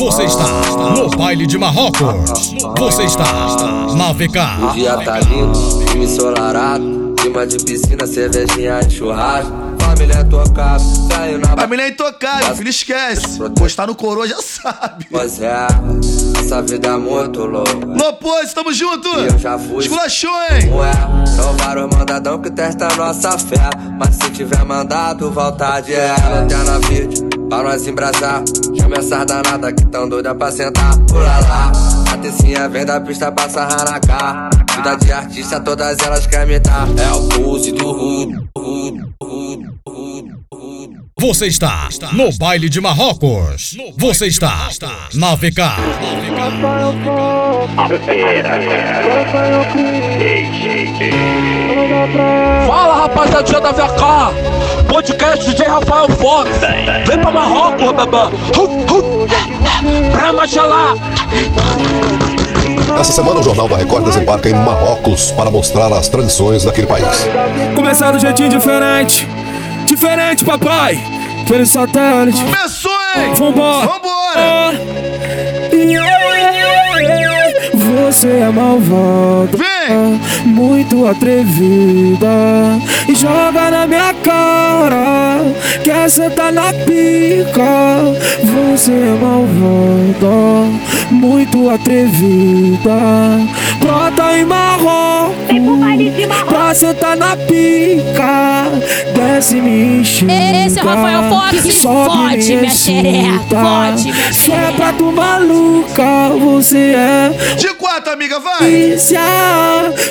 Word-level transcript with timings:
Você 0.00 0.24
está 0.24 0.46
no 0.96 1.10
baile 1.10 1.46
de 1.46 1.58
Marrocos. 1.58 2.54
Você 2.78 3.02
está 3.02 3.22
na 3.94 4.12
VK. 4.14 4.64
O 4.70 4.72
dia 4.72 4.96
tá 4.96 5.20
lindo, 5.20 5.54
filme 5.86 6.06
ensolarado. 6.06 7.14
Clima 7.18 7.46
de 7.46 7.62
piscina, 7.62 8.06
cervejinha 8.06 8.80
e 8.80 8.90
churrasco. 8.90 9.52
Família 9.78 10.24
tocada, 10.24 10.82
caiu 11.10 11.38
na 11.38 11.48
Família 11.54 11.82
é 11.82 11.88
intocável, 11.90 12.56
filho, 12.56 12.70
esquece. 12.70 13.38
Postar 13.58 13.88
no 13.88 13.94
coroa 13.94 14.26
já 14.26 14.40
sabe. 14.40 15.06
Pois 15.10 15.38
é, 15.42 15.66
essa 16.38 16.62
vida 16.62 16.88
é 16.88 16.96
muito 16.96 17.44
louca. 17.44 17.84
Lopôs, 17.84 18.54
tamo 18.54 18.72
junto. 18.72 19.06
Eu 19.06 19.38
já 19.38 19.58
fui. 19.58 19.84
Esculachou, 19.84 20.30
hein? 20.50 20.72
Ué, 20.72 21.26
são 21.26 21.54
vários 21.58 21.94
mandadão 21.94 22.40
que 22.40 22.50
testa 22.50 22.88
nossa 22.96 23.36
fé. 23.36 23.68
Mas 23.98 24.14
se 24.14 24.30
tiver 24.30 24.64
mandado, 24.64 25.30
vontade 25.30 25.92
é. 25.92 26.14
Lanterna 26.30 26.78
vídeo, 26.88 27.28
pra 27.50 27.64
nós 27.64 27.86
embrasar. 27.86 28.42
Chama 28.80 28.96
essas 28.96 29.26
danadas 29.26 29.72
que 29.72 29.84
tão 29.86 30.08
doida 30.08 30.34
pra 30.34 30.50
sentar. 30.52 30.96
Pula 31.08 31.40
lá, 31.40 31.72
a 32.12 32.16
tecinha 32.18 32.68
vem 32.68 32.86
da 32.86 33.00
pista 33.00 33.30
pra 33.32 33.48
sarrar 33.50 33.84
na 33.84 34.00
cara. 34.00 34.50
Vida 34.76 34.94
de 34.96 35.12
artista, 35.12 35.60
todas 35.60 35.98
elas 35.98 36.26
querem 36.26 36.46
me 36.46 36.60
dar. 36.60 36.88
É 36.96 37.12
o 37.12 37.28
pulse 37.28 37.72
do 37.72 37.90
rudo, 37.90 38.48
rudo, 38.56 39.12
rudo. 39.20 39.69
Você 41.20 41.48
está 41.48 41.86
no 42.14 42.32
baile 42.38 42.70
de 42.70 42.80
Marrocos. 42.80 43.76
Você 43.94 44.26
está 44.28 44.70
na 45.12 45.34
VK. 45.34 45.60
Fala 52.66 53.02
rapaziadinha 53.02 53.60
da 53.60 53.70
VK, 53.70 54.86
podcast 54.88 55.44
DJ 55.44 55.66
Rafael 55.66 56.08
Fox. 56.08 56.50
Vem 57.06 57.18
pra 57.18 57.30
Marrocos, 57.30 57.88
hu. 58.56 59.26
Pra 60.12 60.32
Machalá. 60.32 60.94
Essa 62.98 63.12
semana 63.12 63.40
o 63.40 63.42
Jornal 63.42 63.68
da 63.68 63.76
Record 63.76 64.06
desembarca 64.06 64.48
em 64.48 64.54
Marrocos 64.54 65.32
para 65.32 65.50
mostrar 65.50 65.92
as 65.92 66.08
tradições 66.08 66.64
daquele 66.64 66.86
país. 66.86 67.28
Começar 67.74 68.10
do 68.10 68.18
jeitinho 68.18 68.48
diferente. 68.48 69.28
Diferente, 70.00 70.46
papai. 70.46 70.98
Pelo 71.46 71.66
satélite. 71.66 72.42
Começou, 72.42 72.90
hein? 73.16 73.34
Vambora. 73.34 73.86
Vambora. 73.86 74.80
Yeah. 75.74 76.20
Você 77.74 78.28
é 78.28 78.48
malvada. 78.48 79.58
Vem. 79.58 80.20
Muito 80.46 81.06
atrevida. 81.06 82.28
E 83.06 83.14
joga 83.14 83.70
na 83.70 83.86
minha 83.86 84.14
cara. 84.22 85.44
Quer 85.84 86.08
sentar 86.10 86.50
na 86.50 86.72
pica. 86.72 88.14
Você 88.42 88.92
é 88.92 89.18
malvada. 89.20 90.66
Muito 91.10 91.68
atrevida. 91.68 92.90
Brota 93.80 94.38
em 94.38 94.44
Marrocos. 94.46 95.36
Pra 96.48 96.74
sentar 96.74 97.16
na 97.16 97.36
pica. 97.36 98.70
Desce 99.40 99.54
me 99.54 100.00
enxerga. 100.00 100.66
Esse 100.66 100.78
é 100.78 100.82
o 100.82 100.86
Rafael 100.86 101.30
Fox. 101.30 101.74
Sobe 101.74 102.10
Fode, 102.10 102.56
minha 102.56 102.70
xereca. 102.70 103.40
Fode, 103.48 104.12
minha 104.12 104.32
Cê 104.34 104.52
é 104.52 104.72
pra 104.72 104.92
tu 104.92 105.10
maluca. 105.10 106.28
Você 106.38 106.76
é 106.76 107.54
De 107.56 107.68
quatro, 107.68 108.12
amiga, 108.12 108.38
vai. 108.38 108.70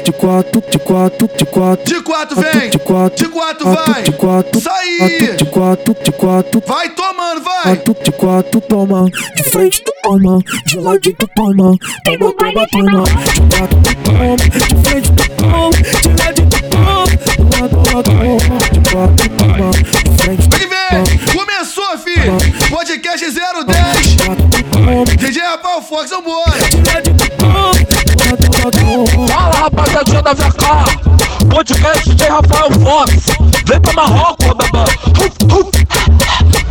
De 0.04 0.12
quatro, 0.14 0.64
de 0.72 0.80
quatro, 0.80 1.30
de 1.38 1.46
quatro. 1.46 1.86
De 1.86 2.02
quatro, 2.02 2.42
vem. 2.42 2.70
De 2.72 2.80
quatro, 2.80 3.24
De 3.24 3.32
quatro, 3.32 3.72
vai. 3.72 4.02
De 4.02 4.12
quatro, 4.14 4.62
aí. 4.68 5.36
De 5.38 5.46
quatro, 5.46 5.96
de 6.04 6.12
quatro. 6.12 6.64
Vai 6.66 6.90
tomando, 6.90 7.44
vai. 7.44 7.76
Quatro, 7.76 7.96
de 8.04 8.12
quatro, 8.12 8.62
toma. 8.62 9.06
De 9.36 9.44
frente 9.44 9.84
tu 9.84 9.94
toma. 10.02 10.40
De 10.66 10.80
ladinho 10.80 11.16
tu 11.20 11.30
toma. 11.36 11.78
Toma, 12.04 12.34
toma, 12.34 12.68
toma. 12.72 13.04
De 13.04 13.58
quatro 13.58 13.80
tu 13.84 13.96
toma. 14.04 14.36
De 14.38 14.90
frente 14.90 15.12
tu 15.12 15.30
toma. 15.38 15.70
De 15.70 16.24
ladinho 16.24 16.50
tu 16.50 16.64
toma. 16.70 17.06
Toma, 17.36 17.70
toma, 17.70 18.04
toma. 18.04 18.59
Vem 18.90 19.06
vem, 20.68 21.20
começou, 21.32 21.96
fi. 22.00 22.16
Podcast 22.72 23.24
010. 23.24 23.38
DJ 25.16 25.44
Rafael 25.44 25.82
Fox, 25.84 26.10
vambora. 26.10 26.58
Fala, 29.28 29.56
rapaziadinha 29.56 30.24
da 30.24 30.34
VK. 30.34 30.66
Podcast 31.52 32.10
DJ 32.10 32.30
Rafael 32.30 32.72
Fox. 32.82 33.12
Vem 33.68 33.80
pra 33.80 33.94
Marrocos, 33.94 34.48
bebê. 34.58 34.86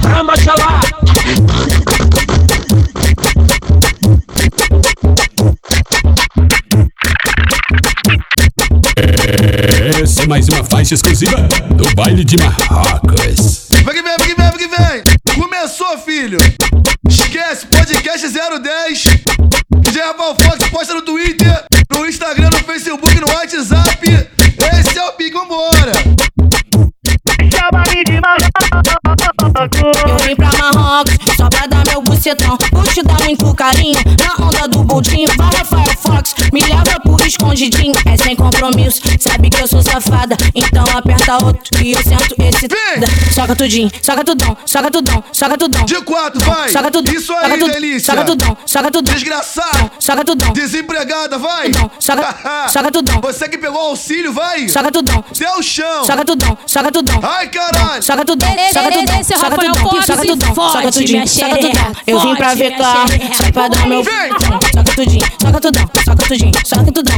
Pra 0.03 0.25
Machalá. 0.25 0.81
Essa 9.89 10.23
é 10.23 10.27
mais 10.27 10.47
uma 10.49 10.63
faixa 10.63 10.95
exclusiva 10.95 11.49
do 11.75 11.95
baile 11.95 12.23
de 12.23 12.37
Marrocos. 12.37 13.69
Vem 13.71 13.85
que 13.95 14.03
vem, 14.03 14.17
vem 14.19 14.29
que 14.29 14.35
vem, 14.35 14.51
vem 14.51 14.59
que 14.59 14.69
vem. 14.69 15.03
Começou, 15.35 15.99
filho. 15.99 16.39
Esquece, 17.09 17.67
podcast 17.67 18.29
010. 18.29 19.03
DJ 19.81 20.03
Rafael 20.03 20.37
Fox 20.43 20.69
posta 20.71 20.93
no 20.93 21.01
Twitter, 21.01 21.65
no 21.91 22.07
Instagram, 22.07 22.51
no 22.51 22.59
Facebook, 22.59 23.19
no 23.19 23.33
WhatsApp. 23.33 24.29
Esse 24.79 24.99
é 24.99 25.05
o 25.05 25.13
Pique, 25.13 25.33
vambora. 25.33 25.93
Eu 30.07 30.17
vim 30.27 30.37
pra 30.37 30.51
Marrocos 30.59 31.17
só 31.35 31.49
pra 31.49 31.67
dar 31.67 31.85
meu 31.87 32.03
bucetão. 32.03 32.59
Vou 32.73 32.85
te 32.85 33.03
dar 33.03 33.21
muito 33.25 33.55
carinho 33.55 33.99
na 34.19 34.47
onda 34.47 34.69
do 34.69 34.85
boldinho. 34.85 35.29
Vai, 35.37 35.51
Rafael 35.57 35.97
Fox, 35.99 36.35
me 36.53 36.61
leva 36.61 37.01
pro 37.01 37.08
escondidinho. 37.29 37.95
É 38.07 38.17
sem 38.17 38.35
compromisso, 38.35 39.01
sabe 39.19 39.51
que 39.51 39.61
eu 39.63 39.67
sou 39.69 39.83
safada. 39.83 40.37
Então 40.55 40.85
aperta 40.97 41.35
outro 41.45 41.83
e 41.85 41.93
eu 41.93 42.03
sento 42.03 42.35
esse. 42.39 42.69
Soca 43.35 43.55
tudinho, 43.55 43.91
soca 44.03 44.25
tudão, 44.25 44.57
soca 44.67 44.91
tudão, 44.91 45.23
soca 45.33 45.57
tudão. 45.59 45.85
De 45.85 46.01
quatro, 46.03 46.41
vai. 46.45 46.69
Soca 46.71 46.91
tudão, 46.91 47.15
Isso 47.15 47.27
soca 47.27 47.47
aí, 47.47 47.53
tudão, 47.59 47.69
delícia. 47.69 48.13
Soca 48.15 48.25
tudão, 48.25 48.57
soca 48.67 48.91
tudão. 48.91 49.15
Desgraçado. 49.15 49.91
Soca 49.99 50.25
tudão, 50.25 50.53
Desempregada, 50.53 51.39
vai. 51.39 51.71
Tudão, 51.71 51.91
soca- 52.01 52.37
soca 52.73 52.91
tudão. 52.91 53.21
Você 53.21 53.49
que 53.49 53.59
pegou 53.59 53.81
auxílio, 53.81 54.33
vai. 54.33 54.69
soca 54.69 54.91
tudão. 54.91 55.25
Deu 55.37 55.53
o 55.59 55.63
chão. 55.63 56.05
Soca 56.05 56.25
tudão, 56.25 56.59
soca 56.67 56.91
tudão. 56.93 57.21
Ai, 57.23 57.49
caralho. 57.49 58.03
Soca 58.03 58.25
tudão, 58.25 58.49
soca 58.73 58.91
tudão, 58.91 59.21
o 59.21 59.25
soca 59.25 59.57
tudão, 59.57 60.03
soca 60.03 60.27
tudão, 60.27 60.71
soca 60.71 60.93
tudinho, 60.93 61.29
soca 61.29 61.57
tudão. 61.59 61.93
Eu 62.07 62.21
vim 62.21 62.35
pra 62.37 62.55
ver 62.55 62.73
xereca. 62.73 63.35
só 63.35 63.53
pra 63.53 63.69
dar 63.69 63.87
meu. 63.87 64.03
Soca 64.05 64.95
tudinho, 64.95 65.27
soca 65.41 65.61
tudão, 65.61 65.91
soca 66.05 66.29
tudinho, 66.29 66.53
soca 66.65 66.93
tudão. 66.93 67.18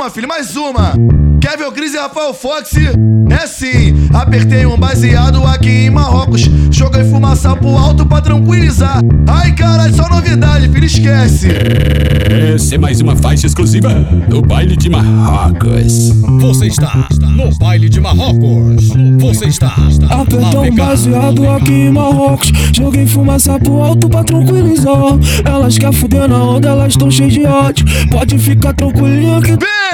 uma, 0.00 0.08
filho, 0.08 0.26
mais 0.26 0.56
uma. 0.56 0.94
Kevin 1.42 1.70
Cris 1.72 1.92
e 1.92 1.98
Rafael 1.98 2.32
Fox. 2.32 2.74
É 2.74 3.46
sim, 3.46 4.08
apertei 4.14 4.64
um 4.64 4.76
baseado 4.78 5.44
aqui 5.44 5.68
em 5.68 5.90
Marrocos. 5.90 6.48
Joguei 6.70 7.04
fumaça 7.04 7.54
pro 7.54 7.76
alto 7.76 8.06
pra 8.06 8.22
tranquilizar. 8.22 9.00
Ai, 9.28 9.52
caralho, 9.52 9.94
só 9.94 10.08
novidade, 10.08 10.70
filho, 10.70 10.86
esquece. 10.86 11.48
Essa 12.54 12.76
é 12.76 12.78
mais 12.78 13.00
uma 13.00 13.14
faixa 13.14 13.46
exclusiva 13.46 13.90
do 14.28 14.40
baile 14.40 14.74
de 14.74 14.88
Marrocos. 14.88 16.12
Você 16.40 16.66
está 16.68 17.06
no 17.20 17.54
baile 17.58 17.88
de 17.88 18.00
Marrocos. 18.00 18.88
Você 19.18 19.46
está 19.46 19.74
Apertei 20.08 20.70
um 20.70 20.74
baseado 20.74 21.50
aqui 21.50 21.72
em 21.72 21.90
Marrocos 21.90 22.50
Joguei 22.72 23.06
fumaça 23.06 23.58
pro 23.58 23.80
alto 23.80 24.08
pra 24.08 24.24
tranquilizar 24.24 25.18
Elas 25.44 25.78
querem 25.78 25.92
fuder 25.92 26.28
na 26.28 26.42
onda, 26.42 26.68
elas 26.68 26.96
tão 26.96 27.10
cheias 27.10 27.32
de 27.32 27.44
ódio 27.44 27.84
Pode 28.10 28.38
ficar 28.38 28.72
tranquilinha 28.74 29.40
que 29.40 29.52
Vem! 29.52 29.89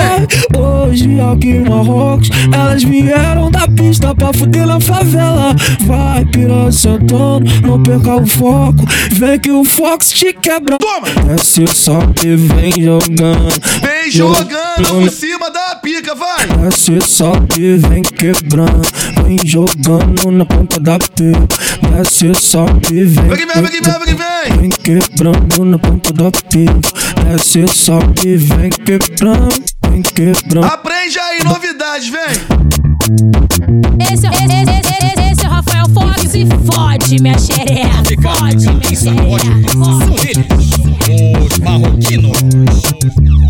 Hoje 0.57 1.21
aqui 1.21 1.51
em 1.51 1.69
Marrocos 1.69 2.31
Elas 2.53 2.83
vieram 2.83 3.51
da 3.51 3.67
pista 3.69 4.15
pra 4.15 4.33
fuder 4.33 4.67
na 4.67 4.81
favela 4.81 5.55
Vai 5.87 6.25
piranha 6.27 6.73
sentando, 6.73 7.45
não 7.63 7.83
perca 7.83 8.17
o 8.17 8.27
foco 8.27 8.85
Vem 9.13 9.39
que 9.39 9.51
o 9.51 9.65
Fox 9.65 10.11
te 10.11 10.33
quebra 10.33 10.79
Toma! 10.79 11.09
Desce 11.27 11.67
só 11.67 11.99
e 12.25 12.37
vem 12.37 12.73
jogando 12.73 13.61
Vem 13.81 14.11
jogando 14.11 14.57
por 14.89 15.11
cima 15.11 15.51
da 15.51 15.77
pica, 15.77 16.15
vai! 16.15 16.47
Desce, 16.47 17.01
sobe, 17.01 17.77
vem 17.77 18.03
quebrando, 18.03 18.83
vem 19.23 19.39
jogando 19.45 20.31
na 20.31 20.45
ponta 20.45 20.81
da 20.81 20.99
pica. 20.99 21.47
Desce, 21.97 22.35
sobe, 22.35 23.05
vem 23.05 23.29
Vem 23.29 23.37
que 23.39 23.47
vem, 23.47 23.63
vem 23.63 23.71
que 23.71 23.81
vem, 23.81 23.99
vem 23.99 24.07
que 24.07 24.15
vem! 24.15 24.59
Vem 24.59 24.71
quebrando 24.71 25.65
na 25.65 25.79
ponta 25.79 26.13
da 26.13 26.31
pica. 26.31 26.81
Desce, 27.25 27.67
sobe, 27.69 28.37
vem 28.37 28.71
quebrando, 28.71 29.55
vem 29.97 30.03
quebrando. 30.03 30.65
Aprende 30.65 31.19
aí, 31.19 31.43
novidades, 31.45 32.09
vem. 32.09 32.21
Esse, 34.01 34.27
esse, 34.27 34.27
esse, 34.27 34.71
esse, 34.71 35.21
esse 35.21 35.25
é 35.25 35.33
o 35.33 35.36
Rafael 35.67 35.89
Fox 35.93 36.35
e 36.35 36.47
fode 36.65 37.23
minha 37.23 37.39
xereca. 37.39 38.03
Fode 38.23 38.67
minha 38.67 38.95
xereca. 38.95 39.57
Os 41.45 41.59
marroquinos. 41.59 42.37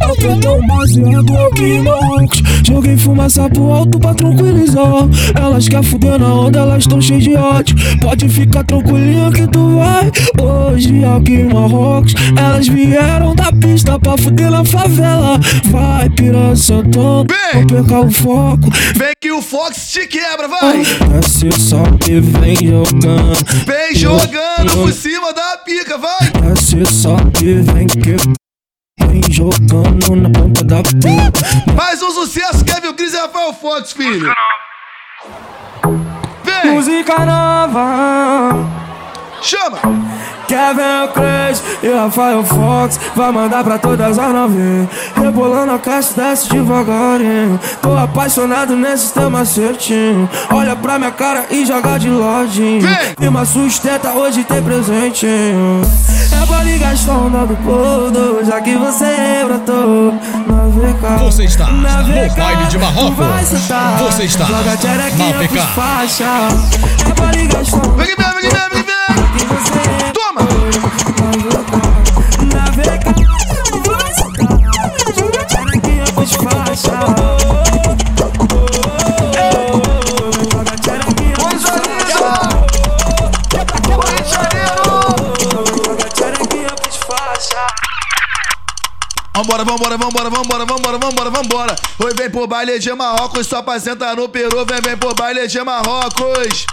Eu 0.03 0.15
quero 0.15 0.57
um 0.57 0.67
baseado 0.67 1.39
aqui 1.47 1.81
Marrocos 1.81 2.43
Joguei 2.67 2.97
fumaça 2.97 3.49
pro 3.49 3.73
alto 3.73 3.99
pra 3.99 4.15
tranquilizar 4.15 5.09
Elas 5.35 5.69
quer 5.69 5.83
fuder 5.83 6.19
na 6.19 6.33
onda, 6.33 6.59
elas 6.61 6.87
tão 6.87 7.01
cheias 7.01 7.25
de 7.25 7.35
ódio 7.35 7.77
Pode 8.01 8.29
ficar 8.29 8.63
tranquilinha 8.65 9.31
que 9.33 9.47
tu 9.49 9.77
vai 9.77 10.13
Hoje 10.41 11.03
aqui 11.05 11.33
em 11.33 11.53
Marrocos 11.53 12.15
Elas 12.37 12.69
vieram 12.69 13.35
da 13.35 13.51
pista 13.53 13.99
pra 13.99 14.17
fuder 14.19 14.51
na 14.51 14.65
favela 14.65 15.41
Vai 15.71 16.11
piranha 16.11 16.55
santando, 16.55 17.27
Vem! 17.53 17.63
não 17.63 17.67
perca 17.67 18.01
o 18.01 18.11
foco 18.11 18.71
Vem 18.97 19.17
que 19.27 19.33
o 19.33 19.43
Fox 19.43 19.91
te 19.93 20.07
quebra, 20.07 20.47
vai. 20.47 20.83
Desce, 21.11 21.51
vem 22.21 22.57
jogando 22.57 23.35
Vem 23.67 23.95
jogando 23.95 24.73
por 24.75 24.93
cima 24.93 25.33
da 25.33 25.59
pica, 25.59 25.99
vai. 25.99 26.31
Desce, 26.43 26.85
sobe, 26.87 27.63
vem 27.63 27.87
que 27.87 28.17
Vem 29.07 29.23
jogando 29.31 30.17
na 30.17 30.31
ponta 30.31 30.65
da 30.65 30.83
pica 30.83 31.75
Mais 31.75 32.03
um 32.03 32.11
sucesso, 32.11 32.65
Kevin 32.65 32.95
Cris 32.95 33.13
e 33.13 33.17
Rafael 33.17 33.53
Fox, 33.53 33.93
filho. 33.93 34.33
Vem, 36.45 36.73
Música 36.73 37.25
nova 37.25 38.96
chama. 39.47 39.79
Kevin 40.49 41.09
Crazy 41.13 41.63
e 41.83 41.89
Rafael 41.89 42.45
Fox 42.45 43.01
Vai 43.17 43.33
mandar 43.33 43.65
pra 43.65 43.79
todas 43.79 44.17
as 44.17 44.33
novinhas 44.33 44.89
Rebolando 45.17 45.73
a 45.73 45.79
caixa, 45.79 46.15
desce 46.17 46.49
devagarinho. 46.49 47.59
Tô 47.83 47.97
apaixonado 47.97 48.77
nesse 48.77 49.13
tema 49.13 49.45
certinho. 49.45 50.29
Olha 50.53 50.77
pra 50.77 50.99
minha 50.99 51.11
cara 51.11 51.47
e 51.51 51.67
joga 51.67 51.99
de 51.99 52.09
lodinho 52.09 52.81
Vem! 52.81 53.15
Firma 53.19 53.45
sustenta, 53.45 54.13
hoje 54.13 54.45
tem 54.45 54.63
presentinho. 54.63 55.83
É 56.43 56.47
pra 56.47 56.63
ligar 56.63 56.95
a 56.95 57.13
onda 57.13 57.47
do 57.47 57.57
podo 57.57 58.45
Já 58.45 58.61
que 58.61 58.77
você 58.77 59.45
brotou. 59.45 60.15
Na 60.47 60.69
VK 60.69 61.25
Você 61.25 61.45
está 61.45 61.67
na 61.67 62.03
no 62.03 62.29
VK, 62.29 62.37
baile 62.37 62.67
de 62.67 62.79
Marrocos. 62.79 63.17
Você 64.07 64.25
está 64.25 64.45
na 64.45 64.63
VK. 64.63 65.59
faixa. 65.75 66.25
É 67.09 67.15
pra 67.15 67.33
ligar 67.33 67.59
a 67.59 67.77
onda 67.77 67.97
Vem 67.97 68.07
vem, 68.07 68.17
vem 68.17 68.51
vem, 68.51 68.83
vem 68.85 68.96
Vambora, 89.37 89.67
vambora, 89.67 89.99
vambora, 89.99 90.31
vambora, 90.31 90.65
vambora, 90.65 90.99
vambora, 90.99 91.31
vambora. 91.31 91.77
Oi, 91.99 92.15
vem 92.15 92.31
pro 92.31 92.47
baile 92.47 92.79
de 92.79 92.91
Marrocos, 92.95 93.47
só 93.47 93.61
pra 93.61 93.79
sentar 93.79 94.17
no 94.17 94.31
peru. 94.31 94.65
Vem, 94.65 94.81
vem 94.81 94.97
pro 94.97 95.15
baile 95.15 95.47
de 95.47 95.63
Marrocos. 95.63 96.65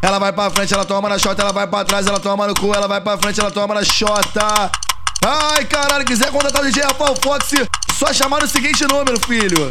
Ela 0.00 0.18
vai 0.18 0.32
pra 0.32 0.48
frente, 0.48 0.72
ela 0.72 0.86
toma 0.86 1.06
na 1.10 1.18
chota, 1.18 1.42
ela 1.42 1.52
vai 1.52 1.66
pra 1.66 1.84
trás, 1.84 2.06
ela 2.06 2.18
toma 2.18 2.46
no 2.46 2.54
cu, 2.54 2.74
ela 2.74 2.88
vai 2.88 2.98
pra 2.98 3.18
frente, 3.18 3.38
ela 3.38 3.50
toma 3.50 3.74
na 3.74 3.84
chota. 3.84 4.70
Ai, 5.22 5.66
caralho, 5.66 6.06
quiser 6.06 6.30
contratar 6.30 6.62
o 6.62 6.64
DJ 6.64 6.84
Rafael 6.84 7.14
Fox, 7.22 7.50
só 7.98 8.10
chamar 8.10 8.40
no 8.40 8.48
seguinte 8.48 8.86
número, 8.86 9.20
filho. 9.26 9.70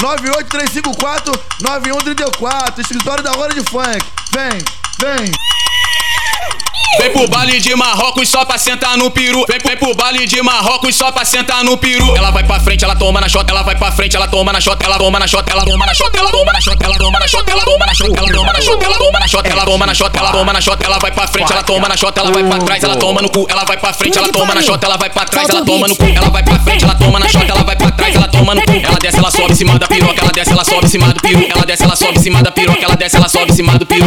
98354 0.00 1.34
9134, 1.60 2.80
escritório 2.80 3.22
da 3.22 3.36
Hora 3.36 3.52
de 3.52 3.60
Funk. 3.68 4.02
Vem, 4.32 4.64
vem. 4.98 5.41
Vem 6.98 7.10
pro 7.10 7.26
baile 7.26 7.58
de 7.58 7.74
Marrocos 7.74 8.28
só 8.28 8.44
pra 8.44 8.58
sentar 8.58 8.96
no 8.96 9.10
peru. 9.10 9.44
Vem, 9.48 9.58
vem 9.64 9.76
pro 9.76 9.94
baile 9.94 10.26
de 10.26 10.42
Marrocos 10.42 10.94
só 10.94 11.10
pra 11.10 11.24
sentar 11.24 11.64
no 11.64 11.76
peru. 11.76 12.14
Ela 12.16 12.30
vai 12.30 12.44
pra 12.44 12.60
frente, 12.60 12.84
ela 12.84 12.94
toma 12.94 13.20
na 13.20 13.28
shot, 13.28 13.48
ela 13.48 13.62
vai 13.62 13.74
pra 13.74 13.90
frente, 13.90 14.16
ela 14.16 14.28
toma 14.28 14.52
na 14.52 14.60
shot, 14.60 14.76
ela 14.84 14.98
toma 14.98 15.18
na 15.18 15.26
shot, 15.26 15.44
ela 15.50 15.64
toma 15.64 15.86
na 15.86 15.94
shot, 15.94 16.10
ela 16.16 16.30
toma 16.30 16.52
na 16.52 16.60
shot, 16.60 16.76
ela 16.78 16.92
toma 16.92 17.18
na 17.18 17.26
shot, 17.26 17.50
ela 17.50 17.64
toma 17.64 17.86
na 17.86 17.90
shot, 17.92 18.12
ela 18.12 18.16
toma 18.16 18.48
na 18.48 18.60
shot, 18.60 18.78
ela 18.78 18.94
toma 18.94 19.18
na 19.20 19.26
shot, 19.26 19.48
ela 19.48 19.64
toma 19.64 19.86
na 19.86 19.94
shot, 19.94 20.18
ela 20.18 20.32
toma 20.32 20.52
na 20.52 20.60
shot, 20.60 20.84
ela 20.84 20.98
vai 20.98 21.12
pra 21.12 21.26
frente, 21.26 21.52
ela 21.52 21.62
toma 21.62 21.88
na 21.88 21.96
shot, 21.96 22.18
ela 22.18 22.30
vai 22.30 22.44
pra 22.44 22.58
trás, 22.58 22.84
ela 22.84 22.96
toma 22.96 23.22
no 23.22 23.30
cu, 23.30 23.46
ela 23.48 23.64
vai 23.64 23.76
pra 23.78 23.92
frente, 23.92 24.18
ela 24.18 24.28
toma 24.28 24.54
na 24.54 24.62
shot, 24.62 24.84
ela 24.84 24.96
vai 24.96 25.10
pra 25.10 25.24
trás, 25.24 25.48
ela 25.48 25.64
toma 25.64 25.88
no 25.88 25.96
cu, 25.96 26.04
ela 26.04 26.30
vai 26.30 26.42
pra 26.42 26.58
frente, 26.60 26.84
ela 26.84 26.94
toma 26.94 27.18
na 27.18 27.28
shot, 27.28 27.50
ela 27.50 27.64
vai 27.64 27.76
pra 27.76 27.90
trás, 27.90 28.14
ela 28.14 28.28
toma 28.28 28.54
no 28.54 28.62
cu, 28.62 28.72
ela 28.72 28.98
desce, 29.00 29.18
ela 29.18 29.30
sobe 29.30 29.52
em 29.52 29.54
cima 29.54 29.78
da 29.78 29.88
piroca, 29.88 30.20
ela 30.20 30.32
desce, 30.32 30.52
ela 30.52 30.64
sobe 30.64 30.84
em 30.84 30.88
cima 30.88 31.12
do 31.12 31.20
peru, 31.20 31.46
ela 31.48 31.64
desce, 31.64 31.84
ela 31.84 31.96
sobe 31.96 32.18
em 32.18 32.20
cima 32.20 32.42
da 32.42 32.50
piroca, 32.50 32.84
ela 32.84 32.96
desce, 32.96 33.16
ela 33.16 33.28
sobe 33.28 33.50
em 33.50 33.54
cima 33.54 33.78
do 33.78 33.86
peru. 33.86 34.04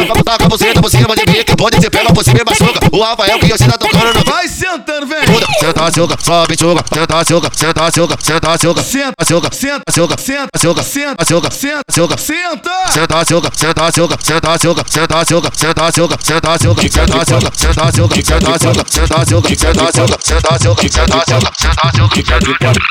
Você, 0.50 0.74
tá 0.74 2.56
cima 2.56 2.70
e 2.70 2.75
machuca. 2.76 2.90
O 2.92 3.02
Rafael 3.02 3.40
que 3.40 3.48
você 3.48 3.66
tá 3.66 3.78
tocando 3.78 4.26
Vai 4.26 4.48
sentando, 4.48 5.08
vem. 5.08 5.20
Senta, 5.60 5.92
suga, 5.92 6.16
sobe, 6.22 6.56
suga, 6.58 6.84
senta, 6.94 7.26
suga, 7.26 7.50
senta, 7.54 7.92
suga, 7.92 8.18
senta, 8.22 8.56
suga, 8.56 8.76
Senta, 8.76 9.04
suga, 9.26 9.52
senta, 9.52 9.92
suga, 9.92 10.18
senta, 10.18 10.60
suga, 10.60 10.84
senta, 10.84 11.26
suga, 11.26 11.52
senta, 11.52 11.84
suga, 11.92 12.18
senta. 12.18 12.92
senta, 12.92 13.26
suga, 13.26 13.50
senta, 13.56 13.92
suga, 13.92 14.18
senta, 14.22 14.58
suga, 14.58 14.84
senta, 14.90 15.26
suga, 15.26 15.50
senta, 15.54 15.92
suga, 15.92 16.18
senta, 16.24 16.62
suga, 16.62 16.78
senta, 16.82 17.26
suga, 17.26 17.52
senta, 17.52 17.92
suga, 17.92 18.16
senta, 18.16 18.62
suga, 18.62 18.86
senta, 18.90 19.26
suga, 19.26 19.46
senta, 19.50 19.96
suga, 19.96 20.20
senta, 20.20 21.24
suga, 21.26 21.52
senta, 21.56 21.92
suga, 21.96 22.16
senta, 22.16 22.40
de 22.40 22.58
quatro, 22.58 22.84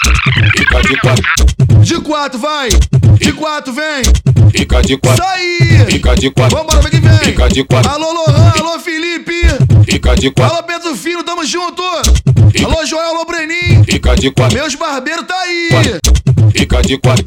fica 0.57 0.81
de 1.83 2.01
quatro, 2.01 2.39
vai. 2.39 2.69
De 3.19 3.33
quatro, 3.33 3.73
vem. 3.73 4.03
fica 4.51 4.83
de 4.83 4.97
quatro, 4.97 5.25
aí. 5.25 5.85
fica 5.87 6.15
de 6.15 6.31
quatro, 6.31 6.57
Vambora, 6.57 6.81
vem 6.81 6.91
que 6.91 7.01
vem. 7.01 7.19
fica 7.19 7.49
de 7.49 7.65
quatro, 7.65 7.91
Alô, 7.91 8.13
Lohan, 8.13 8.53
alô, 8.59 8.79
Felipe. 8.79 9.74
Fica 9.85 10.15
de 10.15 10.31
quatro, 10.31 10.57
Alô, 10.57 10.63
Pedro 10.65 10.97
Filho, 10.97 11.23
tamo 11.23 11.45
junto. 11.45 11.83
Alô, 11.83 12.87
Joel, 12.87 13.09
alô, 13.11 13.25
Breninho. 13.25 13.85
fica 13.85 14.15
de 14.15 14.31
quatro, 14.31 14.59
Meus 14.59 14.75
barbeiros 14.75 15.27
tá 15.27 15.35
aí. 15.41 15.69
fica 16.57 16.83
de 16.83 16.99
quatro, 16.99 17.27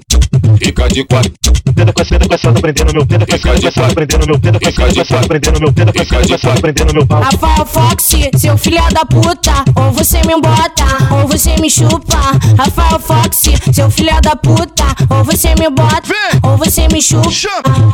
fica 0.59 0.87
de 0.87 1.03
quatro, 1.03 1.33
Tenta 1.75 1.93
com 1.93 2.01
essa, 2.01 2.19
com 2.19 2.33
essa, 2.33 2.53
prendendo 2.53 2.93
meu, 2.93 3.03
essa, 3.27 3.47
com 3.47 3.67
essa, 3.67 3.93
prendendo 3.93 4.25
meu, 4.25 4.39
essa, 4.61 4.81
com 4.81 5.01
essa, 5.01 5.27
prendendo 5.27 5.59
meu, 5.59 5.73
essa, 5.93 6.15
com 6.27 6.33
essa, 6.33 6.61
prendendo 6.61 6.93
meu 6.93 7.05
pau. 7.05 7.21
Rafael 7.21 7.65
Fox, 7.65 8.15
seu 8.37 8.57
filho 8.57 8.81
da 8.91 9.05
puta, 9.05 9.63
ou 9.75 9.91
você 9.91 10.17
me 10.25 10.41
bota, 10.41 10.85
ou 11.13 11.27
você 11.27 11.55
me 11.61 11.69
chupa. 11.69 12.17
Rafael 12.57 12.99
Fox, 12.99 13.43
seu 13.71 13.91
filho 13.91 14.19
da 14.21 14.35
puta, 14.35 14.85
ou 15.09 15.23
você 15.23 15.49
me 15.49 15.69
bota, 15.69 16.15
ou 16.41 16.57
você 16.57 16.87
me 16.91 16.99
chupa. 16.99 17.29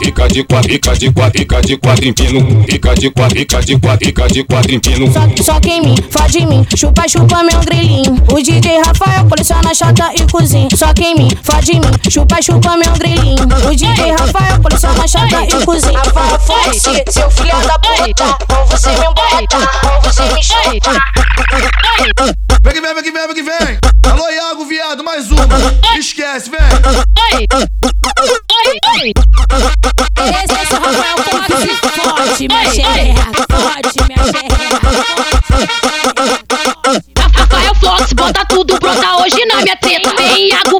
Fica 0.01 0.27
de 0.29 0.43
quatro, 0.43 0.72
fica 0.72 0.93
de 0.96 1.12
quatro, 1.12 1.39
fica 1.39 1.62
de 1.62 1.77
quatro 1.77 2.08
em 2.08 2.13
pino, 2.13 2.63
fica 2.63 2.93
de 2.93 3.10
quatro, 3.10 3.38
fica 3.38 3.60
de 3.62 3.79
quatro, 3.79 4.05
fica 4.05 4.27
de 4.27 4.43
quatro 4.43 4.52
pino. 4.62 5.12
Só, 5.12 5.43
só 5.43 5.60
que 5.60 5.69
em 5.69 5.81
mim, 5.81 5.95
fode 6.10 6.39
em 6.39 6.45
mim, 6.45 6.65
chupa, 6.75 7.07
chupa 7.07 7.43
meu 7.43 7.60
grilinho. 7.62 8.15
O 8.31 8.41
DJ 8.41 8.81
Rafael 8.86 9.25
coleciona 9.25 9.74
chata 9.74 10.12
e 10.13 10.31
cozinha. 10.31 10.67
Só 10.75 10.93
que 10.93 11.03
em 11.03 11.15
mim, 11.15 11.29
fode 11.41 11.72
em 11.72 11.79
mim, 11.79 11.91
chupa, 12.10 12.41
chupa 12.41 12.77
meu 12.77 12.91
grilinho. 12.93 13.43
O 13.43 13.75
DJ 13.75 14.12
Rafael 14.12 14.62
coleciona 14.62 15.07
chata 15.07 15.43
e 15.45 15.65
cozinha. 15.65 16.00
Rafael 16.00 16.39
Fox, 16.39 16.81
seu 17.10 17.29
filho 17.31 17.67
da 17.67 17.79
puta, 17.79 18.38
ou 18.55 18.65
você 18.67 18.89
me 18.91 18.98
bota, 18.98 19.57
ou 19.91 20.01
você 20.01 20.24
me 20.24 20.43
chupa. 20.43 20.91
Vem 22.63 22.74
que 22.74 22.81
vem, 22.81 22.93
vem 22.93 23.03
que 23.03 23.12
vem, 23.12 23.27
vem 23.27 23.36
que 23.36 23.43
vem. 23.43 23.77
Alô, 24.12 24.29
Iago, 24.29 24.65
viado, 24.65 25.03
mais 25.03 25.31
uma. 25.31 25.48
Esquece, 25.98 26.50
vem. 26.50 26.60
Esse, 30.24 30.53
esse 30.62 30.74
Rafael 30.74 31.17
Fox, 31.17 31.83
fode 32.15 32.48
minha 32.48 32.65
xereca, 32.72 33.31
fode 33.50 34.07
minha 34.07 34.24
xereca. 34.24 34.42
Rafael 37.35 37.75
Fox, 37.75 38.13
bota 38.13 38.45
tudo, 38.45 38.77
brota 38.79 39.15
hoje 39.21 39.45
na 39.45 39.62
minha 39.62 39.75
treta. 39.77 40.13
Vem, 40.17 40.50
Iago, 40.50 40.79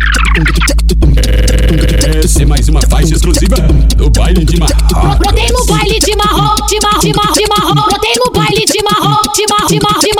Essa 2.23 2.43
é 2.43 2.45
mais 2.45 2.67
uma 2.69 2.81
faixa 2.89 3.13
exclusiva 3.13 3.55
do 3.97 4.09
baile 4.09 4.45
de 4.45 4.59
Marrocos. 4.59 5.17
Botei 5.17 5.47
no 5.51 5.65
baile 5.65 5.99
de 5.99 6.15
marrom, 6.15 6.55
de 6.67 6.79
marrom, 6.81 6.99
de 7.01 7.13
marrom, 7.13 7.33
marrom. 7.49 7.89
Botei 7.89 8.15
no 8.17 8.31
baile 8.31 8.65
marrom, 8.65 8.65
de 8.65 8.83
marrom, 8.83 9.21
de 9.33 9.47
marrom, 9.47 9.69
de 9.69 9.79
marrom. 9.81 10.10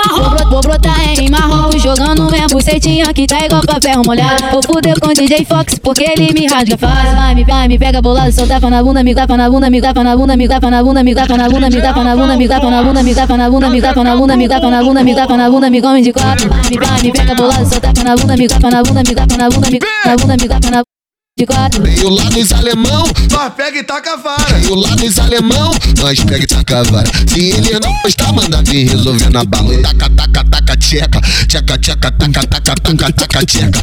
Vou 0.52 0.60
brotar 0.60 1.00
em 1.18 1.30
marrom, 1.30 1.70
Jogando 1.78 2.30
minha 2.30 2.46
bucetinha 2.46 3.10
que 3.14 3.26
tá 3.26 3.42
igual 3.42 3.62
papel 3.62 4.02
molhado. 4.04 4.50
Vou 4.52 4.62
fuder 4.62 5.00
com 5.00 5.08
DJ 5.14 5.46
Fox 5.46 5.78
porque 5.78 6.04
ele 6.04 6.30
me 6.34 6.46
rasga 6.46 6.76
fácil. 6.76 7.16
Vai, 7.16 7.34
me 7.34 7.42
vai, 7.42 7.68
me 7.68 7.78
pega 7.78 8.02
bolado, 8.02 8.30
só 8.30 8.46
tapa 8.46 8.68
na 8.68 8.82
bunda, 8.82 9.02
me 9.02 9.14
tapa 9.14 9.34
na 9.34 9.48
bunda, 9.48 9.70
me 9.70 9.80
tapa 9.80 10.04
na 10.04 10.14
bunda, 10.14 10.36
me 10.36 10.46
tapa 10.46 10.70
na 10.70 10.82
bunda, 10.82 11.02
me 11.02 11.14
tapa 11.14 11.38
na 11.38 11.48
bunda, 11.48 11.70
me 11.70 11.80
tapa 11.80 12.04
na 12.04 12.14
bunda, 12.14 12.36
me 12.36 12.48
tapa 12.48 12.70
na 12.70 12.82
bunda, 12.82 13.02
me 13.02 13.14
tapa 13.14 13.36
na 13.38 13.50
bunda, 13.50 13.70
me 13.70 13.80
tapa 13.80 14.04
na 14.04 14.14
bunda, 14.20 14.36
me 14.36 14.46
tapa 14.46 14.70
na 14.70 14.82
bunda, 14.82 15.02
me 15.02 15.14
tapa 15.14 15.36
na 15.38 15.48
bunda, 15.48 15.70
me 15.70 15.80
come 15.80 16.02
de 16.02 16.12
quatro. 16.12 16.50
Vai, 16.50 16.60
me 16.68 16.76
vai, 16.76 17.02
me 17.02 17.12
pega 17.12 17.34
bolado, 17.34 17.64
só 17.64 17.80
tapa 17.80 18.04
na 18.04 18.14
bunda, 18.14 18.36
me 18.36 18.46
tapa 18.46 18.70
na 18.70 18.82
bunda, 18.82 19.02
me 19.02 19.14
tapa 19.14 19.36
na 19.38 19.48
bunda, 19.48 19.70
me 19.70 19.78
tapa 19.78 20.10
na 20.10 20.16
bunda, 20.18 20.36
me 20.36 20.48
tapa 20.48 20.70
na 20.70 20.91
de 21.34 21.46
quatro. 21.46 21.82
E 21.88 22.04
o 22.04 22.10
lá 22.10 22.24
dos 22.24 22.52
alemão, 22.52 23.04
Nós 23.30 23.54
pega 23.54 23.78
e 23.78 23.82
taca 23.82 24.12
a 24.12 24.16
vara. 24.16 24.58
e 24.62 24.66
o 24.66 24.74
lá 24.74 24.90
dos 24.90 25.18
alemão, 25.18 25.70
nós 25.98 26.20
pega 26.20 26.44
e 26.44 26.46
taca 26.46 26.80
a 26.80 26.82
vara. 26.82 27.10
Se 27.26 27.52
ele 27.52 27.80
não 27.80 27.90
gostar, 28.02 28.30
manda 28.34 28.62
vir 28.64 28.90
resolver 28.90 29.30
na 29.30 29.42
bala. 29.42 29.72
Taca, 29.80 30.10
taca, 30.10 30.44
taca, 30.44 30.76
tcheca. 30.76 31.20
Tcheca, 31.48 31.78
tcheca, 31.78 32.10
taca, 32.12 32.46
taca, 32.46 32.74
taca, 32.76 33.12
taca, 33.14 33.46
tcheca. 33.46 33.80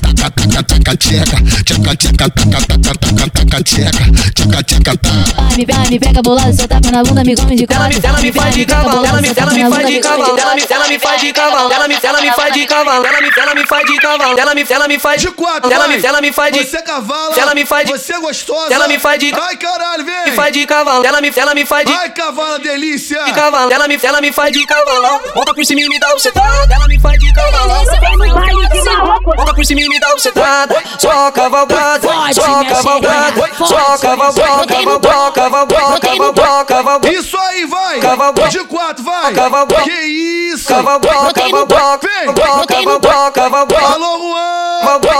Taca, 0.00 0.30
taca, 0.30 0.62
taca, 0.62 0.96
tcheca. 0.96 1.36
Tcheca, 1.64 1.96
tcheca, 1.96 2.30
taca, 2.30 2.60
taca, 2.66 2.94
taca, 2.96 3.30
taca, 3.30 3.62
tcheca. 3.62 4.04
Tcheca, 4.34 4.62
tcheca, 4.62 4.96
taca. 4.96 5.54
Me 5.54 5.66
vai, 5.66 5.90
me 5.90 6.00
pega 6.00 6.22
bolado, 6.22 6.56
só 6.56 6.66
tapa 6.66 6.90
na 6.92 7.02
bunda, 7.04 7.22
me 7.24 7.36
come 7.36 7.56
de 7.56 7.66
Ela 7.68 7.90
quatro. 7.90 8.00
me, 8.00 8.08
ela 8.08 8.20
me 8.22 8.32
faz 8.32 8.54
de 8.54 8.64
cavalo, 8.64 9.04
ela 9.04 9.20
me, 9.20 9.28
ela 9.36 9.52
me 9.52 9.68
faz 9.68 9.86
de 9.86 10.00
cavalo, 10.00 10.38
ela 10.38 10.54
me, 10.54 10.60
me 10.62 10.98
faz 10.98 11.20
de 11.20 11.32
cavalo, 11.34 11.70
ela 11.70 11.88
me, 11.88 11.94
me 11.94 12.30
faz 12.32 12.54
de 12.54 12.66
cavalo, 12.66 13.04
ela 13.04 13.20
me, 13.20 13.60
me 13.60 13.66
faz 13.66 13.84
de 13.84 13.98
cavalo, 13.98 14.38
ela 14.38 14.54
me, 14.54 14.66
ela 14.70 14.88
me 14.88 14.98
faz 14.98 15.20
De 15.20 15.28
quatro, 15.32 15.70
ela 15.70 15.86
vai. 15.86 16.05
Me, 16.06 16.08
ela 16.08 16.20
me 16.20 16.32
faz 16.32 16.52
de 16.52 16.64
Você 16.64 16.82
cavala. 16.82 17.34
Ela 17.36 17.54
me 17.54 17.66
faz 17.66 17.86
de- 17.86 17.92
Você 17.92 18.12
é 18.14 18.18
gostosa. 18.20 18.72
Ela 18.72 18.86
me 18.88 18.98
faz 18.98 19.18
de- 19.18 19.32
Ai, 19.34 19.56
caralho, 19.56 20.04
vem. 20.04 20.24
me 20.26 20.32
faz 20.32 20.52
de 20.52 20.66
cavalo, 20.66 21.04
ela 21.04 21.20
me, 21.20 21.32
ela 21.36 21.54
me 21.54 21.66
faz 21.66 21.84
de 21.86 21.92
Ai, 21.92 22.10
cavala 22.10 22.58
delícia. 22.58 23.22
de 23.24 23.32
cavalo, 23.32 23.72
ela 23.72 23.88
me, 23.88 23.98
ela 24.02 24.20
me 24.20 24.32
faz 24.32 24.52
de 24.52 24.64
cavalão. 24.66 25.20
Volta 25.34 25.54
por 25.54 25.64
cima 25.64 25.80
e 25.80 25.88
me 25.88 25.98
dá 25.98 26.14
o 26.14 26.18
cetada, 26.18 26.74
ela 26.74 26.86
me 26.86 26.98
faz 27.00 27.18
de 27.18 27.32
cavalão. 27.34 27.84
Volta 29.36 29.54
por 29.54 29.64
cima 29.64 29.80
e 29.80 29.88
me 29.88 29.98
dá 30.00 30.14
o 30.14 30.18
cetada, 30.18 30.82
só 30.98 31.30
cavalgada, 31.32 32.08
só 32.34 32.64
cavalgada, 32.64 33.56
só 33.66 33.98
cavalgada, 33.98 34.66
cavalgada, 34.66 36.00
cavalgada, 36.00 36.64
cavalgada. 36.64 37.12
Isso 37.12 37.36
aí, 37.38 37.64
vai. 37.66 37.98
Cavalgão. 38.00 38.48
De 38.48 38.64
quatro, 38.64 39.04
vai. 39.04 39.34
Cavalgão. 39.34 39.82
Que 39.84 39.90
isso. 39.90 40.68
Cavalgão, 40.68 41.32
cavalgão, 41.32 41.98
Vem. 42.00 42.34
cavalgão, 42.34 43.32
cavalgão. 43.32 43.86
Alô, 43.86 44.18
Juan. 44.18 44.56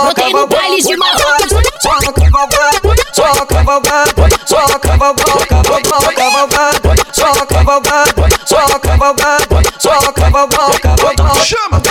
Botei 0.07 0.76
Easy, 0.77 0.95
my 0.95 1.09
pockets. 1.17 1.66
Só 1.81 2.11
cavalgado, 2.11 2.95
só 3.13 3.45
cavalgado, 3.45 4.13
só 4.45 4.79
cavalgado, 4.79 5.47
cavalgado, 5.47 6.13
cavalgado, 6.15 6.95
só 7.13 7.45
cavalgado, 7.45 8.13
só 8.45 8.79
cavalgado, 8.79 9.61
só 9.79 10.11
cavalgado, 10.11 10.79
cavalgado. 10.81 11.45
Chama. 11.45 11.81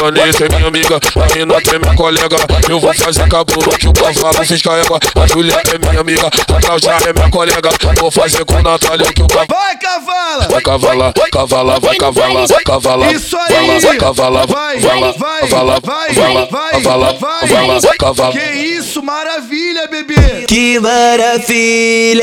Vanessa 0.00 0.44
é 0.44 0.48
minha 0.48 0.68
amiga, 0.68 0.96
a 0.96 1.34
Renata 1.34 1.76
é 1.76 1.78
minha 1.78 1.94
colega. 1.94 2.36
Eu 2.68 2.80
vou 2.80 2.94
fazer 2.94 3.28
cabelo 3.28 3.78
que 3.78 3.88
o 3.88 3.92
cavalo 3.92 4.44
fez 4.44 4.62
carrega. 4.62 4.98
A 5.22 5.26
Julieta 5.26 5.76
é 5.76 5.78
minha 5.78 6.00
amiga, 6.00 6.26
a 6.26 6.60
Cláudia 6.60 6.98
é 7.08 7.12
minha 7.12 7.30
colega. 7.30 7.70
Vou 8.00 8.10
fazer 8.10 8.44
com 8.44 8.56
a 8.56 8.62
Natália 8.62 9.12
que 9.12 9.22
o 9.22 9.28
cavalo. 9.28 9.46
Vai, 9.48 9.76
cavala. 9.78 10.48
Vai 10.48 10.62
cavala, 10.62 11.14
cavala, 11.32 11.80
vai 11.80 11.96
cavala, 11.96 12.46
cavala, 12.64 13.12
Isso 13.12 13.36
aí. 13.36 13.80
vala, 13.80 13.96
cavala, 13.98 14.46
Vai, 14.46 14.78
vala, 14.80 15.12
vai, 15.12 15.40
cavala, 15.40 15.80
vai, 15.82 16.12
vala, 16.14 16.46
vai, 16.50 16.70
cavala, 16.72 17.12
vai. 17.20 17.48
cavala, 17.48 17.80
cavala. 17.98 18.32
Que 18.32 18.38
isso, 18.52 19.02
maravilha, 19.32 19.86
bebê. 19.86 20.44
Que 20.46 20.78
maravilha, 20.78 22.22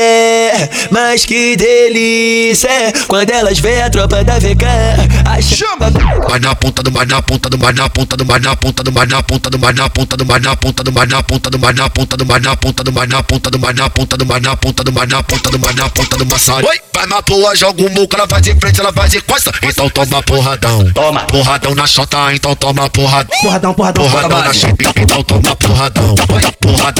mas 0.90 1.26
que 1.26 1.56
delícia 1.56 2.92
Quando 3.08 3.30
elas 3.30 3.58
vê 3.58 3.82
a 3.82 3.90
tropa 3.90 4.22
da 4.22 4.38
VK 4.38 4.64
Acha 5.26 5.56
Chama. 5.56 5.90
Mas 6.28 6.40
na 6.40 6.54
ponta 6.54 6.82
do, 6.82 6.92
mas 6.92 7.08
na 7.08 7.20
ponta 7.20 7.50
do, 7.50 7.58
mas 7.58 7.74
na 7.74 7.88
ponta 7.88 8.16
do, 8.16 8.24
mas 8.24 8.40
na 8.42 8.54
ponta 8.56 8.84
do, 8.84 8.92
mas 8.92 9.08
na 9.08 9.22
ponta 9.22 9.50
do, 9.50 9.58
mas 9.58 9.74
na 9.74 9.90
ponta 9.90 10.16
do, 10.16 10.24
mas 10.26 10.42
na 10.44 10.56
ponta 10.56 10.84
do, 10.84 10.94
mas 10.94 11.08
na 11.08 11.22
ponta 11.22 11.50
do, 11.50 11.58
mas 11.58 11.74
na 11.76 11.88
ponta 11.90 12.20
do, 12.20 12.24
mas 12.24 12.40
na 12.42 12.62
ponta 12.62 12.80
do, 12.80 12.94
mas 12.94 13.08
na 13.08 13.22
ponta 13.22 13.50
do, 13.50 13.58
mas 13.58 13.76
na 13.76 13.90
ponta 13.90 14.16
do, 14.16 14.26
mas 14.26 14.42
na 14.42 14.56
ponta 14.56 14.84
do, 14.84 14.92
mas 14.92 15.08
na 15.08 15.22
ponta 15.22 15.50
do, 15.50 15.58
mas 15.58 15.74
na 15.74 15.90
ponta 15.90 16.16
do 16.16 16.26
maçari. 16.26 16.66
Oi, 16.66 16.80
vai 16.94 17.06
na 17.06 17.22
porra, 17.22 17.56
joga 17.56 17.82
o 17.82 17.90
muco, 17.90 18.14
ela 18.14 18.26
vai 18.26 18.40
de 18.40 18.54
frente, 18.54 18.80
ela 18.80 18.92
vai 18.92 19.08
de 19.08 19.20
costa. 19.22 19.52
Então 19.62 19.88
toma 19.90 20.22
porradão. 20.22 20.92
Toma. 20.92 21.20
Porradão 21.24 21.74
na 21.74 21.86
chota, 21.86 22.32
então 22.32 22.54
toma 22.54 22.88
porradão. 22.90 23.38
Porradão, 23.40 23.74
porradão, 23.74 24.08
Porradão 24.08 24.38
na 24.38 24.52
chota, 24.52 24.92
então 24.96 25.22
toma 25.24 25.56
porradão. 25.56 26.14
Porradão 26.60 26.99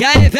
E 0.00 0.04
aí, 0.04 0.30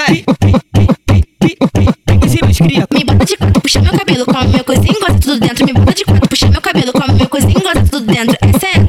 Cri 2.63 2.79
Me 2.93 3.05
bota 3.05 3.25
de 3.25 3.37
quatro, 3.37 3.61
puxa 3.61 3.81
meu 3.81 3.93
cabelo, 3.93 4.25
come 4.25 4.49
meu 4.49 4.65
cozinho, 4.65 5.01
gosta 5.01 5.19
tudo 5.21 5.41
dentro. 5.41 5.65
Me 5.67 5.73
bota 5.73 5.95
de 5.95 6.05
quatro, 6.05 6.29
puxa 6.29 6.49
meu 6.49 6.61
cabelo, 6.61 6.93
come 6.93 7.13
meu 7.15 7.29
cozinho, 7.29 7.61
gosta 7.61 7.85
tudo 7.91 8.07
dentro. 8.07 8.37
Essa 8.41 8.67
é 8.67 8.81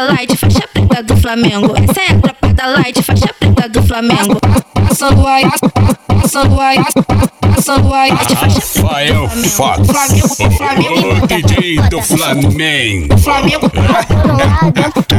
a 0.00 0.06
tropa 0.06 0.06
da 0.06 0.06
light, 0.06 0.36
faixa 0.36 0.68
preta 0.72 1.02
do 1.02 1.16
Flamengo. 1.16 1.74
Essa 1.76 2.00
é 2.00 2.12
a 2.12 2.20
tropa 2.20 2.54
da 2.54 2.66
light, 2.66 3.02
faixa 3.02 3.34
preta 3.38 3.68
do 3.68 3.82
Flamengo. 3.82 4.40
Passando 4.88 5.26
aí, 5.26 5.44
passando 6.22 6.60
aí, 6.60 6.78
passando 7.54 7.94
aí. 7.94 8.10
Rafael 8.10 9.28
Fox, 9.28 9.86
Flamengo, 9.86 10.28
Flamengo, 10.56 11.24
o 11.24 11.26
DJ 11.26 11.80
do 11.88 12.02
Flamengo. 12.02 13.18
Flamengo. 13.18 13.70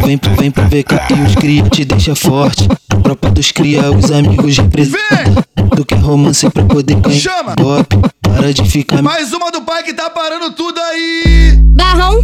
Vem 0.04 0.18
pro, 0.18 0.36
vem 0.36 0.52
pro 0.52 0.64
VK 0.64 1.14
e 1.16 1.22
os 1.28 1.36
cria 1.36 1.64
te 1.70 1.86
deixa 1.86 2.16
forte 2.16 2.68
Tropa 3.04 3.30
dos 3.30 3.52
cria, 3.52 3.92
os 3.92 4.12
amigos 4.12 4.58
representam 4.58 5.44
Tu 5.76 5.86
quer 5.86 6.00
romance 6.00 6.50
pra 6.50 6.64
poder 6.64 6.96
ganhar 6.96 7.20
Chama. 7.20 7.56
Pop, 7.56 7.98
para 8.22 8.52
de 8.52 8.64
ficar 8.70 9.02
Mais 9.02 9.32
uma 9.32 9.52
do 9.52 9.62
pai 9.62 9.84
que 9.84 9.94
tá 9.94 10.10
parando 10.10 10.52
tudo 10.52 10.80
aí. 10.80 11.54
Barrão, 11.76 12.20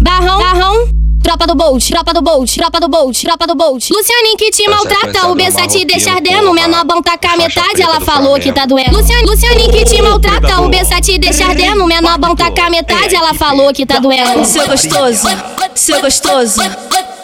barrão, 0.00 0.38
barrão. 0.38 1.05
Tropa 1.26 1.44
do 1.44 1.56
Bolt, 1.56 1.88
tropa 1.90 2.14
do 2.14 2.22
Bolt, 2.22 2.54
tropa 2.54 2.78
do 2.78 2.88
Bolt, 2.88 3.20
tropa 3.20 3.46
do 3.48 3.56
Bolt. 3.56 3.90
Lucianinho 3.90 4.36
que 4.36 4.48
te 4.52 4.70
maltrata, 4.70 5.26
o 5.26 5.34
B7 5.34 5.66
te 5.66 5.84
deixa 5.84 6.12
ardendo. 6.12 6.52
Menor 6.52 6.84
bom 6.84 7.02
tacar 7.02 7.36
metade, 7.36 7.82
ela 7.82 8.00
falou 8.00 8.38
que 8.38 8.52
tá 8.52 8.64
doendo. 8.64 8.96
Lucian, 8.96 9.22
Lucianinho 9.22 9.72
que 9.72 9.84
te 9.84 10.00
maltrata, 10.00 10.60
o 10.60 10.70
B7 10.70 11.00
te 11.00 11.18
deixa 11.18 11.46
ardendo. 11.46 11.84
Menor 11.84 12.16
bom 12.16 12.36
tacar 12.36 12.70
metade, 12.70 13.16
ela 13.16 13.34
falou 13.34 13.72
que 13.72 13.84
tá 13.84 13.98
doendo. 13.98 14.44
Seu 14.44 14.68
gostoso, 14.68 15.26
seu 15.74 16.00
gostoso, 16.00 16.60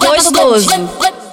gostoso, 0.00 0.68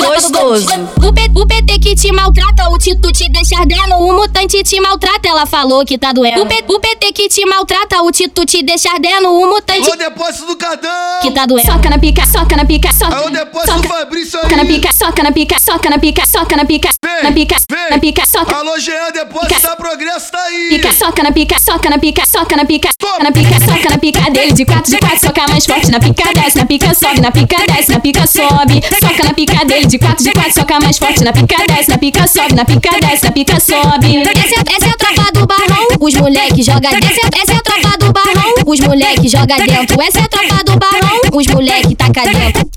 gostoso. 0.08 0.68
O, 1.06 1.14
P- 1.14 1.30
o 1.36 1.46
PT 1.46 1.80
que 1.80 1.96
te 1.96 2.12
maltrata, 2.12 2.70
o 2.70 2.78
Tito 2.78 3.12
te 3.12 3.30
deixa 3.30 3.58
ardendo. 3.60 3.96
O 3.98 4.14
mutante 4.14 4.64
te 4.64 4.80
maltrata, 4.82 5.28
ela 5.30 5.46
falou 5.46 5.86
que 5.86 5.98
tá 5.98 6.12
doendo. 6.14 6.42
O, 6.42 6.46
P- 6.46 6.64
o 6.68 6.80
PT 6.80 7.12
que 7.14 7.28
te 7.30 7.46
maltrata, 7.46 8.02
o 8.02 8.12
Tito 8.12 8.46
te 8.46 8.64
deixa 8.64 8.92
ardendo. 8.92 9.30
O 9.30 9.48
mutante 9.48 9.88
Alô, 9.88 9.96
depósito 9.96 10.46
do 10.48 10.56
Cadão. 10.56 10.90
que 11.22 11.32
tá 11.32 11.46
doendo. 11.46 11.72
Soca 11.72 11.90
na 11.90 11.98
pica, 12.00 12.26
soca 12.26 12.56
na 12.56 12.66
pica, 12.66 12.92
soca. 12.94 13.16
Alô, 13.16 13.30
depósito 13.30 13.82
do 13.82 13.88
Fabrício 13.88 14.40
Soca 14.42 14.56
na 14.56 14.62
aí. 14.64 14.68
pica, 14.68 14.92
soca 14.94 15.24
na 15.24 15.32
pica, 15.32 15.60
soca 15.60 15.90
na 15.90 16.00
pica, 16.00 16.26
soca 16.26 16.56
na 16.58 16.66
pica, 16.66 16.90
Vem, 17.04 17.24
na 17.24 17.32
pica, 17.32 17.56
vem. 17.70 17.90
na 17.90 18.00
pica, 18.00 18.26
soca. 18.26 18.56
Alô, 18.56 18.78
Jean, 18.80 19.12
depósito 19.12 19.62
da 19.62 19.76
Progresso 19.76 20.32
tá 20.32 20.42
aí. 20.44 20.70
Pica, 20.70 20.94
soca 20.94 21.24
na 21.24 21.32
pica, 21.32 21.60
soca 21.60 21.90
na 21.90 21.98
pica, 22.00 22.26
soca 22.26 22.56
na 22.56 22.66
pica, 22.66 22.90
soca 23.02 23.24
na 23.24 23.32
pica, 23.32 23.60
soca 23.60 23.90
na 23.90 23.98
pica 23.98 24.32
dele 24.32 24.54
de 24.54 24.66
quatro, 24.66 24.92
de 24.92 24.98
quatro, 25.00 25.20
soca 25.20 25.48
mais 25.50 25.66
forte 25.66 25.92
na 25.92 26.00
pica, 26.00 26.24
desce 26.34 26.58
na 26.58 26.66
pica, 26.66 26.94
sobe 26.94 27.22
na 27.22 27.32
pica, 27.32 27.58
desce 27.68 27.92
na 27.92 28.00
pica, 28.00 28.28
sobe, 28.28 28.82
soca 29.00 29.24
na 29.24 29.34
pica 29.34 29.66
dele 29.66 29.86
de 29.90 29.98
quatro, 29.98 30.24
de 30.24 30.32
quatro, 30.32 30.54
soca 30.54 30.80
mais 30.80 30.98
forte 31.00 31.24
na 31.24 31.34
pica, 31.34 31.56
desce 31.68 31.90
na 31.90 31.98
pica, 31.98 32.28
sobe 32.28 32.54
na 32.54 32.64
pica, 32.64 32.92
desce 33.02 33.26
na 33.26 33.32
pica, 33.32 33.60
sobe. 33.60 34.18
Essa, 34.18 34.56
é- 34.56 34.76
essa 34.76 34.86
é 34.86 34.90
a 34.90 34.96
tropa 34.98 35.32
do 35.34 35.48
barrão, 35.48 35.88
os 36.00 36.14
moleque 36.14 36.62
joga 36.62 36.90
dentro. 36.92 37.10
Essa, 37.10 37.22
é- 37.22 37.42
essa 37.42 37.52
é 37.54 37.56
a 37.56 37.62
tropa 37.62 37.98
do 37.98 38.14
barrão, 38.14 38.54
os 38.68 38.80
moleque 38.82 39.28
joga 39.28 39.56
dentro. 39.58 40.02
Essa 40.02 40.20
é 40.20 40.22
a 40.22 40.28
tropa 40.28 40.64
do 40.64 40.78
barrão, 40.78 41.20
os 41.34 41.48
moleque 41.48 41.96
taca 41.96 42.22
dentro. 42.22 42.70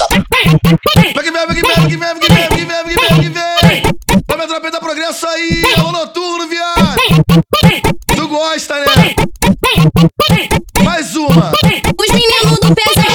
Vem 0.00 1.24
que 1.24 1.30
vem, 1.30 1.46
vem 1.46 1.56
que 1.56 1.62
vem, 1.62 1.76
vem 1.76 1.88
que 1.88 1.96
vem, 1.96 2.14
vem 2.14 2.20
que 2.20 2.28
vem, 2.28 2.48
vem 2.48 2.58
que 2.58 2.64
vem, 2.64 2.84
vem 2.84 2.94
que 2.94 3.00
vem, 3.00 3.08
vem 3.10 3.20
que 3.20 3.28
vem. 3.28 3.82
Vamos 4.28 4.44
através 4.44 4.72
da 4.72 4.80
Progresso 4.80 5.26
aí. 5.26 5.62
Alô, 5.76 5.92
noturno, 5.92 6.48
viado. 6.48 6.79
Tu 8.16 8.28
gosta, 8.28 8.74
né? 8.74 9.14
Mais 10.82 11.16
uma. 11.16 11.52
Os 11.98 12.08
meninos 12.12 12.58
do. 12.60 12.70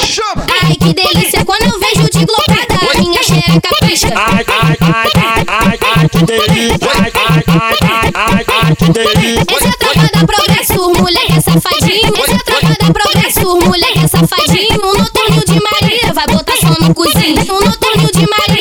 Chama. 0.06 0.46
Ai, 0.62 0.76
que 0.76 0.94
delícia 0.94 1.44
quando 1.44 1.64
eu 1.64 1.80
vejo 1.80 2.10
de 2.10 2.26
glocada. 2.26 2.76
A 2.94 2.98
minha 3.00 3.24
xereca 3.24 3.70
pisca. 3.86 4.14
Ai, 4.16 4.46
ai, 4.48 4.78
ai, 4.82 5.12
ai, 5.18 5.46
ai, 5.48 5.80
ai, 5.98 6.10
que 6.10 6.24
delícia. 6.26 6.90
Ai, 6.94 7.12
ai, 7.16 7.44
ai, 7.48 7.76
ai, 7.84 8.12
ai, 8.14 8.46
ai, 8.48 8.76
que 8.76 8.90
delícia. 8.92 9.56
Essa 9.56 9.66
é 9.66 9.70
a 9.70 9.78
tropa 9.78 10.08
da 10.14 10.26
progresso, 10.26 10.94
moleque 10.94 11.34
é 11.34 11.42
safadinho. 11.42 12.14
Essa 12.18 12.32
é 12.32 12.36
a 12.36 12.44
tropa 12.44 12.76
da 12.80 12.94
progresso, 12.94 13.58
moleque 13.58 14.00
é 14.00 14.08
safadinho. 14.08 14.78
No 14.82 14.94
noturno 14.94 15.44
de 15.46 15.60
Maria, 15.62 16.14
vai 16.14 16.28
botar 16.28 16.56
só 16.58 16.76
no 16.80 16.94
cozinho. 16.94 17.44
No 17.46 17.60
noturno 17.62 18.12
de 18.12 18.26
Maria, 18.28 18.55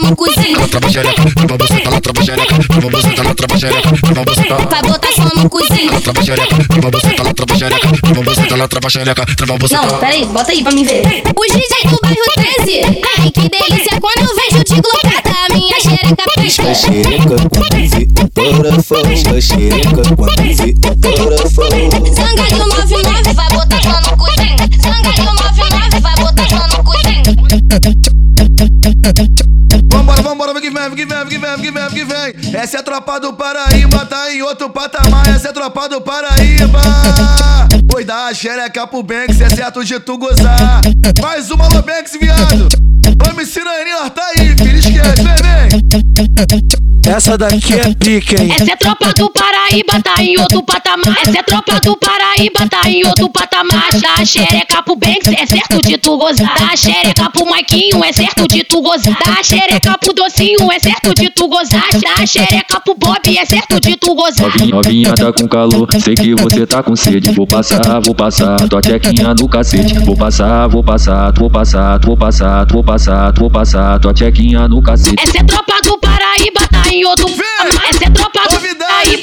no 0.00 0.16
cozinho. 0.16 0.68
Trava 0.68 0.88
xereca, 0.88 1.22
trava 1.34 1.58
buceta, 1.58 1.90
lá 1.90 2.00
trava 2.00 2.24
xereca, 2.24 2.54
trava 2.68 2.90
buceta, 2.90 3.22
lá 3.22 3.34
trava 3.34 3.58
xereca, 3.58 3.90
trava 4.00 4.24
buceta. 4.24 4.54
Vai 4.54 4.82
botar 4.82 5.12
só 5.12 5.30
no 5.36 5.50
cozinho. 5.50 6.00
Trava 6.00 6.22
xereca, 6.22 6.56
trava 6.68 6.90
buceta, 6.90 7.22
lá 7.22 7.34
trava 7.34 7.58
xereca, 7.58 7.88
trava 8.00 8.22
buceta, 8.22 8.56
lá 8.56 8.68
trava 8.68 8.90
xereca, 8.90 9.26
trava 9.36 9.58
buceta. 9.58 9.86
Não, 9.86 9.98
peraí, 9.98 10.24
bota 10.26 10.52
aí 10.52 10.62
pra 10.62 10.72
mim 10.72 10.84
ver. 10.84 11.02
Os 11.36 11.52
DJ 11.52 11.90
do 11.90 11.98
bairro 12.02 12.16
13. 12.34 12.80
Ai, 13.18 13.30
que 13.30 13.48
delícia 13.48 14.00
quando 14.00 14.28
eu 14.28 14.36
vejo 14.36 14.64
de 14.64 14.80
glocada. 14.80 15.30
A 15.40 15.54
minha 15.54 15.80
xereca 15.80 16.24
pisca. 16.40 16.74
xereca 16.74 17.36
quando 17.50 17.70
vê 17.90 18.08
o 18.42 18.56
coração. 18.56 19.00
A 19.36 19.40
xereca 19.40 20.02
quando 20.16 20.42
vê 20.56 20.74
o 20.90 21.24
coração. 21.24 21.68
Zangalho 22.14 22.58
99 22.58 23.32
vai 23.32 23.48
botar 23.48 23.82
só 23.82 24.00
no 24.02 24.16
cozinho. 24.16 24.56
Zangalho 24.82 25.24
99 25.24 26.00
vai 26.00 26.14
botar 26.16 26.48
só 26.48 26.68
no 26.68 26.84
cozinho. 26.84 27.00
Vambora, 29.90 30.22
vambora, 30.22 30.52
vem 30.54 30.62
que 30.62 30.70
vem, 30.70 30.82
vem 30.82 30.96
que 30.96 31.04
vem, 31.04 31.18
vem 31.18 31.28
que 31.28 31.38
vem, 31.38 31.50
vem 31.50 31.60
que 31.60 31.70
vem, 31.70 31.88
vem 31.88 31.90
que 31.90 32.04
vem. 32.04 32.60
Essa 32.60 32.76
é 32.78 32.80
a 32.80 32.82
tropa 32.82 33.18
do 33.20 33.32
Paraíba, 33.32 34.06
tá 34.06 34.32
em 34.32 34.42
outro 34.42 34.70
patamar. 34.70 35.28
Essa 35.28 35.48
é 35.48 35.50
a 35.50 35.52
tropa 35.52 35.88
do 35.88 36.00
Paraíba. 36.00 36.80
Oi, 37.94 38.04
dá 38.04 38.32
xereca 38.32 38.86
pro 38.86 39.02
Banks, 39.02 39.40
é 39.40 39.50
certo 39.50 39.84
de 39.84 39.98
tu 40.00 40.16
gozar. 40.16 40.80
Mais 41.20 41.50
uma 41.50 41.66
Alô 41.66 41.82
Banks, 41.82 42.16
viado. 42.20 42.68
Ô, 43.28 43.36
me 43.36 43.42
ensina 43.42 43.70
aí, 43.70 44.10
tá 44.10 44.32
aí, 44.36 44.48
filho, 44.56 44.78
esquece, 44.78 45.22
vem, 45.22 45.68
vem. 45.68 46.89
Essa 47.06 47.36
daqui 47.36 47.74
é 47.74 47.94
pica, 47.94 48.42
hein? 48.42 48.52
Essa 48.52 48.72
é 48.72 48.76
tropa 48.76 49.12
do 49.14 49.30
Paraíba, 49.30 50.00
tá 50.02 50.22
em 50.22 50.38
outro 50.38 50.62
patamar. 50.62 51.16
Essa 51.20 51.38
é 51.38 51.42
tropa 51.42 51.80
do 51.80 51.96
Paraíba, 51.96 52.68
tá 52.68 52.88
em 52.88 53.04
outro 53.04 53.28
patamar. 53.30 53.88
Dá 54.00 54.14
a 54.18 54.24
xereca 54.24 54.82
pro 54.82 54.96
Banks, 54.96 55.26
é 55.26 55.46
certo 55.46 55.80
de 55.82 55.98
tu 55.98 56.16
gozar. 56.16 56.54
Dá 56.58 56.72
a 56.72 56.76
xereca 56.76 57.30
pro 57.30 57.46
Maiquinho, 57.46 58.04
é 58.04 58.12
certo 58.12 58.46
de 58.46 58.62
tu 58.64 58.80
gozar. 58.80 59.16
Dá 59.24 59.40
a 59.40 59.42
xereca 59.42 59.98
pro 59.98 60.12
Docinho, 60.12 60.70
é 60.72 60.78
certo 60.78 61.14
de 61.14 61.30
tu 61.30 61.48
gozar. 61.48 61.84
Dá 61.92 62.22
a 62.22 62.26
xereca 62.26 62.80
pro 62.80 62.94
Bob, 62.94 63.38
é 63.38 63.44
certo 63.44 63.80
de 63.80 63.96
tu 63.96 64.14
gozar. 64.14 64.46
Novinha, 64.46 64.74
novinha 64.74 65.14
tá 65.14 65.32
com 65.32 65.48
calor, 65.48 65.88
sei 66.00 66.14
que 66.14 66.34
você 66.34 66.66
tá 66.66 66.82
com 66.82 66.94
sede. 66.94 67.32
Vou 67.32 67.46
passar, 67.46 68.00
vou 68.00 68.14
passar, 68.14 68.56
tua 68.68 68.80
tchequinha 68.80 69.34
no 69.34 69.48
cacete. 69.48 69.98
Vou 70.00 70.16
passar, 70.16 70.68
vou 70.68 70.82
passar, 70.82 71.32
vou 71.32 71.50
passar, 71.50 71.98
vou 72.04 72.16
passar, 72.16 72.66
vou 72.66 72.84
passar, 72.84 73.32
vou 73.32 73.50
passar, 73.50 73.98
tua 73.98 74.12
tchequinha 74.14 74.68
no 74.68 74.82
cacete. 74.82 75.16
Essa 75.18 75.38
é 75.38 75.42
tropa 75.42 75.74
do 75.82 75.98
Paraíba, 75.98 76.09
tá 76.82 76.90
em 76.90 77.04
outro 77.04 77.26
Mas 77.74 78.00
é 78.00 78.10
tropa 78.10 78.40
do 78.48 78.54
Novidade, 78.54 79.16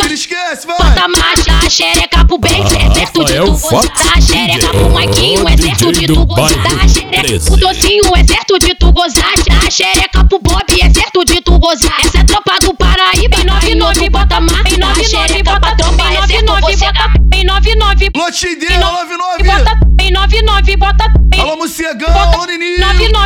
Bota 0.65 1.07
marcha, 1.07 1.65
a 1.65 1.69
xereca 1.69 2.25
pro 2.25 2.37
beijo 2.37 2.63
Exército 2.63 3.25
de 3.25 3.35
tu 3.35 3.57
gosto 3.57 3.91
a 4.15 4.21
xereca 4.21 4.67
pro 4.69 4.89
Maiquinho 4.89 5.49
Exército 5.49 5.91
de 5.91 6.07
tu 6.07 6.25
gosto 6.25 6.59
da 6.59 6.87
xereca 6.87 7.45
pro 7.45 7.57
Docinho 7.57 8.17
Exército 8.17 8.59
de 8.59 8.75
tu 8.75 8.91
gozar 8.91 9.33
A 9.65 9.71
xereca 9.71 10.23
pro 10.25 10.39
Bob 10.39 10.63
Exército 10.69 11.25
de 11.25 11.41
tu 11.41 11.59
gozar 11.59 11.99
Essa 12.03 12.19
é 12.19 12.23
tropa 12.23 12.57
do 12.61 12.73
Paraíba 12.73 13.37
Em 13.41 13.45
99 13.45 14.09
bota 14.09 14.39
marcha, 14.39 15.03
xereca 15.03 15.59
bota 15.59 15.75
tropa 15.75 16.03
Exército 16.13 16.61
você 16.61 16.85
tá 16.85 17.13
em 17.33 17.43
99 17.45 18.09
Lote 18.15 18.47
ideia, 18.47 18.79
99 18.79 19.43
Bota 19.43 19.87
em 19.99 20.11
99, 20.11 20.77
bota 20.77 21.05
em 21.33 21.39
Alô, 21.41 21.57
Muciagão, 21.57 22.07
alô, 22.17 22.45
Nini 22.45 22.77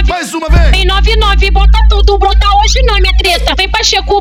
Mais 0.07 0.33
uma 0.33 0.49
vez 0.49 0.73
Em 0.73 0.85
99, 0.85 1.51
bota 1.51 1.79
tudo, 1.89 2.17
bota 2.17 2.47
hoje 2.57 2.81
não 2.85 2.95
é 2.95 3.01
minha 3.01 3.13
treta. 3.17 3.53
Vem 3.55 3.69
pra 3.69 3.79
Pacheco 3.79 4.20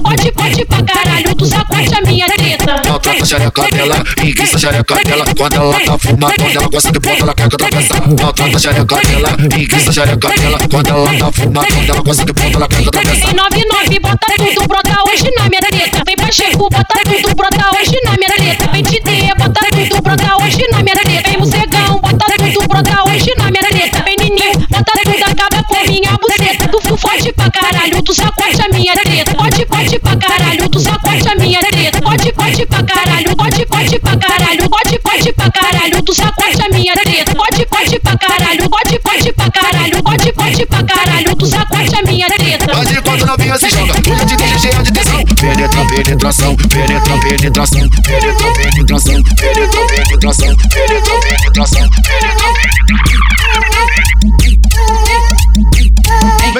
pote, 0.00 0.32
pote 0.32 0.64
pra 0.64 0.82
caralho, 0.82 1.34
tu 1.34 1.46
sacote 1.46 1.94
a 1.94 2.00
minha 2.02 2.26
treta. 2.26 2.80
Maltrata 2.88 3.22
a 3.22 3.26
xereca 3.26 3.62
dela, 3.70 4.04
enguiça 4.22 4.56
a 4.56 4.60
xereca 4.60 4.94
dela. 5.04 5.24
Quando 5.36 5.54
ela 5.56 5.80
tá 5.80 5.98
fumando, 5.98 6.34
ela 6.54 6.68
gosta 6.68 6.92
de 6.92 7.00
ponta, 7.00 7.22
ela 7.22 7.34
quer 7.34 7.48
que 7.48 7.54
atravessar. 7.54 8.08
Maltrata 8.08 8.56
a 8.56 8.58
xereca 8.58 9.00
dela, 9.00 9.36
enguiça 9.40 9.90
a 9.90 9.92
xereca 9.92 10.28
dela. 10.28 10.58
Quando 10.70 10.88
ela 10.88 11.18
tá 11.18 11.32
fumando, 11.32 11.66
ela 11.88 12.02
gosta 12.02 12.24
de 12.24 12.32
ponta, 12.32 12.56
ela 12.56 12.68
quer 12.68 12.82
que 12.82 12.88
atravessar. 12.88 13.26
Vem 13.26 13.34
99, 13.34 13.98
bota 14.00 14.26
tudo, 14.36 14.68
brota 14.68 14.96
hoje 15.08 15.30
na 15.36 15.48
minha 15.48 15.60
treta. 15.60 16.02
Vem 16.06 16.16
Pacheco, 16.16 16.68
bota 16.70 17.00
tudo, 17.04 17.34
brota 17.34 17.70
hoje 17.76 17.98
na 18.04 18.12
minha 18.12 18.34
treta. 18.36 18.70
Vem 18.72 18.82
Tite, 18.82 19.34
bota 19.36 19.60
tudo, 19.70 20.02
brota 20.02 20.36
hoje 20.42 20.66
na 20.70 20.82
minha 20.82 20.94
treta. 20.96 21.30
Vem 21.30 21.38
Mocegão, 21.38 22.00
bota 22.00 22.26
tudo, 22.38 22.68
brota 22.68 23.10
hoje 23.10 23.34
na 23.36 23.50
minha 23.50 23.62
treta. 23.62 24.02
Vem 24.04 24.16
Ninho, 24.16 24.52
bota 24.70 24.92
tudo, 25.04 25.24
acaba 25.24 25.62
com 25.64 25.86
minha 25.90 26.12
buceta. 26.20 26.61
Tu, 26.92 26.98
forte 26.98 27.32
pra 27.32 27.50
caralho, 27.50 28.02
tu 28.02 28.12
sacote 28.12 28.60
a 28.60 28.68
minha 28.68 28.92
treta. 28.92 29.34
Pode, 29.34 29.64
pode 29.64 29.98
pra 29.98 30.14
caralho, 30.14 30.68
tu 30.68 30.78
sacote 30.78 31.26
a 31.26 31.34
minha 31.36 31.58
treta. 31.58 32.02
Pode, 32.02 32.32
pode 32.34 32.66
pra 32.66 32.82
caralho, 32.82 33.34
pode, 33.34 33.64
pode 33.64 33.98
pra 33.98 34.16
caralho, 34.18 34.68
pode, 34.68 34.98
pode 34.98 35.32
pra 35.32 35.50
caralho, 35.50 36.02
tu 36.02 36.14
sacote 36.14 36.62
a 36.62 36.68
minha 36.68 36.92
treta. 36.92 37.34
Pode, 37.34 37.64
pode 37.64 37.98
pra 37.98 38.18
caralho, 38.18 38.68
pode, 38.68 38.98
pode 38.98 39.32
pra 39.32 39.50
caralho, 39.50 40.02
pode, 40.02 40.32
pode 40.32 40.66
pra 40.66 40.82
caralho, 40.82 41.36
tu 41.36 41.46
sacote 41.46 41.96
a 41.96 42.02
minha 42.02 42.26
treta. 42.26 42.76
Mas 42.76 42.90
enquanto 42.90 43.24
novinha 43.24 43.58
se 43.58 43.70
joga, 43.70 43.94
mulher 44.06 44.26
de 44.26 44.36
DG 44.36 44.82
de 44.82 44.92
tesão. 44.92 45.24
Penetra, 45.24 45.86
penetração, 45.86 46.56
penetra, 46.56 47.18
penetração, 47.20 47.88
penetra, 47.88 48.52
penetração, 48.52 49.22
penetra, 49.22 49.86
penetração, 49.86 50.56
penetra, 50.68 51.20
penetração, 51.22 51.88
penetra, 52.04 52.52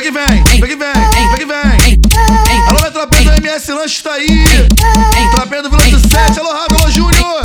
Vem 0.03 0.11
que 0.11 0.19
vem, 0.19 0.43
vem 0.45 0.61
que 0.61 0.77
vem, 0.77 0.93
vem 1.29 1.39
que 1.39 1.45
vem. 1.45 2.01
Alô, 2.67 2.81
meu 2.83 2.91
trapeiro 2.91 3.25
do 3.25 3.37
MS 3.37 3.71
Lanche 3.71 4.03
tá 4.03 4.15
aí. 4.15 4.45
Trapeiro 5.31 5.63
do 5.63 5.71
Vilante 5.71 6.09
7, 6.09 6.41
alô, 6.41 6.51
Rafa, 6.51 6.75
alô, 6.75 6.91
Júnior. 6.91 7.41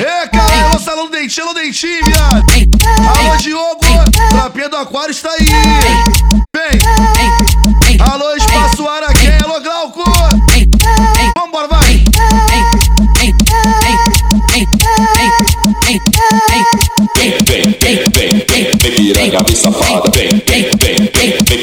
É, 0.00 0.26
cara, 0.26 0.64
alô, 0.64 0.80
Salão 0.80 1.08
Dentinho, 1.08 1.46
alô, 1.46 1.54
Dentinho, 1.54 2.04
viado. 2.06 2.42
Alô, 3.20 3.36
Diogo, 3.36 3.86
trapeiro 4.30 4.68
do 4.68 4.78
Aquário 4.78 5.12
está 5.12 5.30
aí. 5.30 5.46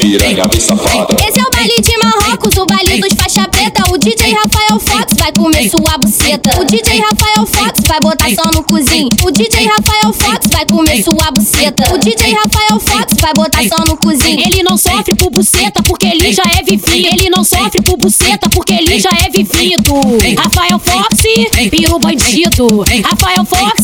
Piranha, 0.06 0.46
vem 0.46 0.60
safada. 0.60 1.16
Esse 1.26 1.40
é 1.40 1.42
o 1.42 1.50
baile 1.50 1.74
de 1.80 1.98
Marrocos, 1.98 2.56
o 2.56 2.64
baile 2.64 3.00
dos 3.00 3.12
faixa 3.14 3.48
preta. 3.48 3.90
O 3.90 3.98
DJ 3.98 4.32
Rafael 4.34 4.78
Fox 4.78 5.14
vai 5.18 5.32
comer 5.32 5.68
sua 5.68 5.98
buceta. 5.98 6.60
O 6.60 6.64
DJ 6.64 7.00
Rafael 7.00 7.46
Fox 7.46 7.80
vai 7.88 8.00
botar 8.00 8.30
só 8.30 8.50
no 8.52 8.62
cozinho. 8.62 9.08
O 9.24 9.30
DJ 9.32 9.66
Rafael 9.66 10.12
Fox 10.12 10.46
vai 10.52 10.64
comer 10.66 11.02
sua 11.02 11.30
buceta. 11.32 11.92
O 11.92 11.98
DJ 11.98 12.34
Rafael 12.34 12.80
Fox 12.80 13.14
vai 13.20 13.34
botar 13.34 13.62
só 13.68 13.84
no 13.84 13.96
cozinho. 13.96 14.40
Ele 14.46 14.62
não 14.62 14.76
sofre 14.76 15.14
por 15.14 15.30
buceta 15.30 15.82
porque 15.82 16.06
ele 16.06 16.32
já 16.32 16.44
é 16.56 16.62
vivido. 16.62 17.08
Ele 17.12 17.28
não 17.28 17.42
sofre 17.42 17.82
por 17.82 17.96
buceta 17.96 18.48
porque 18.48 18.74
ele 18.74 19.00
já 19.00 19.10
é 19.10 19.28
vivido. 19.28 19.92
Rafael 20.38 20.78
Fox, 20.78 21.22
piro 21.68 21.98
bandido. 21.98 22.84
Rafael 23.04 23.44
Fox, 23.44 23.82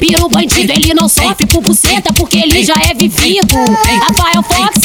piro 0.00 0.28
bandido. 0.28 0.72
Ele 0.72 0.94
não 0.94 1.08
sofre 1.08 1.46
por 1.46 1.62
buceta 1.62 2.12
porque 2.12 2.38
ele 2.38 2.64
já 2.64 2.74
é 2.74 2.92
vivido. 2.92 3.56
Rafael 4.08 4.42
Fox, 4.42 4.80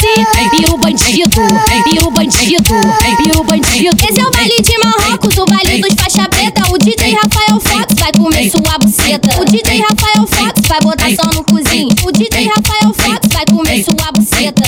piro 0.50 0.75
bandido. 0.78 1.40
Piro 1.84 2.10
bandido. 2.10 2.74
Piro 3.16 3.44
bandido. 3.44 3.96
Esse 4.08 4.20
é 4.20 4.26
o 4.26 4.30
baile 4.30 4.62
de 4.62 4.78
Marrocos, 4.78 5.36
o 5.38 5.44
baile 5.44 5.80
dos 5.80 5.94
faixa 5.94 6.28
preta. 6.28 6.62
O 6.70 6.78
DJ 6.78 7.14
Rafael 7.14 7.60
Fox 7.60 7.94
vai 7.98 8.12
comer 8.12 8.50
sua 8.50 8.78
buceta. 8.78 9.40
O 9.40 9.44
DJ 9.44 9.80
Rafael 9.80 10.26
Fox 10.26 10.68
vai 10.68 10.80
botar 10.80 11.10
só 11.14 11.30
no 11.34 11.44
cozinho. 11.44 11.88
O 12.04 12.12
DJ 12.12 12.48
Rafael 12.48 12.94
Fox 12.94 13.28
vai 13.32 13.44
comer 13.46 13.84
sua 13.84 14.12
buceta. 14.12 14.62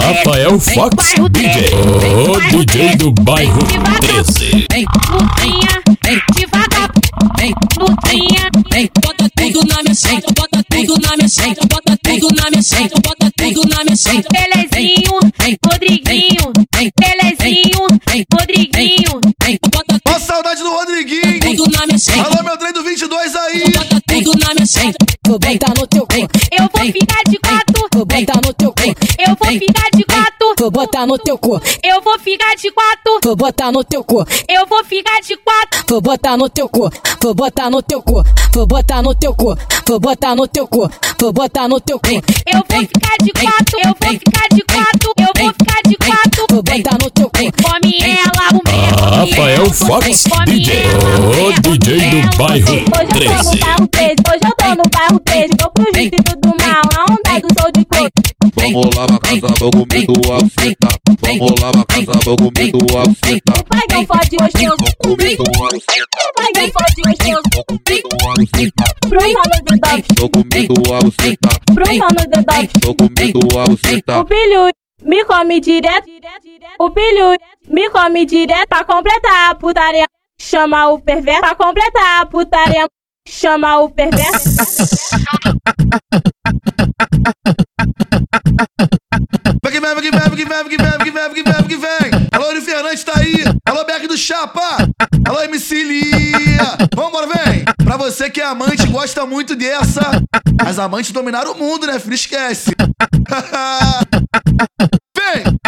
Rafael 0.00 0.60
Fox 0.60 1.14
DJ. 1.28 1.70
O 2.54 2.64
DJ 2.64 2.96
do 2.96 3.12
bairro 3.12 3.60
13 4.00 4.66
ei, 8.74 8.90
bota 9.00 9.28
tudo 9.36 9.66
na 9.66 9.82
minha 9.82 9.94
bota 10.34 10.62
tudo 10.70 11.00
na 11.00 11.16
minha 11.16 11.28
bota 11.68 11.96
tudo 12.02 12.34
na 12.34 12.50
minha 12.50 12.62
bota 13.02 13.30
tudo 13.36 13.68
na 13.68 13.84
minha 13.84 13.96
seita. 13.96 14.28
Rodriguinho, 15.66 16.52
Belezinho, 17.00 17.86
Rodriguinho, 18.32 19.20
bota. 19.70 20.00
Ó, 20.06 20.18
saudade 20.18 20.62
do 20.62 20.70
Rodriguinho. 20.70 21.40
Tudo. 21.40 21.64
Alô, 22.24 22.42
meu 22.42 22.56
22 22.94 23.34
aí. 23.34 23.72
Bota 23.72 24.00
tudo 24.06 24.38
na 24.38 24.54
minha 24.54 24.66
senha. 24.66 24.94
Vou 25.26 25.38
botar 25.38 25.72
no 25.76 25.86
teu 25.86 26.06
cu. 26.06 26.14
Eu 26.52 26.70
vou 26.72 26.92
ficar 26.92 27.22
de 27.28 27.38
quatro. 27.38 27.88
Vou 27.92 28.04
botar 28.06 28.40
no 28.44 28.54
teu 28.54 28.72
cu. 28.72 28.84
Eu 29.18 29.36
vou 29.36 29.48
ficar 29.58 29.90
de 29.92 30.04
quatro. 30.04 30.54
Vou 30.58 30.70
botar 30.70 31.06
no 31.06 31.18
teu 31.18 31.38
cu. 31.38 31.60
Eu 31.82 32.00
vou 32.02 32.18
ficar 32.20 32.54
de 32.54 32.70
quatro. 32.70 33.18
Vou 33.24 33.34
botar 33.36 33.72
no 33.72 33.82
teu 33.82 34.04
cu. 34.04 34.24
Eu 34.48 34.66
vou 34.66 34.84
ficar 34.84 35.20
de 35.20 35.36
quatro. 35.36 35.84
Vou 35.88 36.00
botar 36.00 36.36
no 36.36 36.48
teu 36.48 36.68
cu. 36.68 36.90
Vou 37.20 37.34
botar 37.34 37.70
no 37.70 37.82
teu 37.82 38.00
cu. 38.00 38.22
Vou 38.52 38.66
botar 38.66 39.00
no 39.00 39.12
teu 39.12 39.32
cu. 39.32 39.44
Vou 39.86 40.00
botar 40.00 40.36
no 40.36 40.46
teu 40.46 40.68
cu. 40.68 40.90
Vou 41.18 41.32
botar 41.32 41.68
no 41.68 41.80
teu 41.80 41.98
cu. 41.98 42.10
Eu 42.46 42.62
vou 42.68 42.80
ficar 42.80 43.16
de 43.22 43.32
quatro. 43.32 43.78
Eu 43.82 43.96
vou 44.00 44.18
ficar 44.20 44.48
de 44.54 44.62
quatro. 44.62 45.12
Eu 45.18 45.32
vou 45.34 45.52
ficar 45.52 45.80
de 45.84 45.96
quatro. 45.96 46.46
Vou 46.48 46.62
botar 46.62 46.98
no 47.02 47.10
teu 47.10 47.30
cu. 47.30 47.38
Come 47.62 47.98
ela, 48.02 48.50
o 48.52 48.60
meu. 48.64 49.34
Rafael 49.34 49.70
Fox, 49.72 50.24
DJ, 50.46 50.84
o 50.86 51.60
DJ 51.60 52.10
do 52.10 52.36
bairro 52.36 52.83
13. 52.90 53.58
bairro 53.58 53.88
13. 53.88 54.14
Hoje 54.28 54.40
eu 54.44 54.56
tô 54.56 54.68
no 54.74 54.82
bairro 54.90 55.20
13. 55.20 55.48
Vou 55.60 55.70
pro 55.70 55.84
distrito 55.92 56.36
do 56.40 56.48
mal. 56.48 56.82
Na 56.92 57.04
onda 57.04 57.40
do 57.40 57.48
show 57.60 57.72
de 57.72 57.84
coco. 57.84 58.34
Vamos 58.56 58.96
lá 58.96 59.06
pra 59.06 59.18
casa, 59.18 59.54
vou 59.58 59.70
comer 59.70 60.06
tua 60.06 60.38
fita. 60.58 60.88
Vamos 61.20 61.60
lá 61.60 61.72
pra 61.72 61.84
casa, 61.84 62.12
vou 62.24 62.36
comer 62.36 62.72
tua 62.72 63.04
fita. 63.24 63.52
Vai 63.70 63.82
não 63.90 64.06
fode 64.06 64.36
gostoso. 64.36 64.94
Comer 65.02 65.36
tua 65.36 65.68
fita. 65.70 66.18
Vai 66.36 66.50
não 66.54 66.72
fode 66.72 67.02
gostoso. 67.04 67.64
Comer 67.66 68.02
tua 68.02 68.34
fita. 68.54 68.84
Bruna 69.08 69.42
no 69.50 69.64
dedão. 69.64 70.02
Vou 70.18 70.30
comer 70.30 70.66
tua 70.68 71.00
fita. 71.20 71.48
Bruna 71.72 72.08
no 72.08 72.26
dedão. 72.28 72.68
Vou 72.82 72.94
comer 72.94 73.32
tua 73.32 73.64
fita. 73.84 74.20
O 74.20 74.24
pilho 74.24 74.70
me 75.02 75.24
come 75.24 75.60
direto. 75.60 76.08
O 76.78 76.90
pilho 76.90 77.36
me 77.68 77.90
come 77.90 78.26
direto. 78.26 78.68
Pra 78.68 78.84
completar 78.84 79.50
a 79.50 79.54
putaria. 79.54 80.06
Chama 80.40 80.88
o 80.88 81.00
perverso. 81.00 81.40
Pra 81.40 81.54
completar 81.54 82.22
a 82.22 82.26
putaria. 82.26 82.86
Chama 83.26 83.78
o 83.78 83.90
perverso. 83.90 84.50
Vem, 89.62 89.80
vem, 89.80 89.80
vem, 89.80 90.10
vai 90.10 90.30
vem, 90.30 90.44
vai 90.44 90.64
vem, 90.64 90.78
vem, 91.08 91.42
vai 91.42 91.62
que 91.64 91.76
vem. 91.76 92.10
Alô, 92.32 92.46
Yuri 92.46 92.60
Fernandes 92.60 93.04
tá 93.04 93.12
aí. 93.16 93.44
Alô, 93.66 93.84
Beck 93.84 94.06
do 94.06 94.16
Chapa. 94.16 94.88
Alô, 95.26 95.42
MC 95.42 95.82
Lia. 95.82 96.76
Vambora, 96.94 97.26
vem. 97.26 97.64
Pra 97.82 97.96
você 97.96 98.28
que 98.28 98.40
é 98.40 98.44
amante, 98.44 98.86
gosta 98.88 99.24
muito 99.24 99.56
dessa. 99.56 100.02
As 100.64 100.78
amantes 100.78 101.12
dominaram 101.12 101.52
o 101.52 101.58
mundo, 101.58 101.86
né, 101.86 101.98
filho? 101.98 102.14
Esquece. 102.14 102.72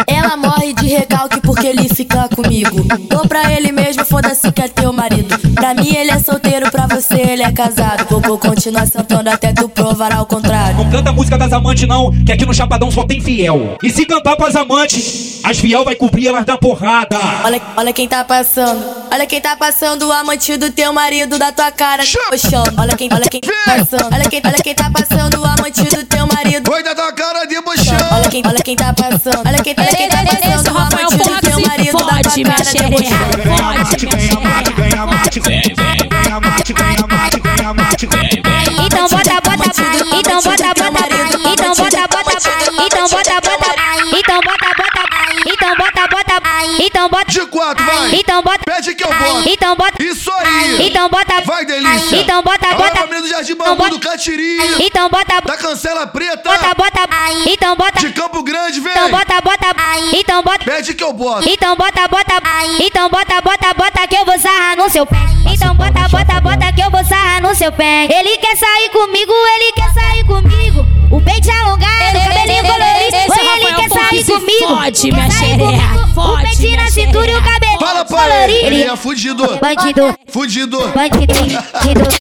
Ela 0.07 0.37
morre 0.37 0.73
de 0.73 0.87
recalque 0.87 1.41
porque 1.41 1.67
ele 1.67 1.89
fica 1.89 2.29
comigo. 2.29 2.83
Dou 3.09 3.27
pra 3.27 3.51
ele 3.51 3.71
mesmo, 3.73 4.05
foda-se 4.05 4.49
que 4.51 4.61
é 4.61 4.67
teu 4.69 4.93
marido. 4.93 5.37
Pra 5.53 5.73
mim 5.73 5.93
ele 5.93 6.11
é 6.11 6.19
solteiro, 6.19 6.71
pra 6.71 6.87
você 6.87 7.15
ele 7.15 7.43
é 7.43 7.51
casado. 7.51 8.05
Vou, 8.09 8.21
vou 8.21 8.37
continuar 8.37 8.87
sentando 8.87 9.29
até 9.29 9.51
tu 9.51 9.67
provar 9.67 10.13
ao 10.13 10.25
contrário. 10.25 10.77
Não 10.77 10.89
canta 10.89 11.09
a 11.09 11.13
música 11.13 11.37
das 11.37 11.51
amantes, 11.51 11.87
não, 11.87 12.11
que 12.25 12.31
aqui 12.31 12.45
no 12.45 12.53
Chapadão 12.53 12.89
só 12.89 13.05
tem 13.05 13.19
fiel. 13.19 13.77
E 13.83 13.89
se 13.89 14.05
cantar 14.05 14.37
pras 14.37 14.55
amantes, 14.55 15.41
as 15.43 15.59
fiel 15.59 15.83
vai 15.83 15.95
cobrir 15.95 16.27
elas 16.27 16.45
da 16.45 16.57
porrada. 16.57 17.17
Olha, 17.43 17.61
olha 17.75 17.93
quem 17.93 18.07
tá 18.07 18.23
passando. 18.23 18.83
Olha 19.11 19.25
quem 19.25 19.41
tá 19.41 19.55
passando, 19.55 20.07
o 20.07 20.11
amante 20.11 20.55
do 20.57 20.71
teu 20.71 20.93
marido 20.93 21.37
da 21.37 21.51
tua 21.51 21.71
cara. 21.71 22.03
Poxão. 22.29 22.63
Olha 22.77 22.95
quem, 22.95 23.09
olha 23.11 23.27
quem 23.29 23.41
tá 23.41 23.53
passando. 23.65 24.13
Olha 24.13 24.29
quem, 24.29 24.41
olha 24.45 24.63
quem 24.63 24.75
tá 24.75 24.89
passando, 24.89 25.41
o 25.41 25.45
amante 25.45 25.83
do 25.83 26.05
teu 26.05 26.27
marido. 26.27 26.71
Oi 26.71 26.83
da 26.83 26.95
tua 26.95 27.11
cara 27.11 27.45
de 27.45 27.59
bochão. 27.61 27.97
Olha 28.11 28.29
quem, 28.29 28.41
olha 28.45 28.61
quem 28.61 28.75
tá 28.75 28.93
passando. 28.93 29.45
Olha 29.45 29.61
quem, 29.61 29.75
olha 29.77 29.96
quem 29.97 30.09
tá 30.09 30.23
passando, 30.23 30.69
o 30.69 30.77
Rafael 30.77 31.09
amante 31.09 31.27
do 31.27 31.41
teu 31.41 31.59
marido 31.59 31.97
da 31.97 32.21
tua 32.21 32.43
cara. 32.43 32.61
de 32.61 32.69
xereca. 32.69 32.97
Então 38.79 39.07
bota, 39.09 39.41
bota, 39.41 39.71
então 40.13 40.41
bota, 40.41 40.73
bota, 40.73 41.07
então 41.51 41.73
bota, 41.75 42.07
bota, 42.07 42.37
então 42.85 43.07
bota, 43.07 43.41
bota, 43.41 43.67
então 44.13 44.39
bota, 44.41 44.76
então 46.79 47.09
bota. 47.09 47.31
De 47.31 47.45
quatro, 47.47 47.85
vai. 47.85 48.15
Então 48.15 48.41
bota. 48.41 48.59
Pede 48.65 48.95
que 48.95 49.03
eu 49.03 49.09
boto. 49.09 49.49
Então 49.49 49.75
bota. 49.75 50.03
Isso 50.03 50.31
aí. 50.31 50.87
Então 50.87 51.09
bota. 51.09 51.41
Vai, 51.45 51.65
delícia. 51.65 52.17
Então 52.17 52.41
bota, 52.43 52.67
Alô, 52.67 52.77
bota. 52.77 52.95
família 52.97 53.21
do 53.21 53.27
Jardim 53.27 53.53
Então 53.53 53.65
Bambu, 53.67 53.83
bota. 53.83 53.89
do 53.91 53.99
Catiri. 53.99 54.57
Então 54.79 55.09
bota. 55.09 55.41
Da 55.45 55.57
Cancela 55.57 56.07
Preta. 56.07 56.49
Bota, 56.49 56.73
bota, 56.75 57.09
então 57.47 57.75
bota. 57.75 57.99
De 57.99 58.09
Campo 58.13 58.43
Grande, 58.43 58.79
vem. 58.79 58.91
Então 58.91 59.09
bota, 59.09 59.41
bota, 59.41 59.67
então 60.13 60.43
bota. 60.43 60.65
Pede 60.65 60.93
que 60.93 61.03
eu 61.03 61.13
boto. 61.13 61.47
Então 61.49 61.75
bota, 61.75 62.07
bota, 62.07 62.33
então 62.79 63.09
bota, 63.09 63.41
bota, 63.41 63.73
bota 63.73 64.07
que 64.07 64.15
eu 64.15 64.25
vou 64.25 64.39
sarrar 64.39 64.77
no 64.77 64.89
seu 64.89 65.05
pé. 65.05 65.17
Então 65.51 65.73
bota, 65.75 66.07
bota, 66.09 66.41
bota 66.41 66.73
que 66.73 66.81
eu 66.81 66.89
vou 66.91 67.03
sarrar 67.05 67.41
no 67.41 67.55
seu 67.55 67.71
pé. 67.71 68.05
Ele 68.05 68.37
quer 68.37 68.55
sair 68.57 68.89
comigo, 68.89 69.33
ele 69.55 69.71
quer 69.73 69.93
sair 69.93 70.23
comigo. 70.25 70.85
O 71.11 71.21
peito 71.21 71.49
alongado, 71.49 72.19
cabelinho 72.19 72.63
colorido. 72.63 73.17
Oi, 73.17 73.61
ele 73.61 73.75
quer 73.75 73.89
sair 73.89 74.25
comigo. 74.25 74.67
fode, 74.67 75.11
minha 75.11 75.25
Quer 75.25 75.31
sair 75.31 75.47
xereca, 75.57 76.06
comigo. 76.17 76.33
O 76.33 76.61
minha 76.61 76.77
na 76.77 76.89
cintura 76.91 77.31
e 77.31 77.35
o 77.35 77.43
cabelinho 77.43 77.79
Fala 77.79 78.05
pra 78.05 78.49
ele. 78.49 78.83
É 78.83 78.95
fudido. 78.95 79.43
Bandido, 79.59 80.17
Fudido. 80.27 80.77
bandido, 80.93 81.33
bandido, 81.33 82.13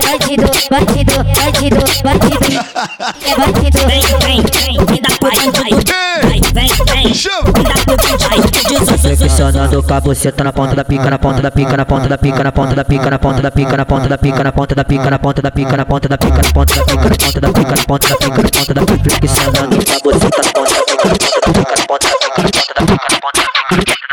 bandido, 0.00 0.46
bandido, 0.70 1.24
bandido, 1.32 1.82
bandido. 2.02 2.36
Bandido. 3.36 3.78
Vem, 3.86 4.02
vem, 4.02 4.42
vem, 4.42 4.86
vem 4.86 5.00
da 5.02 5.16
pai, 5.18 5.30
vai, 5.36 5.70
vai, 5.70 6.25
vem, 6.56 6.68
vem, 6.86 7.14
Chama. 7.14 7.52
vem 7.52 9.14
da 9.14 9.16
Flexionando 9.16 9.82
com 9.82 9.94
a 9.94 10.00
buceta 10.00 10.42
na 10.42 10.52
ponta 10.52 10.74
da 10.74 10.84
pica, 10.84 11.10
na 11.10 11.18
ponta 11.18 11.42
da 11.42 11.50
pica, 11.50 11.76
na 11.76 11.84
ponta 11.84 12.08
da 12.08 12.18
pica, 12.18 12.42
na 12.42 12.52
ponta 12.52 12.74
da 12.74 12.84
pica, 12.84 13.10
na 13.10 13.18
ponta 13.20 13.42
da 13.44 13.50
pica, 13.50 13.76
na 13.76 13.84
ponta 13.84 14.08
da 14.08 14.16
pica, 14.16 14.42
na 14.56 14.58
ponta 14.58 14.78
da 14.78 14.88
pica, 14.88 14.88
na 14.88 14.88
ponta 14.88 14.88
da 14.88 14.88
pica, 14.88 15.06
na 15.06 15.20
ponta 15.20 15.42
da 15.42 15.50
pica, 15.52 15.76
na 15.76 15.84
ponta 15.84 16.08
da 16.08 16.16
pica, 16.16 16.40
na 16.40 16.46
ponta 16.46 16.68
da 16.68 16.88
pica, 16.88 17.76
na 17.76 17.84
ponta 17.84 18.08
da 18.08 18.16
pica, 18.16 18.44
na 18.44 18.50
ponta 18.50 18.74
da 18.74 18.86
pica, 18.86 19.10
flexionando 19.10 19.76
com 19.84 19.92
a 19.92 20.00
buceta 20.02 20.42
na 20.42 20.52
ponta 20.52 20.74
da 20.74 20.84
pica, 20.86 21.08
na 21.08 21.14
ponta 21.16 21.28
da 21.28 21.52
pica, 21.56 21.76
na 21.76 21.86
ponta 21.86 22.08
da 22.08 22.56
pica, 22.56 22.72
na 22.74 22.86
ponta 22.86 23.42
da 23.42 23.60
pica, 23.66 23.84
na 23.84 23.84
ponta 23.84 23.84
da 23.84 23.84
pica. 23.84 24.06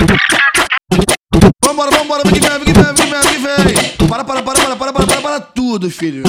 Vambora, 1.65 1.91
vambora, 1.91 2.23
vem 2.25 2.33
que 2.33 2.39
vem, 2.41 2.59
vem 2.59 2.65
que 2.65 2.73
vem, 2.73 2.83
vem 2.83 2.93
que 2.93 3.11
vem, 3.11 3.21
vem 3.21 3.65
que 3.65 3.97
vem. 3.97 4.07
Para, 4.07 4.23
para, 4.23 4.43
para, 4.43 4.59
para, 4.59 4.75
para, 4.75 4.93
para, 4.93 5.07
para, 5.07 5.21
para 5.21 5.39
tudo, 5.39 5.89
filho. 5.89 6.23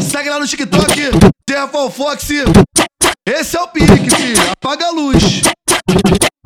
Segue 0.00 0.28
lá 0.30 0.38
no 0.38 0.46
TikTok, 0.46 1.10
Rafael 1.50 1.90
Fox. 1.90 2.28
Esse 3.26 3.56
é 3.56 3.60
o 3.60 3.66
pique, 3.66 4.08
filho. 4.08 4.40
Apaga 4.52 4.86
a 4.86 4.90
luz. 4.92 5.42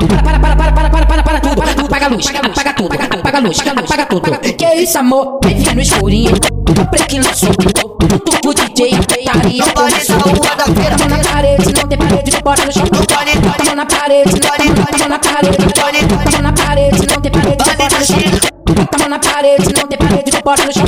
Para, 0.08 0.22
para, 0.22 0.38
para, 0.38 0.72
para, 0.72 0.88
para, 0.88 1.04
para, 1.04 1.22
para 1.22 1.40
tudo, 1.40 1.56
para 1.56 1.74
tudo, 1.74 1.86
apaga 1.86 2.06
a 2.06 2.08
luz, 2.08 2.26
apaga 2.26 2.72
tudo, 2.72 2.94
apaga 2.94 3.36
a 3.36 3.40
luz, 3.42 3.60
apaga 3.60 4.06
tudo. 4.06 4.38
Que 4.56 4.74
isso, 4.76 4.96
amor? 4.96 5.40
Vem 5.44 5.74
no 5.74 5.82
escurinho, 5.82 6.32
o 6.32 6.90
prequinho 6.90 7.22
lançou, 7.22 7.50
o 7.50 8.54
DJ, 8.54 8.94
a 8.94 8.96
putaria. 8.96 9.62
Não 9.62 9.72
pode 9.74 9.94
essa 9.94 10.16
rua 10.16 10.56
da 10.56 10.64
feira. 10.64 10.96
Tamo 10.96 11.10
na 11.10 11.18
parede, 11.18 11.72
não 11.74 11.88
tem 11.88 11.98
parede, 11.98 12.30
bota 12.42 12.64
no 12.64 12.72
chão. 12.72 12.84
Não 12.90 13.04
pode, 13.04 13.62
tamo 13.62 13.76
na 13.76 13.84
parede, 13.84 14.30
não 14.30 14.56
tem 14.56 14.74
tamo 14.74 15.08
na 15.10 15.18
parede, 15.18 15.58
não 15.60 15.68
pode, 15.68 16.30
tamo 16.30 16.42
na 16.42 16.52
parede, 16.54 17.06
não 17.06 17.20
tem 17.20 17.30
parede, 17.30 17.56
bota 17.58 17.98
no 17.98 18.06
chão. 18.06 18.86
Tamo 18.90 19.08
na 19.10 19.18
parede, 19.18 19.74
não 19.76 19.86
tem 19.86 19.98
parede, 19.98 20.30
bota 20.42 20.64
no 20.64 20.72
chão. 20.72 20.86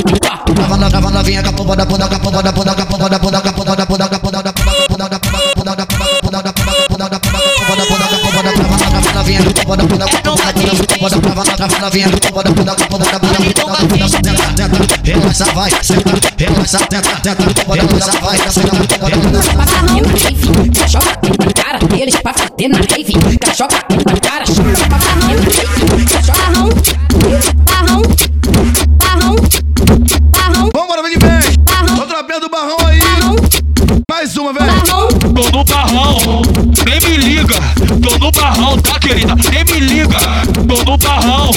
Trava 0.55 0.77
na 0.77 0.89
trava 0.89 1.11
novinha, 1.11 1.43
capoba 1.43 1.75
da 1.75 1.85
poda, 1.85 2.07
capoba 2.07 2.41
da 2.41 2.53
poda, 2.53 2.75
capoba 2.75 3.09
da 3.09 3.19
poda, 3.19 3.41
capoba 3.41 3.75
da 3.75 3.85
poda, 3.85 4.07
capoba 4.07 4.33
da 4.33 4.43
poda, 4.43 4.43
capoba 4.43 4.43
da 4.43 4.53
copa 9.63 9.77
da 9.77 9.83
bunda, 9.85 10.05
bota 10.05 10.21
copa 10.21 11.09
da 11.09 11.19
trava, 11.21 11.43
trava 11.43 11.79
na 11.79 11.89
vinha, 11.89 12.09
copa 12.09 12.43
da 12.43 12.51
bunda, 12.51 12.75
bota 12.75 13.05
da 13.05 13.19
bunda, 13.19 13.37
bunda, 13.39 13.77
bunda, 13.87 14.09
tenta, 14.21 14.43
tenta, 14.53 14.99
relaxa, 15.03 15.45
vai, 15.53 15.71
senta, 15.81 16.11
relaxa, 16.37 16.79
tenta, 16.79 17.15
tenta, 17.21 17.63
copa 17.63 17.77
da 17.77 17.83
bunda, 17.83 18.11
vai, 18.21 18.37
senta, 18.51 18.75
copa 18.99 19.09
da 19.09 19.17
bunda. 19.17 19.39
Passa 19.39 19.77
a 19.77 19.83
mão 19.83 20.01
na 20.01 20.07
rave, 20.09 20.69
cachorra 20.69 21.17
na 21.39 21.53
cara, 21.63 21.79
eles 21.97 22.15
pra 22.17 22.33
fazer 22.33 22.67
na 22.67 22.77
rave, 22.77 23.13
cachorra 23.39 23.79
na 23.89 24.19
cara, 24.19 24.43
passa 24.89 25.09
a 25.11 25.15
mão 25.15 25.27
na 25.29 25.33
rave, 25.33 26.05
cachorra 26.11 26.51
na 26.51 26.59
mão, 26.59 26.69
barrão, 27.65 28.01
barrão, 28.99 29.35
barrão. 30.31 30.69
Vambora, 30.75 31.01
vem 31.03 31.11
de 31.13 31.19
bem, 31.19 31.99
outra 31.99 32.23
pé 32.23 32.39
do 32.39 32.49
barrão 32.49 32.77
aí, 32.85 32.99
mais 34.09 34.35
uma, 34.35 34.51
velho. 34.51 34.65
Barrão, 34.65 35.07
do 35.07 35.63
barrão 35.63 36.52
barrão, 38.33 38.77
tá 38.79 38.99
querida? 38.99 39.35
Nem 39.35 39.63
me 39.65 39.79
liga. 39.79 40.17
Tô 40.67 40.91
no 40.91 40.97
barrão, 40.97 41.51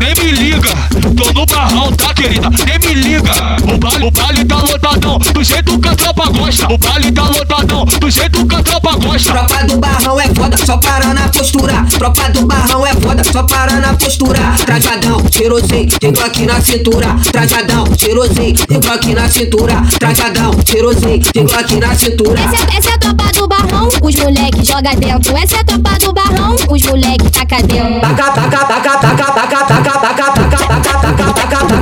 nem 0.00 0.14
me 0.24 0.32
liga. 0.32 0.70
Tô 1.16 1.32
no 1.32 1.46
barrão, 1.46 1.92
tá 1.92 2.14
querida? 2.14 2.48
Nem 2.50 2.78
me 2.88 2.94
liga. 2.94 3.30
O 3.62 3.78
baile, 3.78 4.06
o 4.06 4.10
baile 4.10 4.44
tá 4.44 4.56
lotadão, 4.56 5.18
do 5.18 5.44
jeito 5.44 5.78
que 5.78 5.88
tropa 6.14 6.30
gosta. 6.30 6.72
O 6.72 6.78
baile 6.78 7.12
tá 7.12 7.22
lotadão, 7.22 7.84
do 7.84 8.10
jeito 8.10 8.46
que 8.46 8.54
a 8.54 8.62
tropa 8.62 8.96
gosta. 8.96 9.32
Tropa 9.32 9.64
do 9.64 9.78
barrão 9.78 10.20
é 10.20 10.28
foda, 10.28 10.56
só 10.56 10.76
para 10.78 11.12
na 11.12 11.28
postura. 11.28 11.84
Tropa 11.98 12.30
do 12.30 12.46
barrão 12.46 12.86
é 12.86 12.94
foda, 12.94 13.24
só 13.24 13.42
para 13.42 13.72
na 13.80 13.94
postura. 13.94 14.40
Trajadão, 14.64 15.24
cheirosinho, 15.30 15.88
digo 16.00 16.20
aqui 16.20 16.46
na 16.46 16.60
cintura. 16.60 17.16
Trajadão, 17.32 17.84
cheirosinho, 17.98 18.54
digo 18.54 18.92
aqui 18.92 19.14
na 19.14 19.28
cintura. 19.28 19.82
Trajadão, 19.98 20.52
cheirosinho, 20.64 21.18
digo 21.18 21.54
aqui 21.54 21.76
na 21.76 21.94
cintura. 21.94 22.40
Essa, 22.40 22.78
essa 22.78 22.90
é 22.90 22.94
a 22.94 22.98
tropa 22.98 23.32
do 23.32 23.48
barrão, 23.48 23.88
os 24.02 24.14
moleque 24.16 24.64
joga 24.64 24.94
dentro. 24.96 25.36
Essa 25.36 25.56
é 25.56 25.60
a 25.60 25.64
tropa 25.64 25.98
do 25.98 26.12
barrão, 26.12 26.56
os 26.70 26.82
moleque 26.82 27.30
taca 27.30 27.62
dentro. 27.62 28.00
Taca, 28.00 28.30
taca, 28.30 28.64
taca, 28.64 28.98
taca, 28.98 29.26
taca, 29.26 29.64
taca, 29.64 29.64
taca, 29.64 29.94
taca, 29.98 30.32
taca, 30.32 30.68
taca, 30.68 31.14
taca, 31.14 31.34
taca, 31.34 31.73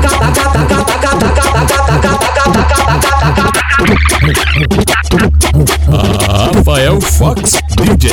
É 6.83 6.91
o 6.91 7.01
Fox 7.01 7.61
DJ, 7.77 8.11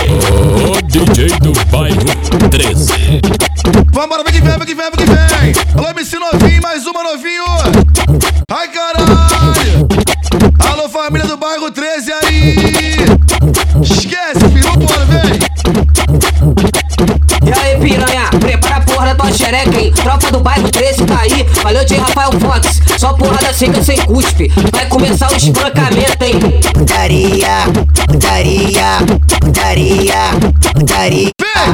o 0.69 0.79
DJ 0.83 1.27
do 1.39 1.51
bairro 1.71 1.97
13. 2.51 3.19
Vambora, 3.91 4.23
vem 4.23 4.33
que 4.33 4.41
vem, 4.41 4.57
vem 4.59 4.67
que 4.67 4.75
vem, 4.75 4.91
vem 4.91 4.91
que 4.91 5.05
vem. 5.05 5.53
Alô, 5.75 5.89
MC 5.89 6.19
novinho, 6.19 6.61
mais 6.61 6.85
uma 6.85 7.01
novinho. 7.01 7.45
Ai, 8.51 8.67
caralho. 8.67 9.87
Alô, 10.71 10.87
família 10.87 11.25
do 11.25 11.35
bairro 11.35 11.71
13 11.71 12.11
aí. 12.11 12.55
Esquece, 13.81 14.47
filho, 14.53 14.77
bora, 14.77 15.05
vem. 15.05 15.39
E 17.47 17.59
aí, 17.59 17.79
piranha 17.79 18.18
hein? 19.47 19.91
Tropa 19.93 20.31
do 20.31 20.39
bairro 20.39 20.69
13 20.69 21.05
tá 21.05 21.21
aí. 21.21 21.45
Valeu 21.63 21.85
de 21.85 21.95
Rafael 21.95 22.31
Fox. 22.39 22.81
Só 22.97 23.13
porrada 23.13 23.53
seca 23.53 23.81
sem 23.81 23.97
cuspe. 24.01 24.51
Vai 24.71 24.85
começar 24.87 25.31
o 25.31 25.35
espancamento, 25.35 26.23
hein? 26.23 26.39
Putaria, 26.73 27.65
putaria, 28.07 28.99
putaria, 29.39 30.15
putaria. 30.73 31.29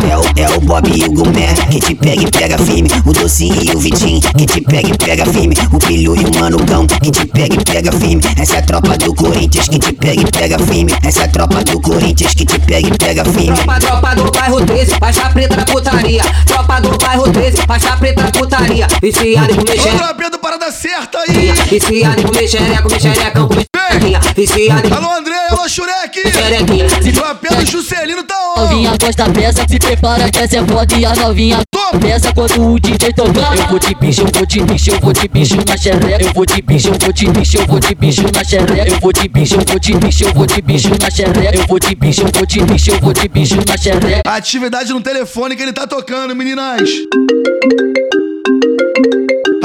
É 0.10 0.18
o, 0.18 0.24
é 0.36 0.58
o 0.58 0.62
Bob 0.62 0.90
e 0.90 1.06
o 1.06 1.12
Gumé 1.12 1.54
que 1.70 1.80
te 1.80 1.96
pega 1.96 2.22
e 2.22 2.32
pega 2.32 2.58
firme. 2.58 2.90
O 3.06 3.14
Docinho 3.14 3.62
e 3.62 3.76
o 3.76 3.80
Vitinho 3.80 4.20
que 4.36 4.46
te 4.46 4.62
pega 4.62 4.90
e 4.90 4.98
pega 4.98 5.26
firme. 5.26 5.56
O 5.72 5.78
Pilho 5.78 6.16
e 6.16 6.26
o 6.26 6.40
Mano 6.40 6.58
Cão 6.66 6.88
que 6.88 7.12
te 7.12 7.26
pega 7.26 7.56
e 7.56 7.64
pega 7.64 7.92
firme. 7.92 8.22
Essa 8.38 8.56
é 8.56 8.60
a 8.60 8.62
tropa 8.62 8.98
do 8.98 9.14
Corinthians 9.14 9.68
que 9.68 9.80
te 9.80 9.94
pega 9.94 10.22
e 10.22 10.26
pega 10.32 10.60
firme. 10.60 10.92
Essa 11.04 11.22
é 11.22 11.26
a 11.26 11.28
tropa 11.28 11.64
do 11.64 11.80
Corinthians 11.82 12.34
que 12.34 12.46
te 12.46 12.60
pega 12.60 12.88
e 12.88 12.98
pega 12.98 13.26
firme. 13.26 13.56
Tropa, 13.56 13.80
tropa 13.80 14.16
do 14.16 14.32
bairro 14.32 14.66
13, 14.66 14.96
faixa 15.00 15.30
preta 15.30 15.56
da 15.56 15.66
putaria. 15.66 16.24
Tropa 16.46 16.82
do 16.82 16.98
bairro 16.98 17.32
13, 17.32 17.55
faixa 17.68 17.98
preta 17.98 18.32
putaria. 18.32 18.88
Viciado 19.02 19.52
em 19.54 19.56
comer 19.56 19.80
Ô, 19.80 19.82
xereca. 19.82 20.14
Pedro, 20.16 20.40
parada 20.40 20.72
certa 20.72 21.20
aí. 21.20 21.52
Viciado 21.70 22.22
em 22.22 22.24
comer 22.26 22.48
xereca, 22.48 22.82
comer 22.84 23.00
xerecão, 23.00 23.48
comer 23.48 23.66
xerequinha. 23.96 24.20
Viciado 24.36 24.88
em 24.88 24.92
Alô, 24.92 25.12
André, 25.12 25.36
alô, 25.52 25.68
Shurek. 25.68 26.22
xerequinha. 26.32 26.86
Trapendo 27.14 27.62
e 27.62 27.66
Juscelino 27.66 28.24
tá 28.24 28.36
on. 28.56 28.62
Novinha 28.62 28.98
gosta 29.00 29.30
peça, 29.30 29.66
se 29.68 29.80
prepara 29.80 30.30
que 30.30 30.40
essa 30.40 30.58
é 30.58 30.66
foda 30.66 30.96
e 30.96 31.06
a 31.06 31.16
novinha 31.16 31.62
peça 32.00 32.34
quando 32.34 32.74
o 32.74 32.80
DJ 32.80 33.14
tocar. 33.14 33.56
Eu 33.56 33.68
vou 33.68 33.80
de 33.80 33.96
bicho, 33.96 34.22
eu 34.22 34.28
vou 34.34 34.46
de 34.46 34.62
bicho, 34.62 34.90
eu 34.92 35.00
vou 35.00 35.14
de 35.14 35.28
bicho 35.28 35.56
na 35.68 35.78
xereca. 35.78 36.24
Eu 36.24 36.34
vou 36.34 36.46
de 36.46 36.62
bicho, 36.62 36.88
eu 36.88 36.98
vou 37.00 37.14
de 37.14 37.28
bicho, 37.28 37.58
eu 37.58 37.68
vou 37.68 37.80
de 37.80 37.96
bicho 37.96 38.24
na 38.34 38.44
xereca. 38.44 38.88
Eu 38.88 39.00
vou 39.00 39.14
de 39.14 39.28
bicho, 39.28 39.56
eu 39.56 39.66
vou 39.66 39.80
de 39.80 39.94
bicho, 39.94 40.24
eu 40.24 40.34
vou 40.34 40.46
de 40.46 40.62
bicho 40.62 40.90
na 41.02 41.10
xereca. 41.10 41.58
Eu 41.58 41.68
vou 41.68 41.80
de 41.80 41.96
bicho, 41.96 42.22
eu 42.22 42.32
vou 42.34 42.46
de 42.46 42.64
bicho, 42.64 42.92
eu 42.92 43.00
vou 43.00 43.14
de 43.14 43.28
bicho 43.28 43.56
na 43.68 43.78
xereca. 43.78 44.22
Atividade 44.26 44.94
no 44.94 45.02
telefone 45.02 45.56
que 45.56 45.64
ele 45.64 45.74
tá 45.74 45.88
tocando, 45.88 46.36
meninas. 46.36 46.90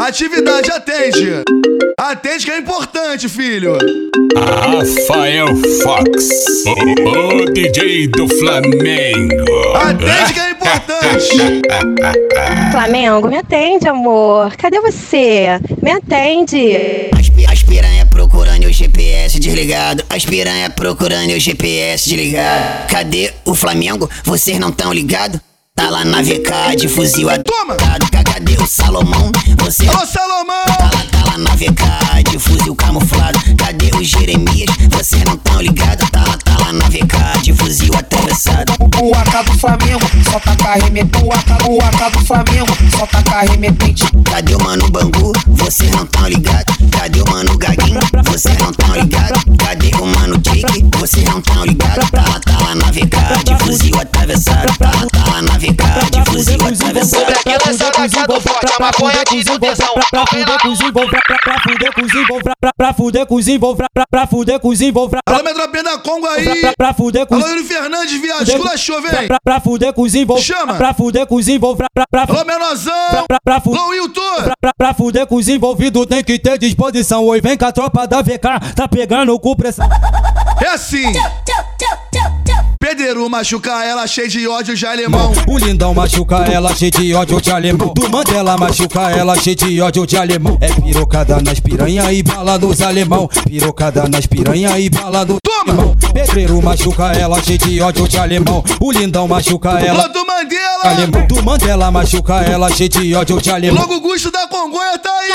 Atividade, 0.01 0.71
atende. 0.71 1.43
Atende 1.99 2.47
que 2.47 2.51
é 2.51 2.59
importante, 2.59 3.29
filho. 3.29 3.77
Rafael 4.35 5.49
Fox, 5.83 6.65
o, 6.67 7.43
o 7.43 7.53
DJ 7.53 8.09
do 8.09 8.27
Flamengo. 8.27 9.45
Atende 9.77 10.33
que 10.33 10.41
é 10.41 10.51
importante. 10.53 11.37
Flamengo, 12.73 13.29
me 13.29 13.37
atende, 13.37 13.87
amor. 13.89 14.57
Cadê 14.57 14.81
você? 14.81 15.61
Me 15.83 15.91
atende. 15.91 17.11
As, 17.19 17.29
pi- 17.29 17.45
as 17.47 17.63
piranha 17.63 18.07
procurando 18.07 18.65
o 18.69 18.73
GPS 18.73 19.39
desligado. 19.39 20.03
As 20.09 20.25
piranha 20.25 20.71
procurando 20.71 21.33
o 21.35 21.39
GPS 21.39 22.09
desligado. 22.09 22.89
Cadê 22.89 23.33
o 23.45 23.55
Flamengo? 23.55 24.09
Vocês 24.25 24.59
não 24.59 24.73
tão 24.73 24.95
ligado? 24.95 25.39
Tá 25.75 25.91
lá 25.91 26.05
na 26.07 26.23
VK 26.23 26.75
de 26.77 26.89
fuzil 26.89 27.29
Toma! 27.45 27.77
Cadê 28.41 28.57
o 28.63 28.67
Salomão? 28.67 29.31
Você 29.59 29.87
Alô, 29.87 30.07
Salomão. 30.07 30.65
tá 30.65 30.85
lá, 30.85 31.05
tá 31.11 31.31
lá 31.31 31.37
na 31.37 31.51
VK 31.51 32.31
de 32.31 32.39
fuzil 32.39 32.75
camuflado. 32.75 33.39
Cadê 33.59 33.91
o 33.95 34.03
Jeremias? 34.03 34.71
Vocês 34.89 35.23
não 35.25 35.37
tão 35.37 35.61
ligado? 35.61 36.11
Tá 36.11 36.25
lá, 36.27 36.39
tá 36.39 36.57
lá 36.65 36.73
na 36.73 36.87
VK 36.89 37.43
de 37.43 37.53
fuzil 37.53 37.93
atravessado. 37.95 38.73
O 38.81 39.15
AK 39.15 39.45
do 39.45 39.59
Flamengo 39.59 40.01
só 40.25 40.41
tá 40.41 40.57
carremetente. 40.57 41.23
O 41.23 41.31
AK, 41.31 41.69
o 41.69 41.83
AK 41.83 42.13
do 42.13 42.25
Flamengo 42.25 42.77
só 42.97 43.07
tá 43.07 43.23
carremetente. 43.23 44.05
Cadê 44.25 44.55
o 44.55 44.63
Mano 44.63 44.89
Bangu? 44.91 45.33
Vocês 45.49 45.91
não 45.91 46.07
tão 46.07 46.27
ligado? 46.27 46.73
Cadê 46.93 47.21
o 47.21 47.31
Mano 47.31 47.59
Gaguinho? 47.59 48.01
Vocês 48.25 48.57
não 48.57 48.73
tão 48.73 48.95
ligado? 48.95 49.39
Cadê 49.59 49.91
o 50.01 50.07
Mano 50.07 50.39
Jake? 50.39 50.87
Vocês 50.99 51.25
não 51.27 51.43
tão 51.43 51.63
ligado? 51.67 52.11
Tá 52.11 52.25
lá, 52.27 52.41
tá 52.41 52.59
lá 52.65 52.75
na 52.75 52.91
VK 52.91 53.45
de 53.45 53.59
fuzil 53.63 54.01
atravessado. 54.01 54.79
Tá 54.79 54.91
lá, 54.95 55.07
tá 55.13 55.31
lá 55.31 55.43
na 55.43 55.59
VK 55.59 56.11
de 56.11 56.25
fuzil 56.25 56.67
atravessado. 56.67 58.30
Pra 58.35 58.93
fuder 58.93 59.25
com 59.29 59.37
os 59.37 59.47
envolver, 59.47 59.77
pra 60.11 60.27
fuder 60.27 60.59
com 60.63 60.69
os 60.69 60.81
envolver, 60.81 61.21
pra 61.27 61.59
fuder 61.63 61.93
com 61.95 62.01
os 62.03 62.15
envolver, 62.15 62.53
pra 62.77 62.95
fuder 62.95 63.27
com 63.27 63.35
os 63.35 63.49
envolver, 63.49 63.87
pra 64.11 64.27
fuder 64.27 64.61
com 64.61 64.69
os 64.69 64.81
envolver, 64.81 65.19
Alô, 65.27 65.43
Metropia 65.43 65.83
da 65.83 65.99
Congo 65.99 66.27
aí. 66.29 66.61
pra 66.61 66.73
pra 66.77 66.95
fuder 66.95 67.27
com 67.27 67.35
Alô, 67.35 67.45
os 67.45 67.51
Yuri 67.51 67.65
Fernandes, 67.65 68.21
viado. 68.21 68.49
Esculachou, 68.49 69.03
vem. 69.03 69.27
pra 69.27 69.39
pra 69.43 69.61
fuder 69.61 69.93
com 69.93 70.03
os 70.03 70.15
envolver, 70.15 70.43
Chama. 70.43 70.75
pra 70.75 70.95
fuder 70.95 71.27
com 71.27 71.35
os 71.35 71.49
envolver, 71.49 71.87
pra 71.93 72.05
pra 72.11 72.23
Alô, 72.23 72.45
Menorzão. 72.45 72.93
pra 73.11 73.25
pra 73.29 73.39
pra 73.45 73.61
fu- 73.61 73.75
Alô, 73.75 73.89
Wilton. 73.89 74.21
Pra, 74.45 74.55
pra, 74.61 74.73
pra 74.79 74.95
fuder 74.95 75.27
com 75.27 75.35
os 75.37 75.49
envolvidos 75.49 76.07
tem 76.07 76.23
que 76.23 76.39
ter 76.39 76.57
disposição. 76.59 77.25
Oi, 77.25 77.41
vem 77.41 77.57
com 77.57 77.65
a 77.67 77.73
tropa 77.73 78.07
da 78.07 78.23
VK, 78.23 78.75
tá 78.77 78.87
pegando 78.89 79.39
com 79.41 79.57
pressão. 79.57 79.89
É 80.63 80.69
assim. 80.69 81.13
Pedreiro 83.21 83.29
machuca 83.29 83.85
ela, 83.85 84.07
cheio 84.07 84.29
de 84.29 84.49
ódio 84.49 84.75
de 84.75 84.87
alemão. 84.87 85.33
O 85.47 85.59
lindão 85.59 85.93
machuca 85.93 86.37
ela, 86.37 86.75
cheio 86.75 86.91
de 86.91 87.15
ódio 87.15 87.39
de 87.39 87.51
alemão. 87.51 87.93
Do 87.93 88.09
Mandela 88.09 88.57
machuca 88.57 89.11
ela, 89.11 89.37
cheio 89.37 89.57
de 89.57 89.81
ódio 89.83 90.07
de 90.07 90.17
alemão. 90.17 90.57
É 90.59 90.69
pirocada 90.69 91.39
nas 91.43 91.61
piranha 91.61 92.11
e 92.13 92.23
bala 92.23 92.59
nos 92.59 92.81
alemão. 92.81 93.29
Pirocada 93.47 94.09
nas 94.09 94.27
piranha 94.27 94.79
e 94.79 94.89
bala 94.89 95.27
no 95.27 95.39
alemão. 95.61 95.97
Pedreiro 96.15 96.63
machuca 96.63 97.13
ela, 97.13 97.43
cheio 97.43 97.59
de 97.59 97.81
ódio 97.83 98.09
de 98.09 98.19
alemão. 98.19 98.65
O 98.81 98.91
lindão 98.91 99.29
machuca 99.29 99.71
ela. 99.81 100.09
do 100.09 100.27
Mandela. 100.27 100.85
Alemão. 100.85 101.27
Do 101.27 101.43
Mandela 101.43 101.91
machuca 101.91 102.35
ela, 102.37 102.71
cheio 102.71 102.89
de 102.89 103.15
ódio 103.15 103.41
de 103.41 103.51
alemão. 103.51 103.83
Logo 103.83 103.97
o 103.97 104.01
Gusto 104.01 104.31
da 104.31 104.47
Congonha 104.47 104.99
tá 104.99 105.11
aí. 105.11 105.31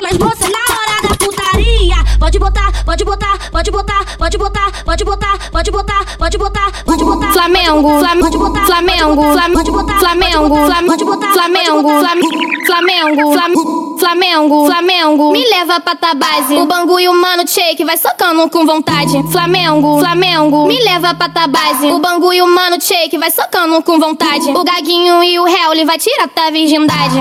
Mas 0.00 0.16
você 0.16 0.44
na 0.48 0.74
hora 0.74 1.08
da 1.08 1.16
putaria 1.16 1.96
Pode 2.24 2.38
botar, 2.38 2.72
pode 2.86 3.04
botar, 3.04 3.38
pode 3.52 3.70
botar, 3.70 4.04
pode 4.16 4.38
botar, 4.38 4.70
pode 4.82 5.04
botar, 5.04 5.38
pode 5.52 5.70
botar, 5.70 6.04
pode 6.18 6.38
botar, 6.38 6.72
pode 6.86 7.04
botar 7.04 7.32
Flamengo, 7.34 7.98
Flamengo, 7.98 8.64
Flamengo, 8.64 9.32
Flam- 9.34 9.52
pode 9.52 9.68
botar, 9.68 11.32
Flamengo, 11.34 11.88
Flam- 12.00 12.20
Flamengo, 12.66 13.32
Flam- 13.34 13.98
Flamengo, 13.98 14.66
Flamengo, 14.66 15.32
me 15.32 15.44
leva 15.50 15.80
pra 15.80 15.94
tua 15.96 16.14
base. 16.14 16.54
O 16.54 16.66
Bangu 16.66 16.98
e 16.98 17.08
o 17.08 17.14
Mano 17.14 17.46
Shake 17.46 17.84
vai 17.84 17.96
socando 17.98 18.48
com 18.48 18.64
vontade. 18.66 19.12
Flamengo, 19.30 19.98
Flamengo, 19.98 20.66
me 20.66 20.82
leva 20.82 21.14
pra 21.14 21.28
tua 21.28 21.46
base. 21.46 21.86
O 21.88 21.98
Bangu 21.98 22.32
e 22.32 22.40
o 22.40 22.46
Mano 22.46 22.80
Shake 22.80 23.18
vai 23.18 23.30
socando 23.30 23.82
com 23.82 23.98
vontade. 24.00 24.50
O 24.50 24.64
Gaguinho 24.64 25.22
e 25.22 25.38
o 25.38 25.46
Hell 25.46 25.86
vai 25.86 25.98
tirar 25.98 26.28
tua 26.28 26.50
virgindade. 26.50 27.20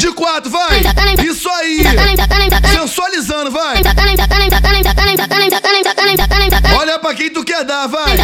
De 0.00 0.12
quatro, 0.12 0.50
vai. 0.50 0.80
Isso 1.16 1.48
aí. 1.50 1.82
Sensualizando, 2.68 3.50
vai. 3.50 3.76
Olha 6.76 6.98
pra 6.98 7.14
quem 7.14 7.30
tu 7.30 7.44
quer 7.44 7.64
dar, 7.64 7.86
vai. 7.86 8.16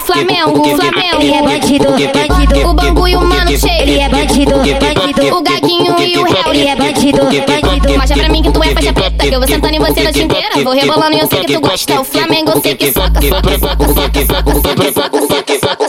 Flamengo, 0.00 0.64
Flamengo, 0.76 1.20
Ele 1.20 1.32
é 1.32 1.42
bandido, 1.42 1.84
bandido. 1.84 2.68
O 2.68 2.74
Bangu 2.74 3.08
e 3.08 3.16
o 3.16 3.20
Mano 3.20 3.50
Shake. 3.50 3.82
Ele 3.82 3.98
é 4.00 4.08
bandido, 4.08 4.52
bandido. 4.52 5.36
O 5.36 5.42
Gaguinho 5.42 5.96
e 6.00 6.18
o 6.18 6.26
Hell. 6.26 6.52
Ele 6.52 6.66
é 6.66 6.76
bandido, 6.76 7.18
bandido. 7.24 7.98
Mostra 7.98 8.16
pra 8.16 8.28
mim 8.28 8.42
que 8.42 8.52
tu 8.52 8.62
é 8.62 8.70
faixa 8.70 8.92
preta 8.92 9.16
Que 9.16 9.34
eu 9.34 9.38
vou 9.38 9.48
sentando 9.48 9.74
em 9.74 9.78
você 9.78 10.00
a 10.00 10.04
noite 10.04 10.22
inteira 10.22 10.64
Vou 10.64 10.72
rebolando 10.72 11.16
e 11.16 11.20
eu 11.20 11.26
sei 11.26 11.44
que 11.44 11.54
tu 11.54 11.60
gosta 11.60 12.00
O 12.00 12.04
Flamengo 12.04 12.50
eu 12.50 12.60
sei 12.60 12.74
que 12.74 12.92
soca, 12.92 13.20
soca, 13.20 13.58
soca, 13.58 13.86
soca, 13.94 14.24
soca, 14.24 14.54
soca, 14.54 14.92
soca, 14.92 15.58
soca, 15.58 15.68
soca, 15.68 15.84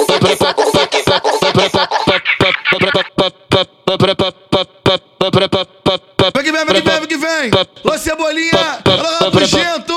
Vem 6.36 6.44
que 6.44 6.52
vem, 6.52 6.66
vem 6.66 6.76
que 6.76 6.82
vem, 6.82 6.85
vem 7.06 7.08
que 7.08 7.18
vem. 7.18 7.52
Lô 7.84 7.98
Cebolinha. 7.98 8.80
Alô, 8.84 9.26
Rapugento. 9.26 9.94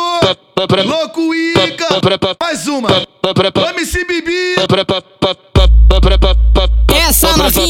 Louco 0.85 1.35
Ica. 1.35 1.87
Mais 2.41 2.67
uma. 2.67 2.89
Ô, 2.91 3.69
MC 3.71 4.05
Bibi. 4.05 4.55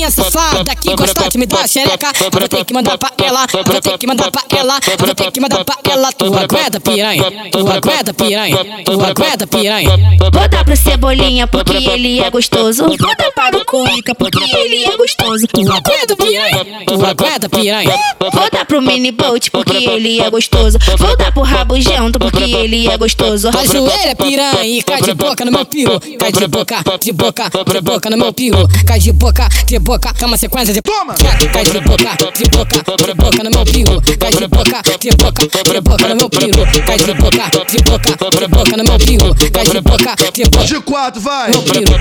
Novinha 0.08 0.10
safada 0.10 0.74
que 0.74 0.94
gosta 0.94 1.28
de 1.28 1.38
me 1.38 1.46
dar 1.46 1.68
xereca. 1.68 2.12
Vou 2.32 2.48
ter 2.48 2.64
que 2.64 2.72
mandar 2.72 2.96
pra 2.98 3.10
ela, 3.22 3.46
vou 3.52 3.80
ter 3.80 3.98
que 3.98 4.06
mandar 4.06 4.30
pra 4.30 4.42
ela, 4.56 4.80
vou 4.98 5.14
ter 5.14 5.30
que 5.30 5.40
mandar 5.40 5.64
pra 5.64 5.76
ela. 5.90 6.12
Tu 6.12 6.24
aguenta 6.24 6.80
piranha, 6.80 7.24
tu 7.52 7.58
aguenta 7.58 8.14
piranha, 8.14 8.56
tu 8.84 8.92
aguenta 8.92 9.46
piranha. 9.46 9.90
Vou 10.32 10.48
dar 10.48 10.64
pro 10.64 10.76
Cebolinha 10.76 11.46
porque 11.46 11.76
ele 11.76 12.20
é 12.20 12.30
gostoso. 12.30 12.84
Vou 12.86 12.96
dar 12.96 13.32
para 13.32 13.56
o 13.58 13.64
Cuica 13.64 14.14
porque 14.14 14.38
ele 14.56 14.84
é 14.84 14.96
gostoso. 14.96 15.46
Tu 15.46 15.60
aguenta 15.60 16.16
piranha, 16.16 16.66
tu 16.86 16.94
aguenta 17.04 17.48
piranha. 17.48 17.94
Vou 18.32 18.50
dar 18.50 18.64
pro 18.64 18.80
Mini 18.80 19.12
Bolt 19.12 19.50
porque 19.50 19.76
ele 19.76 20.20
é 20.20 20.30
gostoso. 20.30 20.78
Vou 20.96 21.16
dar 21.16 21.32
pro 21.32 21.42
Rabugento 21.42 22.18
porque 22.18 22.44
ele 22.44 22.88
é 22.88 22.96
gostoso. 22.96 23.48
Ajoelha 23.48 24.16
piranha 24.16 24.64
e 24.64 24.82
cai 24.82 25.02
de 25.02 25.14
boca 25.14 25.44
no 25.44 25.52
meu 25.52 25.66
piro. 25.66 26.00
Cai 26.18 26.32
de 26.32 26.46
boca, 26.46 26.82
de 27.00 27.12
boca, 27.12 27.50
de 27.50 27.80
boca 27.80 28.10
no 28.10 28.16
meu 28.16 28.32
piro. 28.32 28.68
Cai 28.86 28.98
de 28.98 29.12
boca, 29.12 29.48
de 29.66 29.78
boca, 29.78 29.97
cama 29.98 30.36
sequência 30.36 30.72
de 30.72 30.82
toma. 30.82 31.14
Cai 31.14 31.64
de 31.64 31.80
boca, 31.80 32.16
de 32.32 32.50
boca, 32.50 33.06
de 33.06 33.14
boca 33.14 33.44
no 33.44 33.50
meu 33.50 33.64
piro. 33.64 34.02
Cai 34.18 34.30
de 34.30 34.46
boca, 34.46 34.82
de 34.98 35.10
boca, 35.16 35.72
de 35.72 35.80
boca 35.80 36.08
no 36.08 36.16
meu 36.16 36.30
piro. 36.30 36.66
Cai 36.86 36.98
de 36.98 37.14
boca, 37.14 37.64
de 37.66 37.82
boca, 37.82 38.38
de 38.38 38.48
boca 38.48 38.76
no 38.76 38.84
meu 38.84 38.98
piro. 38.98 39.34
Cai 39.52 39.64
de 39.64 39.80
boca, 39.80 40.14
de 40.32 40.44
boca. 40.44 40.64
De 40.64 40.80
quatro, 40.80 41.20
vai! 41.20 41.50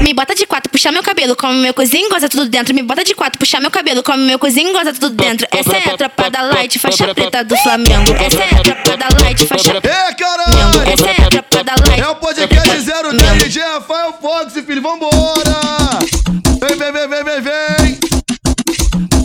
Me 0.01 0.13
bota 0.13 0.35
de 0.35 0.45
quatro, 0.45 0.71
puxa 0.71 0.91
meu 0.91 1.03
cabelo, 1.03 1.35
come 1.35 1.59
meu 1.59 1.73
cozinho, 1.73 2.09
goza 2.09 2.29
tudo 2.29 2.49
dentro. 2.49 2.73
Me 2.73 2.81
bota 2.81 3.03
de 3.03 3.13
quatro, 3.13 3.39
puxa 3.39 3.59
meu 3.59 3.71
cabelo, 3.71 4.03
come 4.03 4.23
meu 4.23 4.39
cozinho, 4.39 4.71
goza 4.73 4.93
tudo 4.93 5.09
dentro. 5.09 5.47
Essa 5.51 5.77
é 5.77 5.93
a 5.93 5.97
tropa 5.97 6.29
da 6.29 6.41
light, 6.41 6.79
faixa 6.79 7.13
preta 7.13 7.43
do 7.43 7.55
Flamengo. 7.57 8.13
Essa 8.13 8.43
é 8.43 8.59
a 8.59 8.63
tropa 8.63 8.97
da 8.97 9.07
light, 9.21 9.45
faixa 9.45 9.71
Ê, 9.77 10.13
caralho! 10.15 10.91
Essa 10.91 11.09
é 11.09 11.25
a 11.25 11.29
tropa 11.29 11.63
da 11.63 11.75
light. 11.87 12.01
É 12.01 12.07
o 12.07 12.15
podcast 12.15 12.69
010 12.69 13.43
DJ 13.43 13.63
Rafael 13.63 14.13
Fox, 14.21 14.53
filho, 14.65 14.81
vambora! 14.81 16.46
Vem, 16.59 16.75
vem, 16.75 16.91
vem, 16.91 17.07
vem, 17.07 17.23
vem, 17.23 17.41
vem! 17.41 17.99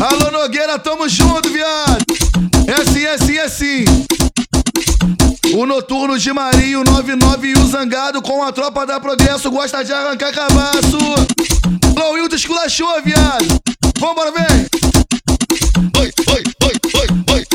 Alô, 0.01 0.31
Nogueira, 0.31 0.79
tamo 0.79 1.09
junto, 1.09 1.49
viado! 1.51 2.05
É 2.66 2.83
assim, 2.83 3.05
é 3.05 3.14
assim, 3.14 3.85
é! 3.88 4.12
O 5.57 5.64
noturno 5.64 6.18
de 6.18 6.33
Marinho 6.33 6.85
99 6.85 7.49
e 7.49 7.53
o 7.55 7.66
Zangado 7.66 8.21
com 8.21 8.42
a 8.42 8.53
tropa 8.53 8.85
da 8.85 9.01
Progresso 9.01 9.51
gosta 9.51 9.83
de 9.83 9.92
arrancar 9.92 10.33
cabaço. 10.33 10.99
Alô, 11.97 12.12
Wilton 12.12 12.37
esculachou, 12.37 13.03
viado. 13.03 13.47
Vambora, 13.99 14.33
vem. 14.33 14.66
Oi, 16.01 16.12
oi, 16.29 16.42
oi, 16.64 16.73
oi, 16.95 17.07
oi, 17.35 17.47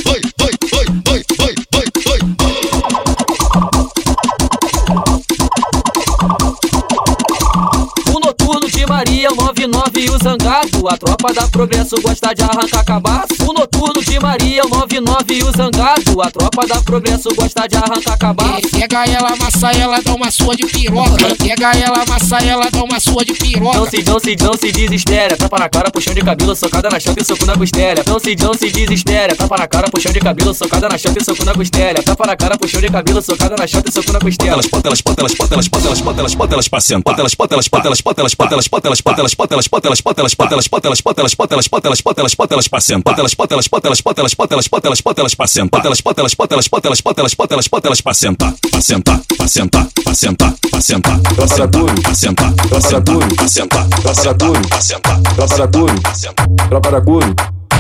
99 9.36 10.00
e 10.00 10.10
o 10.10 10.18
Zangado. 10.18 10.88
A 10.88 10.98
tropa 10.98 11.34
da 11.34 11.48
Progresso 11.48 11.96
gosta 12.02 12.34
de 12.34 12.44
arrancar 12.44 12.84
cabaço. 12.86 13.28
O 13.48 13.54
noturno 13.54 14.04
de 14.04 14.20
Maria, 14.20 14.64
o 14.66 14.70
99 14.70 15.34
e 15.34 15.44
o 15.44 15.52
Zangado. 15.52 16.22
A 16.22 16.32
tropa 16.32 16.68
da 16.68 16.82
Progresso 16.82 17.30
gosta 17.36 17.68
de 17.68 17.76
arrancar 17.76 18.18
cabaço. 18.18 18.70
Pega 18.72 19.06
ela, 19.06 19.34
amassa 19.34 19.72
ela, 19.72 20.02
dá 20.02 20.14
uma 20.14 20.32
sua 20.32 20.56
de 20.56 20.66
piroca. 20.66 21.36
Pega 21.38 21.72
ela, 21.76 22.04
amassa 22.04 22.38
ela, 22.38 22.70
dá 22.70 22.84
uma 22.84 23.00
sua 23.00 23.26
de 23.26 23.34
piroca. 23.34 23.78
Não 23.78 23.86
se, 23.90 24.04
não 24.04 24.20
se, 24.20 24.36
não 24.40 24.54
se 24.54 24.72
desespera. 24.72 25.36
Tapa 25.38 25.60
na 25.60 25.70
cara, 25.70 25.92
puxão 25.92 26.14
de 26.14 26.22
cabelo, 26.22 26.56
socada 26.56 26.90
na 26.90 27.00
chanta 27.00 27.22
e 27.22 27.26
soco 27.26 27.46
na 27.46 27.56
costela. 27.56 28.04
Não 28.08 28.20
se, 28.20 28.36
não 28.36 28.54
se 28.54 28.72
desespera. 28.72 29.36
Tapa 29.36 29.58
na 29.58 29.68
cara, 29.68 29.90
puxão 29.90 30.12
de 30.12 30.20
cabelo, 30.20 30.54
socada 30.54 30.90
na 30.90 30.98
chanta 30.98 31.20
e 31.22 31.26
soco 31.26 31.44
na 31.44 31.54
costela. 31.54 32.04
Tapa 32.04 32.28
na 32.28 32.36
cara, 32.36 32.58
puxão 32.58 32.82
de 32.82 32.90
cabelo, 32.90 33.22
socada 33.22 33.56
na 33.58 33.68
chanta 33.68 33.90
e 33.90 33.92
soco 33.92 34.12
na 34.12 34.20
costela. 34.20 34.54
Elas, 34.54 34.68
bota 34.68 34.88
elas, 34.88 35.02
bota 35.02 35.22
elas, 35.22 35.34
bota 35.34 35.54
elas, 35.54 35.68
bota 35.68 35.88
elas, 35.88 36.02
bota 36.02 36.22
elas, 36.22 36.36
bota 36.36 36.54
elas 36.54 36.68
pra 36.68 36.80
sentar. 36.80 37.04
Bota 37.04 37.22
elas, 37.22 37.36
bota 37.36 37.54
elas, 37.54 38.68
bota 38.68 38.88
elas, 38.88 39.02
bota 39.02 39.17
elas, 39.22 39.34
bota 39.34 39.56
elas, 39.56 39.68
bota 39.68 39.88
elas, 39.88 40.02
bota 40.02 40.22
elas, 40.22 40.34
bota 40.34 40.54
elas, 40.54 40.68
bota 40.68 40.88
elas, 40.88 41.02
bota 41.02 41.22
elas, 41.22 41.32
bota 41.34 41.54
elas, 41.54 41.66
bota 41.68 41.88
elas, 41.88 41.98
bota 42.02 42.20
elas, 42.22 42.34
bota 42.36 42.36
elas, 42.36 42.36
bota 42.36 42.52
elas, 42.52 42.54
bota 42.54 42.54
elas, 42.54 42.54
bota 42.54 42.54
elas 42.54 42.68
pra 42.68 42.80
sentar. 42.82 43.14
Bota 43.14 43.22
elas, 43.22 43.34
bota 43.34 43.54
elas, 43.56 43.68
bota 43.68 43.88
elas, 43.88 44.02
bota 44.02 44.22
elas, 44.22 44.34
bota 44.34 44.52
elas, 44.52 44.68
bota 44.68 44.88
elas, 44.88 45.02
bota 45.02 45.22
elas 45.22 45.36
pra 45.36 45.48
sentar. 45.48 45.70
Bota 45.70 45.88
elas, 45.88 46.02
bota 46.02 46.22
elas, 46.22 46.34
bota 46.34 46.54
elas, 46.56 46.68
bota 46.68 46.88
elas, 46.88 47.02
bota 47.02 47.22
elas, 47.22 47.34
bota 47.34 47.54
elas, 47.54 47.68
bota 47.68 47.88
elas 47.88 48.02
pra 48.02 48.14
sentar. 48.14 48.54
Pra 48.72 48.82
sentar, 48.82 49.20
pra 49.38 49.48
sentar, 49.48 49.88
pra 50.04 50.14
sentar, 50.14 50.54
pra 50.70 50.82
sentar, 50.82 51.20
pra 51.20 51.48
sentar, 51.48 51.86
pra 51.86 52.16
sentar, 52.16 52.54
pra 52.70 52.80
sentar, 52.80 53.28
pra 53.30 53.48
sentar, 53.50 53.88
pra 54.02 54.16
sentar, 54.16 54.68
pra 54.70 54.82
sentar, 54.82 55.22
pra 55.36 55.48
sentar, 55.48 56.02
pra 56.02 56.14
sentar. 56.16 56.48
Tropa 56.70 56.92
da 56.92 57.02
Curi, 57.02 57.34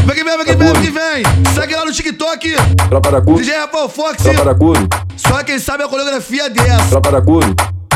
Vem 0.05 0.15
que 0.15 0.23
vem, 0.23 0.37
vem 0.37 0.45
que 0.45 0.55
vem, 0.55 0.73
vem 0.73 0.81
que 0.81 0.91
vem. 0.91 1.53
Segue 1.53 1.75
lá 1.75 1.85
no 1.85 1.91
TikTok. 1.91 2.55
tropa 2.89 3.11
da 3.11 3.21
Curi, 3.21 3.43
DJ 3.43 3.57
Rafael 3.57 3.89
Fox. 3.89 4.23
tropa 4.23 4.45
da 4.45 4.55
Curi, 4.55 4.87
Só 5.17 5.43
quem 5.43 5.59
sabe 5.59 5.83
a 5.83 5.87
coreografia 5.87 6.49
dessa. 6.49 6.85
tropa 6.89 7.11
da 7.11 7.21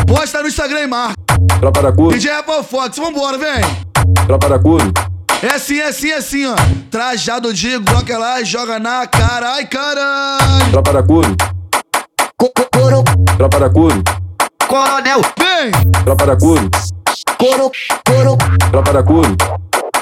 Posta 0.08 0.42
no 0.42 0.48
Instagram 0.48 0.82
e 0.82 0.88
marca. 0.88 1.16
tropa 1.60 1.82
da 1.82 1.92
Curi, 1.92 2.18
DJ 2.18 2.32
Rafael 2.32 2.64
Fox, 2.64 2.98
vambora, 2.98 3.38
vem. 3.38 3.62
tropa 4.28 4.50
da 4.50 4.60
Curi, 4.60 4.92
É 5.42 5.54
assim, 5.56 5.80
é 5.80 5.88
assim, 5.88 6.10
é 6.12 6.18
assim, 6.18 6.46
ó. 6.46 6.56
Trajado 6.90 7.54
de 7.54 7.78
Glock, 7.80 8.12
ela 8.12 8.44
joga 8.44 8.80
na 8.80 9.08
cara. 9.08 9.54
Ai, 9.56 9.66
caralho. 9.68 10.72
tropa 10.72 10.94
da 10.94 11.04
Curi, 11.04 11.36
tropa 13.38 13.60
da 13.60 13.70
Curi, 13.70 14.04
Coronel, 14.68 15.22
vem. 15.38 15.72
tropa 16.04 16.26
da 16.26 16.36
Curi, 16.36 16.70
Coro, 17.38 17.72
coro. 18.08 18.38
tropa 18.72 18.94
da 18.94 19.04
Curi. 19.04 19.36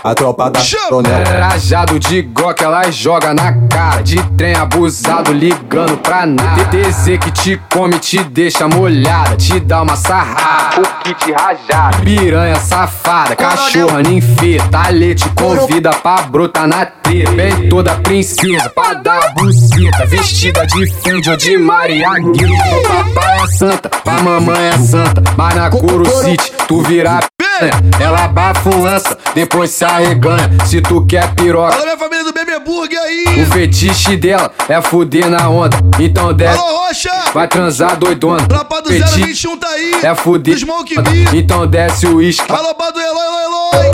A 0.01 0.15
tropa 0.15 0.49
da 0.49 0.61
Coronel. 0.87 1.23
Trajado 1.23 1.99
de 1.99 2.21
Glock, 2.21 2.63
ela 2.63 2.89
joga 2.89 3.33
na 3.33 3.53
cara. 3.67 4.01
De 4.01 4.15
trem 4.37 4.55
abusado, 4.55 5.33
ligando 5.33 5.97
pra 5.97 6.25
nada. 6.25 6.65
TTZ 6.65 7.17
que 7.19 7.31
te 7.31 7.61
come, 7.71 7.99
te 7.99 8.23
deixa 8.23 8.67
molhada. 8.67 9.35
Te 9.35 9.59
dá 9.59 9.81
uma 9.81 9.97
sarrada, 9.97 10.81
o 10.81 11.03
kit 11.03 11.31
rajada. 11.31 11.97
Piranha 11.97 12.55
safada, 12.55 13.35
cachorra 13.35 14.01
ninfeta. 14.01 14.79
Ale 14.79 15.15
te 15.15 15.27
convida 15.31 15.91
pra 15.91 16.21
brotar 16.21 16.67
na 16.67 16.85
treta. 16.85 17.31
Vem 17.31 17.69
toda 17.69 17.95
princesa 17.95 18.69
pra 18.69 18.93
dar 18.93 19.33
buceta. 19.33 20.05
Vestida 20.05 20.65
de 20.65 20.87
Fendi 20.87 21.29
ou 21.29 21.35
de 21.35 21.57
Maria 21.57 22.13
Guilherme. 22.13 22.81
Pro 22.81 23.13
papai 23.13 23.43
é 23.43 23.47
santa, 23.47 23.89
pra 23.89 24.21
mamãe 24.21 24.67
é 24.67 24.77
santa. 24.77 25.21
Mas 25.35 25.55
na 25.55 25.69
Coro 25.69 26.05
City, 26.23 26.51
tu 26.67 26.81
vira 26.81 27.19
piranha. 27.59 27.73
Ela 27.99 28.25
abafa 28.25 28.69
um 28.69 28.81
lança, 28.81 29.17
depois 29.35 29.69
se 29.69 29.83
arreganha. 29.83 30.49
Se 30.65 30.81
tu 30.81 31.05
quer 31.05 31.33
piroca. 31.35 31.75
Alô, 31.75 31.83
minha 31.83 31.97
família 31.97 32.23
do 32.23 32.33
Bebê 32.33 32.59
Burger 32.59 32.99
aí. 32.99 33.43
O 33.43 33.51
fetiche 33.51 34.15
dela 34.15 34.51
é 34.67 34.81
fuder 34.81 35.29
na 35.29 35.49
onda. 35.49 35.77
Então 35.99 36.33
desce. 36.33 36.57
Alô, 36.57 36.87
Rocha. 36.87 37.11
Vai 37.33 37.47
transar 37.47 37.97
doidona. 37.97 38.47
Tropa 38.47 38.81
do 38.81 38.89
Fetiche 38.89 39.47
021 39.47 39.57
tá 39.57 39.67
aí. 39.69 39.93
É 40.03 40.15
fuder. 40.15 40.57
Smoke. 40.57 40.95
Então 41.33 41.67
desce 41.67 42.05
o 42.07 42.15
uísque. 42.15 42.51
Alô, 42.51 42.73
Bado 42.73 42.99
Eloy, 42.99 43.43
Eloy, 43.43 43.85
Eloy. 43.85 43.91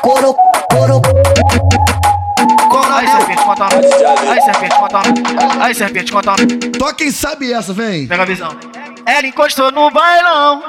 Coro, 0.00 0.34
coro. 0.70 1.02
Aí, 2.94 3.08
serpente, 3.08 3.44
conta 3.44 3.64
uma. 3.64 4.32
Aí, 4.32 4.40
serpente, 4.40 4.76
conta 4.76 4.98
uma. 4.98 5.64
Aí, 5.64 5.74
serpente, 5.74 6.12
conta 6.12 6.30
uma. 6.30 6.36
Só 6.78 6.92
quem 6.92 7.10
sabe 7.10 7.52
essa, 7.52 7.72
vem. 7.72 8.06
Pega 8.06 8.22
a 8.22 8.26
visão. 8.26 8.56
Ela 9.06 9.26
encostou 9.26 9.70
no 9.72 9.90
bailão. 9.90 10.62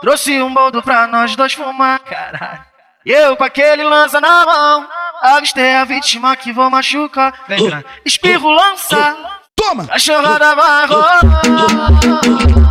Trouxe 0.00 0.40
um 0.42 0.52
boldo 0.52 0.82
pra 0.82 1.06
nós 1.06 1.34
dois 1.34 1.52
fumar. 1.52 1.98
Caralho. 2.00 2.64
E 3.04 3.12
eu 3.12 3.36
com 3.36 3.44
aquele 3.44 3.82
lança 3.82 4.20
na 4.20 4.44
mão. 4.44 4.86
Avistei 5.22 5.74
a 5.74 5.84
vítima 5.84 6.36
que 6.36 6.52
vou 6.52 6.70
machucar. 6.70 7.32
Vem, 7.48 7.66
grande. 7.66 7.86
Espirro 8.04 8.50
lança. 8.50 9.16
Toma! 9.56 9.86
A 9.90 9.98
chorada 9.98 10.54
vai 10.54 10.86
rolar. 10.86 11.20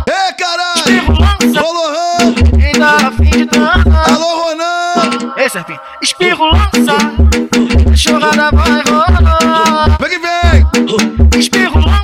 É, 0.08 0.32
caralho! 0.32 0.78
Espirro 0.78 1.12
lança. 1.20 1.60
Alô, 1.60 1.88
Han! 1.88 2.34
Quem 2.58 2.72
tá 2.72 2.96
afim 3.08 3.30
de 3.30 3.44
dançar? 3.44 4.14
Alô, 4.14 4.42
Ronan! 4.44 5.34
Ei, 5.36 5.50
serpente. 5.50 5.80
Espirro 6.00 6.46
lança. 6.46 6.96
A 7.92 7.96
chorada 7.96 8.50
vai 8.50 8.82
rolar. 8.88 9.98
Vem 10.00 10.08
que 10.08 10.18
vem! 10.18 11.17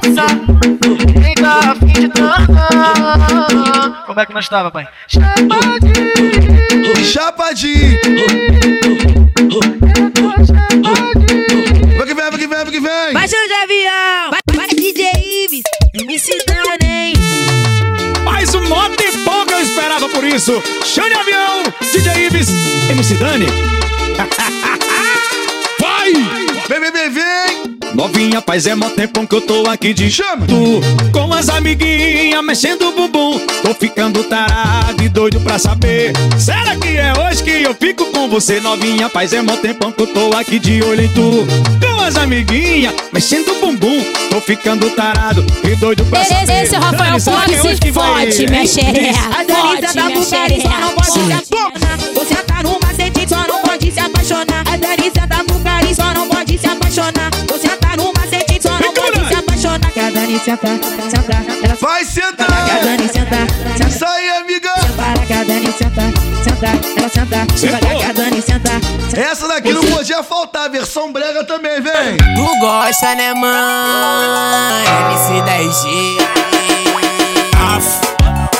Lança. 0.05 0.27
Quem 1.23 1.35
tá 1.35 1.73
afim 1.73 1.87
de 1.87 2.09
dançar? 2.09 4.05
Como 4.07 4.21
é 4.21 4.27
que 4.27 4.35
nós 4.35 4.47
tava, 4.49 4.71
pai? 4.71 4.87
Chapadinho. 5.09 5.95
Chapadinho! 7.05 7.99
Vem 11.97 12.07
que 12.07 12.14
vem, 12.14 12.31
vem 12.31 12.38
que 12.38 12.47
vem, 12.47 12.64
vem 12.64 12.73
que 12.73 12.81
vem! 12.81 13.12
Vai 13.12 13.29
show 13.29 13.47
de 13.47 13.55
avião, 13.55 14.31
vai, 14.31 14.40
vai 14.55 14.69
DJ 14.69 15.11
Ives, 15.45 15.62
MC 15.95 16.38
Dani. 16.47 17.14
Mais 18.25 18.55
um 18.55 18.68
moto 18.68 19.01
e 19.01 19.18
pouco 19.18 19.53
eu 19.53 19.61
esperava 19.61 20.09
por 20.09 20.24
isso. 20.24 20.62
Chão 20.85 21.09
de 21.09 21.14
avião, 21.14 21.62
DJ 21.81 22.26
Ives, 22.26 22.49
MC 22.91 23.14
Dani. 23.14 23.47
Novinha, 27.95 28.42
faz 28.45 28.66
é 28.66 28.74
mó 28.74 28.88
tempão 28.90 29.24
que 29.24 29.36
eu 29.36 29.40
tô 29.40 29.68
aqui 29.70 29.95
de 29.95 30.11
chama 30.11 30.47
Tu, 30.47 30.80
com 31.12 31.32
as 31.32 31.49
amiguinhas 31.49 32.45
mexendo 32.45 32.88
o 32.88 32.92
bumbum. 32.92 33.38
Tô 33.62 33.72
ficando 33.72 34.24
tarado 34.24 35.01
e 35.03 35.09
doido 35.09 35.40
pra 35.40 35.61
saber. 35.61 36.12
Será 36.36 36.74
que 36.76 36.97
é 36.97 37.12
hoje 37.12 37.45
que 37.45 37.62
eu 37.62 37.72
fico 37.74 38.07
com 38.07 38.28
você? 38.28 38.61
Novinha, 38.61 39.09
faz 39.09 39.32
é 39.32 39.40
mó 39.40 39.57
tempão 39.57 39.92
que 39.92 40.03
eu 40.03 40.07
tô 40.09 40.36
aqui 40.36 40.59
de 40.59 40.82
olho 40.82 41.03
em 41.03 41.09
tu. 41.09 41.47
Com 41.80 42.01
as 42.01 42.16
amiguinhas 42.16 42.92
mexendo 43.12 43.51
o 43.53 43.61
bumbum. 43.61 44.03
Tô 44.28 44.40
ficando 44.40 44.90
tarado 44.90 45.47
e 45.62 45.76
doido 45.76 46.05
pra 46.07 46.24
Beleza, 46.24 46.47
saber. 46.47 46.62
Esse 46.64 46.74
é 46.74 46.78
o 46.78 46.82
Rafael 46.82 47.20
Flores 47.20 47.78
e 47.84 47.92
forte, 47.92 48.47
minha 48.49 48.66
xereca 48.66 49.18
Forte, 49.20 49.95
tá 49.95 50.05
minha 50.07 50.22
xereca 50.24 50.68
Você 52.14 52.34
tá 52.34 52.62
numa 52.64 52.92
sentido, 52.95 53.28
só 53.28 53.47
não 53.47 53.62
pode 53.62 53.92
se 53.92 54.01
apaixonar. 54.01 54.64
A 54.66 54.76
Danisa 54.76 55.20
da 55.20 55.26
tá 55.26 55.45
Bucari 55.45 55.95
só 55.95 56.12
não 56.12 56.28
pode 56.28 56.59
se 56.59 56.66
apaixonar. 56.66 57.30
Você 57.49 57.74
Dani 60.11 60.38
senta, 60.38 60.66
senta, 61.11 61.32
ela 61.64 61.74
Vai 61.80 62.05
sentar! 62.05 62.47
Para 62.47 62.74
a 62.74 62.78
Dani 62.82 63.09
senta, 63.09 63.36
senta. 63.76 63.88
Isso 63.88 64.05
aí, 64.05 64.28
amiga! 64.30 64.70
Para 64.97 65.40
a 65.40 65.45
Dani 65.45 65.72
senta, 65.72 66.03
senta, 66.42 66.66
ela 66.97 67.09
senta. 67.09 67.47
Para 67.78 68.09
a 68.09 68.12
Dani 68.12 68.42
senta. 68.42 68.70
Essa 69.16 69.47
daqui 69.47 69.72
não 69.72 69.84
podia 69.84 70.22
faltar, 70.22 70.68
versão 70.68 71.12
brega 71.12 71.45
também, 71.45 71.80
vem! 71.80 72.16
Tu 72.16 72.59
gosta, 72.61 73.14
né, 73.14 73.32
mãe? 73.34 74.84
MC10G. 75.12 76.18
Af, 77.57 78.01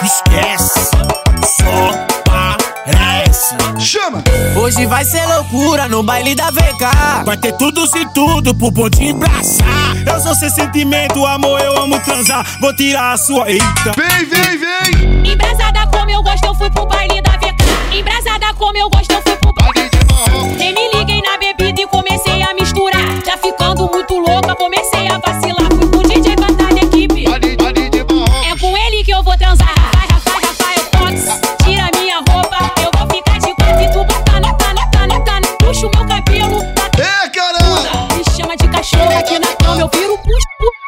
esquece, 0.05 0.91
só. 1.59 2.14
Chama! 3.95 4.25
Hoje 4.61 4.87
vai 4.87 5.05
ser 5.05 5.25
loucura 5.25 5.87
no 5.87 6.03
baile 6.03 6.35
da 6.35 6.51
VK. 6.51 7.25
Vai 7.25 7.37
ter 7.37 7.53
tudo 7.53 7.87
se 7.87 8.05
tudo 8.13 8.53
pro 8.53 8.69
bonde 8.69 9.05
embraçar. 9.05 9.95
Eu 10.05 10.21
sou 10.21 10.35
seu 10.35 10.51
sentimento, 10.51 11.25
amor, 11.25 11.61
eu 11.61 11.81
amo 11.81 12.01
transar. 12.01 12.45
Vou 12.61 12.75
tirar 12.75 13.13
a 13.13 13.17
sua 13.17 13.49
eita. 13.49 13.93
Vem, 13.97 14.27
vem, 14.27 14.59
vem! 14.59 15.33
Embrasada 15.33 15.87
como 15.87 16.11
eu 16.11 16.25
gosto, 16.25 16.45
eu 16.45 16.55
fui 16.57 16.69
pro 16.71 16.85
baile 16.87 17.23
da 17.23 17.37
VK. 17.37 17.97
Embrasada 17.97 18.53
como 18.55 18.77
eu 18.77 18.91
gosto, 18.91 19.13
eu 19.13 19.23
fui 19.23 19.37
pro 19.37 19.53
baile 19.53 19.89
Nem 20.59 20.75
me 20.75 20.99
liguei 20.99 21.23
na 21.23 21.39
bebida 21.39 21.81
e 21.81 21.87
comecei 21.87 22.43
a 22.43 22.53
misturar. 22.53 23.25
Já 23.25 23.37
ficando 23.37 23.89
muito 23.89 24.19
louca, 24.19 24.57
comecei 24.57 25.07
a 25.07 25.19
vacilar. 25.19 25.94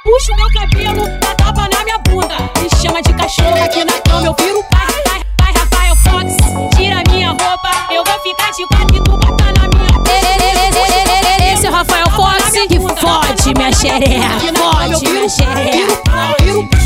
Puxo, 0.07 0.32
o 0.32 0.36
meu 0.36 0.50
cabelo, 0.52 1.18
dá 1.18 1.34
tapa 1.34 1.68
na 1.68 1.84
minha 1.84 1.98
bunda. 1.98 2.36
Me 2.62 2.70
chama 2.80 3.02
de 3.02 3.12
cachorro 3.14 3.62
aqui 3.62 3.84
na 3.84 4.00
cama, 4.00 4.26
eu 4.26 4.34
viro, 4.38 4.62
pai, 4.70 5.02
pai, 5.04 5.20
pai, 5.36 5.52
Rafael 5.52 5.96
Fox. 5.96 6.76
Tira 6.76 7.02
minha 7.11 7.30
roupa, 7.30 7.70
eu 7.90 8.04
vou 8.04 8.18
ficar 8.20 8.50
de 8.52 8.66
quatro 8.68 8.96
e 8.96 9.02
tu 9.02 9.11
bota 9.11 9.44
na 9.44 9.68
minha 9.68 11.52
Esse 11.52 11.66
é 11.66 11.70
o 11.70 11.72
Rafael 11.72 12.11
Fox 12.11 12.50
que 12.68 12.78
fode 12.78 13.54
minha 13.57 13.72
xereca. 13.72 14.28
Fode 14.54 15.09
minha 15.11 15.28
xereca. 15.28 16.02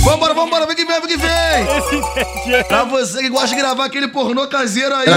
Vambora, 0.02 0.34
vambora, 0.34 0.66
vem 0.66 0.76
que 0.76 0.84
vem, 0.86 1.00
vem 1.00 1.08
que 1.08 1.16
vem! 1.16 2.64
Pra 2.64 2.84
você 2.84 3.20
que 3.20 3.28
gosta 3.28 3.48
de 3.48 3.54
gravar 3.56 3.84
aquele 3.84 4.08
pornô 4.08 4.46
caseiro 4.48 4.94
aí. 4.94 5.10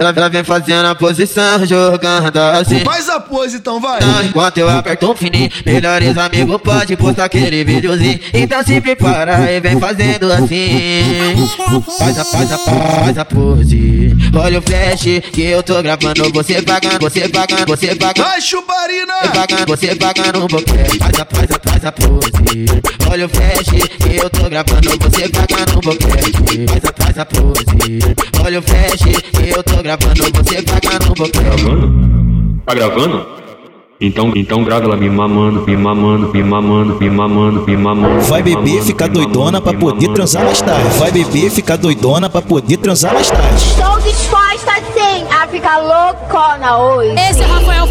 Ela, 0.00 0.30
vem 0.30 0.42
fazendo 0.42 0.86
a 0.86 0.94
posição, 0.94 1.66
jogando 1.66 2.38
assim. 2.38 2.80
Faz 2.80 3.06
a 3.10 3.20
pose 3.20 3.58
então, 3.58 3.78
vai! 3.78 4.00
Enquanto 4.24 4.56
eu 4.56 4.66
aperto 4.66 5.10
um 5.10 5.14
fininho, 5.14 5.50
melhores 5.66 6.16
amigos 6.16 6.58
pode 6.62 6.96
postar 6.96 7.26
aquele 7.26 7.62
videozinho. 7.64 8.18
Então 8.32 8.62
se 8.64 8.80
prepara 8.80 9.52
e 9.52 9.60
vem 9.60 9.78
fazendo 9.78 10.32
assim. 10.32 11.34
Faz 11.98 12.18
a, 12.18 12.24
faz 12.24 12.50
a, 12.50 12.58
faz 12.58 13.18
a 13.18 13.24
pose. 13.26 14.16
Olha 14.34 14.58
o 14.58 14.62
flash 14.62 15.20
que 15.30 15.42
eu 15.42 15.62
tô 15.62 15.82
gravando. 15.82 16.32
Você 16.32 16.62
pagando, 16.62 17.00
você 17.00 17.28
pagando, 17.28 17.66
você 17.66 17.94
pagando. 17.94 18.26
Vai, 18.26 18.40
chuparina! 18.40 19.14
Você 19.20 19.28
pagando, 19.28 19.66
você 19.66 19.94
pagando 19.96 20.44
um 20.44 20.46
boquete. 20.46 20.98
Faz 20.98 21.20
a, 21.20 21.26
faz 21.26 21.50
a, 21.50 21.70
faz 21.70 21.84
a 21.84 21.92
pose. 21.92 22.99
Olha 23.10 23.26
o 23.26 23.28
flash 23.28 23.66
que 23.98 24.16
eu 24.16 24.30
tô 24.30 24.48
gravando. 24.48 24.88
Você 24.88 25.28
pagando 25.28 25.78
um 25.78 25.80
boquete. 25.80 26.32
Faz 26.68 26.84
a, 26.84 27.04
faz 27.04 27.18
a 27.18 27.26
pose. 27.26 27.98
Olha 28.44 28.58
o 28.60 28.62
flash 28.62 29.02
que 29.32 29.50
eu 29.50 29.62
tô 29.64 29.82
gravando. 29.82 30.14
Você 30.14 30.62
pagando 30.62 31.10
um 31.10 31.14
boquete. 31.14 31.40
Gravando? 31.40 32.62
Tá 32.64 32.74
gravando? 32.74 33.26
Então, 34.00 34.32
então 34.36 34.62
grava 34.62 34.84
ela 34.84 34.96
me 34.96 35.10
mamando, 35.10 35.66
me 35.66 35.76
mamando, 35.76 36.32
me 36.32 36.42
mamando, 36.42 36.98
me 37.00 37.10
mamando, 37.10 37.66
me 37.66 37.76
mamando. 37.76 38.20
Vai 38.22 38.42
beber, 38.42 38.82
ficar 38.82 39.08
doidona 39.08 39.60
pra 39.60 39.74
poder 39.74 40.08
transar 40.12 40.44
mais 40.44 40.62
tarde. 40.62 40.98
Vai 40.98 41.10
beber, 41.10 41.50
ficar 41.50 41.76
doidona 41.76 42.30
pra 42.30 42.40
poder 42.40 42.76
transar 42.76 43.12
mais 43.12 43.28
tarde. 43.28 43.56
Estou 43.56 44.00
disposta 44.00 44.79
ficar 45.60 45.78
loucona 45.78 46.78
hoje. 46.78 47.14
Esse 47.20 47.42
é 47.42 47.46
o 47.46 47.48
Rafael 47.50 47.86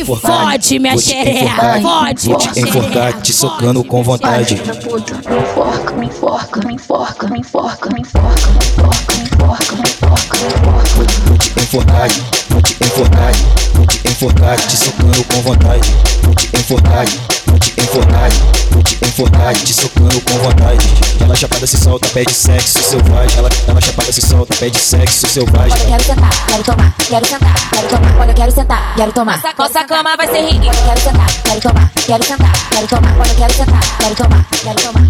enforcar, 0.00 0.50
fode 0.50 0.78
minha 0.78 0.98
xereca. 0.98 1.80
Fode 1.80 2.28
Vou 2.28 2.36
te 2.36 2.60
enforcar, 2.60 3.20
te 3.20 3.32
socando 3.32 3.82
com 3.82 4.02
vontade. 4.02 4.54
me 4.54 4.62
enforca, 4.62 5.92
me 5.96 6.06
enforca, 6.06 6.60
me 6.60 6.74
enforca, 6.74 7.26
me 7.28 7.38
enforca, 7.38 7.90
me 7.90 8.00
enforca, 8.00 8.00
me 8.00 8.00
enforca, 8.00 8.50
me 8.50 8.64
enforca, 8.64 9.16
me 9.16 9.24
enforca, 9.24 9.76
me 9.76 9.82
enforca. 9.82 10.85
Vou 10.96 11.36
te 11.36 11.50
enforcar, 11.60 12.08
vou 12.48 12.62
te 12.62 12.74
enforcar, 12.82 13.32
vou 13.74 13.86
te 13.86 14.08
enforcar, 14.08 14.56
te 14.56 14.76
socando 14.78 15.24
com 15.24 15.42
vontade. 15.42 15.94
Vou 16.22 16.34
te 16.34 16.48
enforcar, 16.56 17.04
vou 17.46 17.58
te 17.58 17.70
enforcar, 17.78 18.30
vou 18.70 18.82
te 18.82 18.98
enforcar, 19.04 19.54
te 19.54 19.74
socando 19.74 20.20
com 20.22 20.38
vontade. 20.38 20.88
Ela 21.20 21.34
chapada 21.34 21.66
se 21.66 21.76
solta, 21.76 22.08
pede 22.08 22.32
sexo 22.32 22.82
selvagem. 22.82 23.38
Ela, 23.38 23.50
ela 23.68 23.80
chapada 23.82 24.10
se 24.10 24.22
solta, 24.22 24.56
pede 24.56 24.78
sexo 24.78 25.26
selvagem. 25.28 25.86
Quero 25.86 26.02
sentar, 26.02 26.46
quero 26.46 26.64
tomar, 26.64 26.94
quero 26.96 27.26
sentar, 27.26 27.54
quero 27.70 27.88
tomar. 27.88 28.20
Olha, 28.20 28.30
eu 28.30 28.34
quero 28.34 28.52
sentar, 28.52 28.94
quero 28.96 29.12
tomar. 29.12 29.42
Nossa 29.58 29.84
cama 29.84 30.16
vai 30.16 30.28
ser 30.28 30.46
ringue. 30.50 30.68
Olha, 30.68 30.76
quero 30.76 31.00
sentar, 31.00 31.26
quero 31.42 31.60
tomar, 31.60 31.92
quero 32.06 32.24
sentar, 32.24 32.52
quero 32.70 32.86
tomar. 32.86 33.16
Olha, 33.20 33.28
eu 33.28 33.36
quero 33.36 33.52
sentar, 33.52 33.98
quero 33.98 34.14
tomar, 34.14 34.46
quero 34.62 34.80
tomar. 34.80 35.06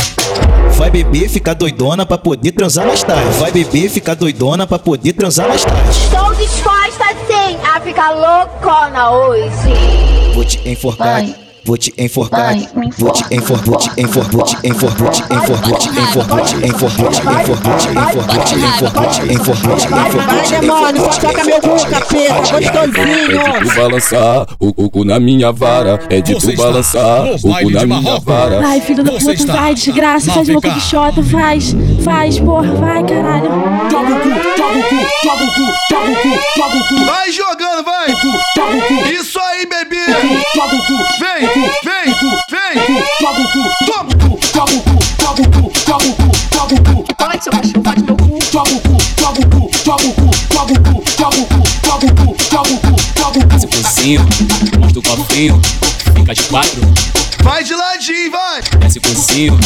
Vai 0.76 0.90
beber, 0.90 1.28
ficar 1.28 1.54
doidona 1.54 2.04
pra 2.04 2.18
poder 2.18 2.52
transar 2.52 2.86
mais 2.86 3.02
tarde. 3.02 3.38
Vai 3.38 3.50
beber, 3.50 3.88
ficar 3.88 4.14
doidona 4.14 4.66
pra 4.66 4.78
poder 4.78 5.14
transar 5.14 5.48
mais 5.48 5.64
tarde. 5.64 5.75
Estou 5.90 6.34
disposta 6.34 7.04
sim 7.26 7.56
a 7.74 7.80
ficar 7.80 8.10
loucona 8.10 9.10
hoje. 9.10 10.32
Vou 10.34 10.44
te 10.44 10.68
enforcar. 10.68 11.24
Vou 11.66 11.76
te 11.76 11.92
enforcar, 11.98 12.54
vou 12.96 13.10
te 13.10 13.24
enforcar, 13.34 13.64
vou 13.64 13.76
te 13.76 13.96
enforcar, 13.98 14.30
vou 14.30 14.46
te 14.46 14.58
enforcar, 14.70 14.96
vou 14.96 15.10
te 15.10 15.18
enforcar, 15.18 15.58
vou 15.58 16.40
te 16.40 16.54
enforcar, 16.64 16.94
vou 16.94 16.94
te 16.94 17.10
enforcar, 17.18 17.58
vou 17.58 17.66
te 17.66 17.82
enforcar, 17.82 18.06
vou 18.06 18.06
te 18.06 18.06
enforcar, 18.06 18.06
vou 18.06 18.06
te 18.06 18.06
enforcar, 18.06 18.32
vou 18.32 18.44
te 18.44 18.54
enforcar, 18.54 19.66
vou 19.66 19.76
te 19.76 19.92
enforcar. 19.92 20.26
Vai, 20.26 20.60
demônio, 20.60 21.02
toca 21.20 21.44
meu 21.44 21.60
cu, 21.60 21.90
capeta, 21.90 22.34
gostosinho. 22.60 23.40
É 23.40 23.58
de 23.58 23.68
tu 23.68 23.74
balançar 23.74 24.46
o 24.60 24.72
cuco 24.72 25.04
na 25.04 25.18
minha 25.18 25.50
vara. 25.50 25.98
É 26.08 26.20
de 26.20 26.36
tu 26.36 26.56
balançar 26.56 27.24
o 27.34 27.40
cuco 27.40 27.70
na 27.70 27.84
minha 27.84 28.20
vara. 28.20 28.64
Ai, 28.64 28.80
filho 28.80 29.02
da 29.02 29.10
puta, 29.10 29.52
vai, 29.52 29.74
desgraça, 29.74 30.32
faz 30.32 30.48
meu 30.48 30.60
cu 30.60 30.70
bichota, 30.70 31.20
faz, 31.24 31.74
faz, 32.04 32.38
porra, 32.38 32.74
vai, 32.74 33.02
caralho. 33.02 33.50
Joga 33.90 34.14
o 34.14 34.20
cu, 34.20 34.28
joga 34.56 34.78
o 34.78 34.82
cu, 34.84 34.95
joga 35.24 35.44
o 35.44 35.54
cu, 35.54 35.72
joga 35.90 36.10
o 36.10 36.16
cu, 36.16 36.40
joga 36.56 36.76
o 36.76 36.88
cu. 36.88 37.04
Vai 37.04 37.32
jogando, 37.32 37.84
vai! 37.84 38.08
Joga 38.56 38.76
o 38.76 38.82
cu. 38.82 39.08
Isso 39.08 39.38
aí, 39.40 39.66
bebê! 39.66 40.06
Joga 40.54 40.74
o 40.74 40.86
cu, 40.86 40.96
Vem, 41.20 41.46
vem, 41.84 42.14
vem! 42.50 42.74
joga 43.20 43.40
o 43.40 43.52
cu, 43.52 43.62
Toma! 43.86 44.10
joga 44.54 44.72
o 44.72 44.82
cu, 44.82 44.98
joga 45.20 45.42
o 45.42 45.50
cu, 45.50 45.72
joga 45.86 46.04
o 46.04 46.14
cu, 46.14 46.30
joga 46.54 46.74
o 46.74 46.82
cu. 46.82 47.14
Vai, 47.18 47.40
seu 47.40 47.52
cachorro, 47.52 47.82
faz 47.84 48.02
meu 48.02 48.16
cu. 48.16 48.38
Joga 48.52 48.70
o 48.70 48.80
cu, 48.80 48.96
joga 49.18 49.40
o 49.40 49.46
cu, 49.50 49.70
joga 49.84 50.06
o 50.06 50.14
cu, 50.14 50.30
joga 50.52 50.72
o 50.72 50.80
cu, 50.82 51.04
joga 51.18 51.36
o 51.36 51.46
cu, 51.46 51.66
joga 51.84 52.06
o 52.06 52.16
cu, 52.16 52.36
joga 52.50 52.70
o 52.70 52.78
cu, 52.78 52.96
joga 53.18 53.38
o 53.38 53.46
cu. 53.46 54.78
Mostra 54.78 54.98
o 54.98 55.02
cofrinho, 55.02 55.60
fica 56.16 56.34
de 56.34 56.42
quatro. 56.44 56.80
Vai 57.42 57.62
de 57.64 57.74
ladinho, 57.74 58.30
vai! 58.30 58.62
Desce 58.78 59.00
focinho, 59.00 59.58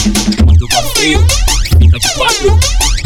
mostra 0.44 0.64
o 0.64 0.68
cofrinho, 0.68 1.26
fica 1.78 1.98
de 1.98 2.14
quatro. 2.14 2.58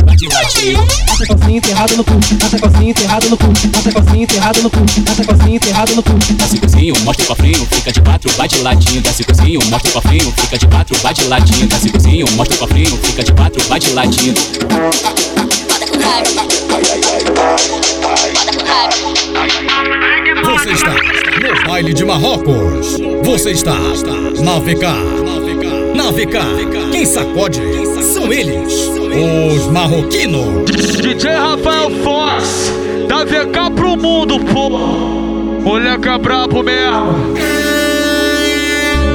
Vai 0.05 0.17
de 0.17 0.29
ladinho. 0.29 1.04
Passa 1.25 1.39
calcinha 1.39 1.57
enterrada 1.57 1.97
no 1.97 2.05
cu, 2.05 2.13
passa 2.39 2.59
calcinha 2.59 2.91
enterrada 2.91 3.29
no 3.31 3.37
cu, 3.39 3.47
passa 3.73 3.93
calcinha 3.93 4.23
enterrada 4.23 4.61
no 4.61 4.71
cu, 4.71 4.79
passa 5.07 5.25
calcinha 5.25 5.57
enterrada 5.57 5.95
no 5.95 6.03
cu. 6.03 6.13
Desce 6.19 6.59
cozinho, 6.59 6.95
mostra 7.03 7.25
o 7.25 7.29
cofrinho, 7.29 7.67
fica 7.67 7.93
de 7.93 8.01
quatro, 8.03 8.31
vai 8.37 8.47
de 8.47 8.61
ladinho. 8.61 9.01
Desce 9.01 9.25
cozinho, 9.25 9.61
mostra 9.71 9.89
o 9.89 9.93
cofrinho, 9.95 10.33
fica 10.37 10.59
de 10.59 10.67
quatro, 10.67 10.99
vai 10.99 11.15
de 11.15 11.25
ladinho. 11.25 11.67
Desce 11.67 11.89
cozinho, 11.89 12.27
mostra 12.33 12.57
o 12.57 12.59
cofrinho, 12.59 12.99
fica 12.99 13.25
de 13.25 13.33
quatro, 13.33 13.69
vai 13.69 13.81
de 13.81 13.93
ladinho. 13.95 14.35
Você 20.45 20.71
está 20.73 20.93
no 20.93 21.67
baile 21.67 21.95
de 21.95 22.05
Marrocos. 22.05 22.99
Você 23.25 23.53
está 23.53 23.73
na 23.73 24.59
VK. 24.59 24.85
Na 25.95 26.11
VK, 26.11 26.91
quem 26.93 27.07
sacode 27.07 27.63
são 28.13 28.31
eles, 28.31 28.75
os 29.15 29.67
marroquinos. 29.69 30.65
DJ 31.01 31.31
Rafael 31.31 31.91
Fox, 32.03 32.73
da 33.09 33.25
VK 33.25 33.75
pro 33.75 33.97
mundo, 33.97 34.39
pô. 34.41 34.71
Moleque 35.63 36.09
é 36.09 36.19
brabo 36.19 36.63
mesmo. 36.63 37.35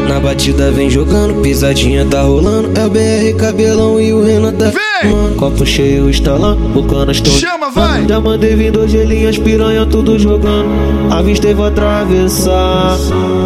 Na 0.07 0.19
batida 0.19 0.71
vem 0.71 0.89
jogando, 0.89 1.39
pisadinha 1.41 2.03
tá 2.03 2.21
rolando. 2.21 2.71
É 2.79 2.85
o 2.85 2.89
BR 2.89 3.37
Cabelão 3.37 4.01
e 4.01 4.11
o 4.11 4.23
Renan 4.23 4.53
tá 4.53 4.71
filmando. 5.01 5.35
Copo 5.35 5.65
cheio 5.65 6.09
instalando, 6.09 6.67
bocana 6.69 7.11
estou. 7.11 7.31
Chama, 7.33 7.69
vai! 7.69 8.07
Já 8.07 8.19
mandei 8.19 8.55
vir 8.55 8.71
dois 8.71 8.89
gelinhas, 8.89 9.37
piranha 9.37 9.85
tudo 9.85 10.17
jogando. 10.17 10.67
Avistei, 11.11 11.53
vou 11.53 11.67
atravessar. 11.67 12.97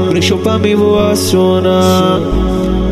Brechou 0.10 0.38
pra 0.38 0.58
mim, 0.58 0.76
vou 0.76 0.98
acionar. 0.98 2.22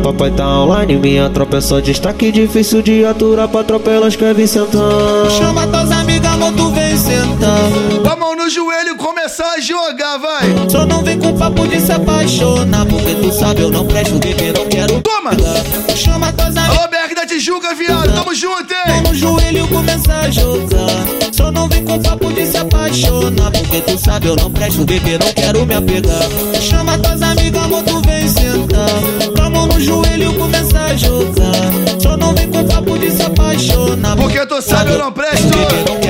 Papai 0.02 0.32
tá 0.32 0.44
online, 0.44 0.96
minha 0.96 1.30
tropa 1.30 1.58
é 1.58 1.60
só 1.60 1.78
destaque. 1.78 2.32
Difícil 2.32 2.82
de 2.82 3.04
aturar 3.04 3.46
pra 3.48 3.62
tropa, 3.62 3.90
elas 3.90 4.16
querem 4.16 4.46
sentar. 4.46 4.80
Chama 5.38 5.66
tuas 5.68 5.92
amigas, 5.92 6.32
amor, 6.32 6.52
tu 6.52 6.70
vem 6.70 6.96
sentar. 6.96 8.21
Joelho, 8.52 8.96
começar 8.96 9.50
a 9.54 9.60
jogar, 9.60 10.18
vai! 10.18 10.68
Só 10.68 10.84
não 10.84 11.02
vem 11.02 11.18
com 11.18 11.34
papo 11.34 11.66
de 11.66 11.80
se 11.80 11.90
apaixonar. 11.90 12.84
Porque 12.84 13.14
tu 13.14 13.32
sabe, 13.32 13.62
eu 13.62 13.70
não 13.70 13.86
presto 13.86 14.18
bebê, 14.18 14.52
não 14.52 14.66
quero. 14.66 15.00
Toma! 15.00 15.30
Chama 15.96 16.30
tuas 16.34 16.54
amigas. 16.54 16.78
Alô, 16.78 16.88
BR 16.88 17.14
da 17.14 17.26
Tijuca, 17.26 17.74
viado, 17.74 18.12
tamo 18.12 18.34
junto, 18.34 18.74
hein? 18.74 19.00
No 19.08 19.14
joelho 19.14 19.66
começa 19.68 20.12
a 20.12 20.30
jogar. 20.30 21.32
Só 21.32 21.50
não 21.50 21.66
vem 21.66 21.82
com 21.82 21.98
papo 21.98 22.30
de 22.30 22.44
se 22.44 22.58
apaixonar. 22.58 23.50
Porque 23.52 23.80
tu 23.80 23.96
sabe, 23.96 24.26
eu 24.26 24.36
não 24.36 24.50
presto 24.50 24.84
bebê, 24.84 25.16
não 25.16 25.32
quero 25.32 25.64
me 25.64 25.74
apegar. 25.74 26.22
Chama 26.60 26.98
tuas 26.98 27.22
amigas, 27.22 27.64
amor, 27.64 27.82
tu 27.84 28.02
vem 28.02 28.28
sentar. 28.28 29.34
Com 29.34 29.42
a 29.44 29.48
mão 29.48 29.66
no 29.66 29.80
joelho 29.80 30.30
começa 30.34 30.78
a 30.78 30.94
jogar. 30.94 31.98
Só 31.98 32.18
não 32.18 32.34
vem 32.34 32.50
com 32.50 32.62
papo 32.66 32.98
de 32.98 33.10
se 33.12 33.22
apaixonar. 33.22 34.14
Porque 34.14 34.44
tu 34.44 34.60
sabe, 34.60 34.90
eu 34.90 34.98
não 34.98 35.10
presto. 35.10 35.48
Bebê, 35.48 35.90
não 35.90 36.01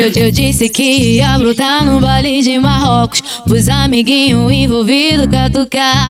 Eu, 0.00 0.10
eu 0.16 0.30
disse 0.30 0.70
que 0.70 1.16
ia 1.16 1.38
brotar 1.38 1.84
no 1.84 2.00
baile 2.00 2.40
de 2.40 2.58
Marrocos 2.58 3.20
Pros 3.44 3.68
amiguinhos 3.68 4.50
envolvidos 4.50 5.26
catucar 5.26 6.08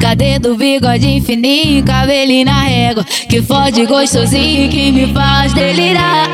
Cadê 0.00 0.40
do 0.40 0.56
bigode 0.56 1.20
fininho, 1.20 1.84
cabelinho 1.84 2.46
na 2.46 2.62
régua? 2.64 3.04
Que 3.04 3.40
fode 3.40 3.86
gostosinho 3.86 4.68
que 4.68 4.90
me 4.90 5.14
faz 5.14 5.52
delirar. 5.52 6.28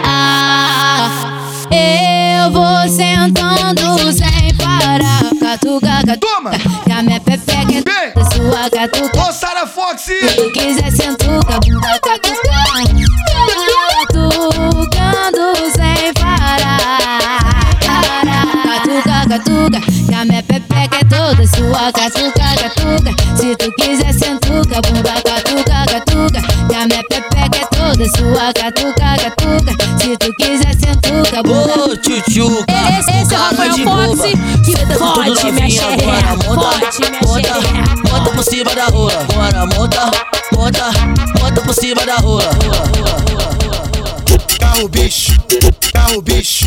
Eu 1.71 2.51
vou 2.51 2.89
sentando 2.89 4.13
sem 4.13 4.55
parar. 4.57 5.31
Catuca, 5.39 6.03
catuca. 6.07 6.59
Que 6.87 6.93
a 6.93 7.03
minha 7.03 7.21
pepeca 7.21 7.91
é 7.91 8.13
sua 8.35 8.71
catuca. 8.71 9.29
Ô, 9.29 9.33
Sara 9.33 9.67
Fox! 9.67 10.03
Se 10.03 10.37
tu 10.37 10.51
quiser 10.53 10.91
sentuca, 10.91 11.61
bunda 11.61 12.01
catuca 12.01 12.49
sua 21.59 21.93
Catuca, 21.93 22.47
catuca 22.61 23.13
Se 23.37 23.57
tu 23.57 23.73
quiser 23.73 24.13
sentuca, 24.13 24.81
bunda 24.81 25.15
catuca, 25.23 25.85
catuca 25.87 26.41
Que 26.69 26.75
a 26.75 26.87
minha 26.87 27.03
pepeca 27.09 27.59
é 27.59 27.67
toda 27.67 28.09
sua 28.17 28.53
Catuca, 28.53 29.17
catuca 29.19 29.73
Se 29.99 30.17
tu 30.17 30.33
quiser 30.39 30.75
sentuca, 30.79 31.43
bunda 31.43 31.85
Ô, 31.85 31.97
tchutchuca 31.97 32.65
Esse, 32.99 33.23
esse 33.23 33.35
é 33.35 33.39
o 33.39 33.43
Rafael 33.43 33.79
Fox 33.85 34.21
Que 34.65 34.77
fode 34.95 35.53
minha 35.53 35.71
xereca 35.71 36.39
Fode 36.45 37.11
minha 37.11 37.43
xereca 37.43 37.89
Bota 38.11 38.31
por 38.31 38.45
cima 38.45 38.75
da 38.75 38.87
rua, 38.87 39.13
agora 39.13 39.67
monta, 39.67 40.11
monta, 40.53 40.91
bota 41.41 41.61
por 41.61 41.75
cima 41.75 42.07
da 42.07 42.17
rua. 42.17 42.43
Carro 44.79 44.89
bicho, 44.91 45.33
carro 45.93 46.23
bicho, 46.23 46.65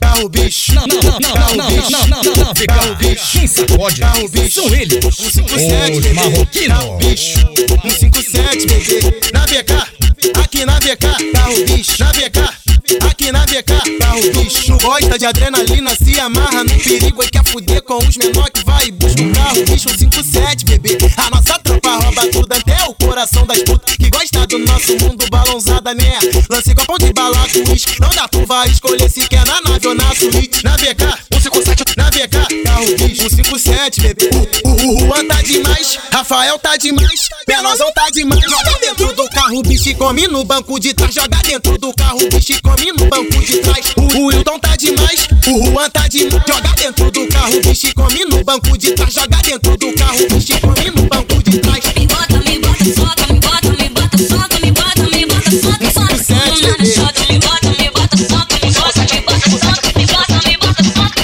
carro 0.00 0.28
bicho. 0.30 0.74
Não, 0.74 0.86
não, 0.86 1.02
não, 1.02 1.20
não, 1.20 1.20
não, 1.20 1.54
não, 1.54 1.70
não, 1.70 1.90
não, 1.90 2.22
não, 2.22 2.34
não, 2.46 2.54
Carro 2.66 2.94
bicho, 2.96 3.38
Quem 3.38 3.46
sacode 3.46 4.00
carro 4.00 4.28
bicho. 4.30 4.62
são 4.62 4.74
eles, 4.74 4.94
157, 5.04 5.92
os 5.92 6.02
bebê. 6.02 6.14
marroquinos. 6.14 6.68
Carro 6.68 6.96
bicho, 6.96 7.38
157, 7.68 8.66
bebê. 8.66 9.20
Na 9.34 9.44
VK, 9.44 10.40
aqui 10.42 10.64
na 10.64 10.78
VK, 10.78 11.30
carro 11.30 11.64
bicho. 11.66 11.92
Na 11.98 12.12
VK. 12.12 12.61
Aqui 13.08 13.30
na 13.30 13.44
VK, 13.44 13.98
carro 13.98 14.20
bicho. 14.32 14.76
Gosta 14.78 15.18
de 15.18 15.26
adrenalina, 15.26 15.94
se 15.94 16.18
amarra 16.18 16.64
no 16.64 16.78
perigo. 16.78 17.22
E 17.22 17.28
quer 17.28 17.44
fuder 17.44 17.82
com 17.82 17.98
os 17.98 18.16
menor 18.16 18.50
que 18.50 18.64
vai 18.64 18.86
e 18.86 18.92
busca 18.92 19.22
o 19.22 19.32
carro. 19.32 19.64
Bicho 19.64 19.88
157, 19.88 20.64
bebê. 20.64 20.98
A 21.16 21.30
nossa 21.30 21.58
tropa 21.60 21.96
rouba 21.96 22.26
tudo 22.28 22.52
até 22.52 22.84
o 22.84 22.94
coração 22.94 23.46
das 23.46 23.62
putas 23.62 23.96
Que 23.96 24.10
gosta 24.10 24.46
do 24.46 24.58
nosso 24.60 24.96
mundo. 24.98 25.24
Balãozada, 25.30 25.94
né? 25.94 26.18
Lance 26.50 26.74
copão 26.74 26.98
de 26.98 27.12
bala 27.12 27.38
com 27.48 27.70
uísque 27.70 28.00
Não 28.00 28.10
dá, 28.10 28.28
vai 28.46 28.68
escolher 28.68 29.08
se 29.08 29.26
quer 29.28 29.46
na 29.46 29.60
nave 29.62 29.86
ou 29.86 29.94
na 29.94 30.14
suíte. 30.14 30.64
Na 30.64 30.76
VK, 30.76 31.18
157, 31.32 31.96
na 31.96 32.10
VK, 32.10 32.62
carro 32.64 32.86
bicho 32.96 33.30
157, 33.30 34.00
bebê. 34.00 34.30
O, 34.64 34.68
o, 34.68 34.94
o 34.94 34.98
Juan 35.00 35.26
tá 35.26 35.40
demais, 35.42 35.98
Rafael 36.10 36.58
tá 36.58 36.76
demais 36.76 37.32
Penozão 37.46 37.92
tá 37.92 38.08
demais. 38.10 38.42
Joga 38.42 38.78
dentro 38.80 39.12
do 39.14 39.28
carro, 39.30 39.62
bicho 39.62 39.94
come 39.96 40.28
no 40.28 40.44
banco 40.44 40.78
de 40.78 40.94
trás. 40.94 41.12
Joga 41.14 41.38
dentro 41.44 41.76
do 41.76 41.92
carro, 41.94 42.18
bicho 42.30 42.52
e 42.52 42.60
come 42.72 42.92
no 42.92 43.06
banco 43.08 43.40
de 43.40 43.58
trás 43.58 43.92
O, 43.96 44.26
Wilton 44.26 44.58
tá 44.58 44.76
demais, 44.76 45.28
o 45.46 45.70
Juan 45.70 45.90
tá 45.90 46.08
demais 46.08 46.42
Joga 46.46 46.74
dentro 46.76 47.10
do 47.10 47.28
carro, 47.28 47.60
bicho 47.60 47.86
e 47.86 47.94
come 47.94 48.24
no 48.24 48.44
banco 48.44 48.78
de 48.78 48.92
trás 48.92 49.12
Joga 49.12 49.36
dentro 49.42 49.76
do 49.76 49.92
carro, 49.94 50.28
bicho 50.30 50.52
e 50.52 50.60
come 50.60 50.90
no 50.90 51.02
banco 51.08 51.42
de 51.42 51.58
trás 51.58 51.84
Me 51.96 52.06
bota, 52.06 52.38
me 52.38 52.58
bota, 52.58 52.84
soca, 52.84 53.32
me 53.32 53.40
bota, 53.40 53.68
me 53.68 53.88
bota, 53.90 54.18
soca, 54.18 54.58
me 54.60 54.72
bota, 54.72 55.02
me 55.02 55.26
bota, 55.26 55.50
soca, 55.50 55.90
soca, 55.90 56.16
soca, 56.16 56.84
chota, 56.86 57.26
me 57.28 57.38
bota, 57.38 57.68
me 57.78 57.90
bota, 57.90 58.16
soca, 58.16 58.56
me 58.62 58.70
bota, 58.72 59.00
me 59.12 59.20
bota, 59.20 59.50
soca, 59.50 59.88
me 59.98 60.06
bota, 60.06 60.34
me 60.46 60.56
bota, 60.56 60.82
soca, 60.84 61.22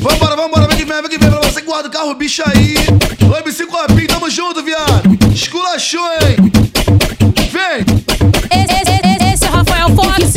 Vambora, 0.00 0.36
vambora, 0.36 0.66
vem 0.66 0.76
que 0.76 0.84
vem, 0.84 1.00
vem 1.02 1.10
que 1.10 1.18
vem 1.18 1.30
pra 1.30 1.40
você 1.40 1.60
que 1.60 1.66
guarda 1.66 1.88
o 1.88 1.92
carro 1.92 2.14
bicho 2.14 2.42
aí. 2.46 2.74
Ô, 3.30 3.36
MC 3.36 3.66
Copinho, 3.66 4.08
tamo 4.08 4.30
junto, 4.30 4.62
viado. 4.62 5.02
Esculachou, 5.32 6.04
hein? 6.22 6.77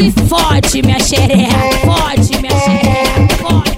Fode 0.09 0.81
minha 0.81 0.99
xereca. 0.99 1.53
Fode 1.85 2.37
minha 2.41 2.57
xereca. 2.57 3.35
Fode. 3.37 3.71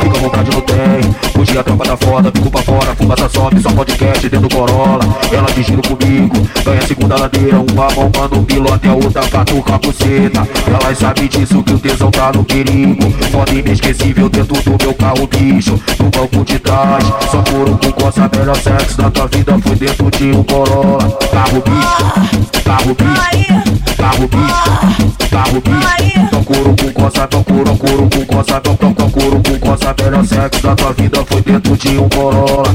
Fica 0.00 0.16
à 0.16 0.20
vontade 0.20 0.50
no 0.50 0.62
tem 0.62 1.40
Hoje 1.40 1.58
a 1.58 1.62
tropa 1.62 1.84
tá 1.94 2.06
foda, 2.06 2.32
fico 2.34 2.50
pra 2.50 2.62
fora 2.62 2.94
Fumaça 2.96 3.28
sobe, 3.28 3.60
só 3.60 3.70
podcast 3.70 4.28
dentro 4.28 4.48
do 4.48 4.54
Corolla. 4.54 5.04
Ela 5.32 5.46
dirigindo 5.48 5.82
comigo, 5.82 6.34
ganha 6.64 6.80
a 6.80 6.86
segunda 6.86 7.16
ladeira 7.16 7.58
Uma 7.60 7.88
mão 7.90 8.10
o 8.38 8.42
piloto 8.42 8.86
e 8.86 8.88
a 8.88 8.94
outra 8.94 9.22
catuca 9.28 9.74
a 9.74 9.78
buceta 9.78 10.48
Elas 10.66 10.98
sabem 10.98 11.28
disso 11.28 11.62
que 11.62 11.74
o 11.74 11.78
tesão 11.78 12.10
tá 12.10 12.32
no 12.32 12.44
perigo. 12.44 13.10
Foda 13.30 13.52
inesquecível 13.52 14.28
dentro 14.28 14.60
do 14.62 14.84
meu 14.84 14.94
carro 14.94 15.26
bicho 15.26 15.80
No 15.98 16.10
banco 16.10 16.44
de 16.44 16.58
trás, 16.58 17.04
só 17.30 17.42
couro 17.42 17.78
com 17.78 17.92
coça 17.92 18.30
Melhor 18.36 18.56
sexo 18.56 18.96
da 18.98 19.10
tua 19.10 19.26
vida 19.28 19.58
foi 19.58 19.76
dentro 19.76 20.10
de 20.10 20.24
um 20.32 20.42
Corolla. 20.44 21.18
Carro 21.30 21.62
bicho, 21.62 22.62
carro 22.64 22.94
bicho, 22.94 23.96
carro 23.96 24.28
bicho, 24.28 25.28
carro 25.30 25.60
bicho. 25.60 26.04
Tô 26.30 26.42
couro 26.42 26.76
com 26.76 26.92
coça, 26.92 27.26
tô 27.26 27.42
couro, 27.44 27.76
couro 27.76 28.08
com 28.10 28.24
coça 28.24 28.60
tô, 28.60 28.74
tô 28.74 29.10
couro 29.10 29.42
com 29.42 29.58
coça 29.58 29.94
Melhor 30.02 30.24
sexo 30.24 30.62
da 30.62 30.74
tua 30.74 30.92
vida 30.92 31.24
foi 31.26 31.42
dentro 31.42 31.76
de 31.76 31.83
um 31.88 32.08
Corolla 32.08 32.74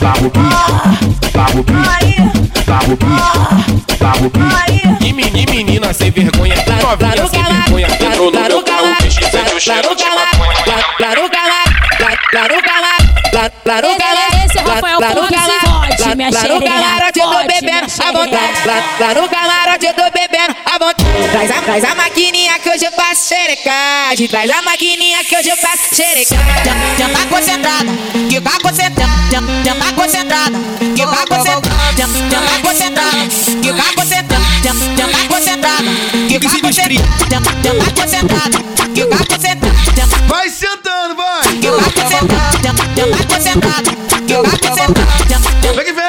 Carro 0.00 0.30
bicho, 0.30 1.32
carro 1.32 1.62
bicho, 1.62 2.64
carro 2.66 2.96
bicho, 2.96 3.96
carro 3.98 4.30
bicho. 4.30 5.04
E 5.04 5.12
meni- 5.12 5.46
menina 5.46 5.92
sem 5.94 6.10
vergonha, 6.10 6.54
novinha 6.56 7.26
sem 7.28 7.42
vergonha. 7.42 7.86
Entrou 7.86 8.30
no 8.30 8.40
meu 8.40 8.62
carro, 8.62 8.96
bicho, 9.02 9.20
e 9.20 9.24
sente 9.30 9.54
o 9.54 9.60
cheiro 9.60 9.94
de 9.94 10.04
maconha 10.04 10.62
Claro, 10.64 11.30
claro, 11.30 11.30
claro, 12.28 12.54
claro, 13.30 13.52
claro, 13.64 13.86
Esse 14.44 14.58
é 14.58 14.62
o 14.62 14.68
Rafael 14.68 15.00
Fox. 15.00 15.73
Fode 16.14 16.16
minha 16.16 16.30
Claro, 16.30 16.46
xereca. 16.46 16.70
camarote, 16.70 17.20
tô 17.20 17.28
bebendo 17.30 17.64
minha 17.64 17.84
à 17.84 17.88
xereca. 17.88 18.12
vontade. 18.12 18.62
Claro, 18.98 19.28
camarote, 19.28 19.86
tô 19.94 20.04
bebendo 20.10 20.56
à 20.64 20.78
vontade. 20.78 21.04
Traz 21.32 21.50
a, 21.50 21.62
traz 21.62 21.84
a 21.84 21.94
maquininha 21.94 22.58
que 22.60 22.68
hoje 22.70 22.84
eu 22.84 22.92
faço 22.92 23.28
xerecagem. 23.28 24.28
Traz 24.28 24.50
a 24.50 24.62
maquininha 24.62 25.24
que 25.24 25.36
hoje 25.36 25.48
eu 25.48 25.56
faço 25.56 25.94
xerecagem. 25.94 26.38
Tá 26.38 27.26
concentrada, 27.28 27.90
que 28.30 28.40
tá 28.40 28.50
concentrada. 28.62 29.10
Tá 29.64 29.92
concentrada, 29.92 30.58
que 30.94 31.04
tá 31.04 31.24
concentrada. 31.26 31.74
Tá 31.96 32.60
concentrada, 32.62 33.28
que 33.62 33.72
tá 33.72 33.88
concentrada. 33.96 34.44
Tá 34.62 35.26
concentrada, 35.26 35.84
que 36.28 36.38
tá 36.38 36.54
concentrada. 36.64 37.18
Tá 37.74 37.94
concentrada, 37.96 38.58
que 38.94 39.04
tá 39.04 39.18
concentrada. 39.18 39.74
Vai 40.28 40.48
sentando, 40.48 41.16
vai! 41.16 41.42
Que 41.60 41.68
tá 41.68 42.02
concentrada, 42.02 42.58
tá 42.62 43.34
concentrada. 43.34 43.90
Que 44.26 44.34
tá 44.34 44.68
concentrada. 44.68 45.53
Vem 45.74 45.84
que 45.84 45.92
vem! 45.92 46.04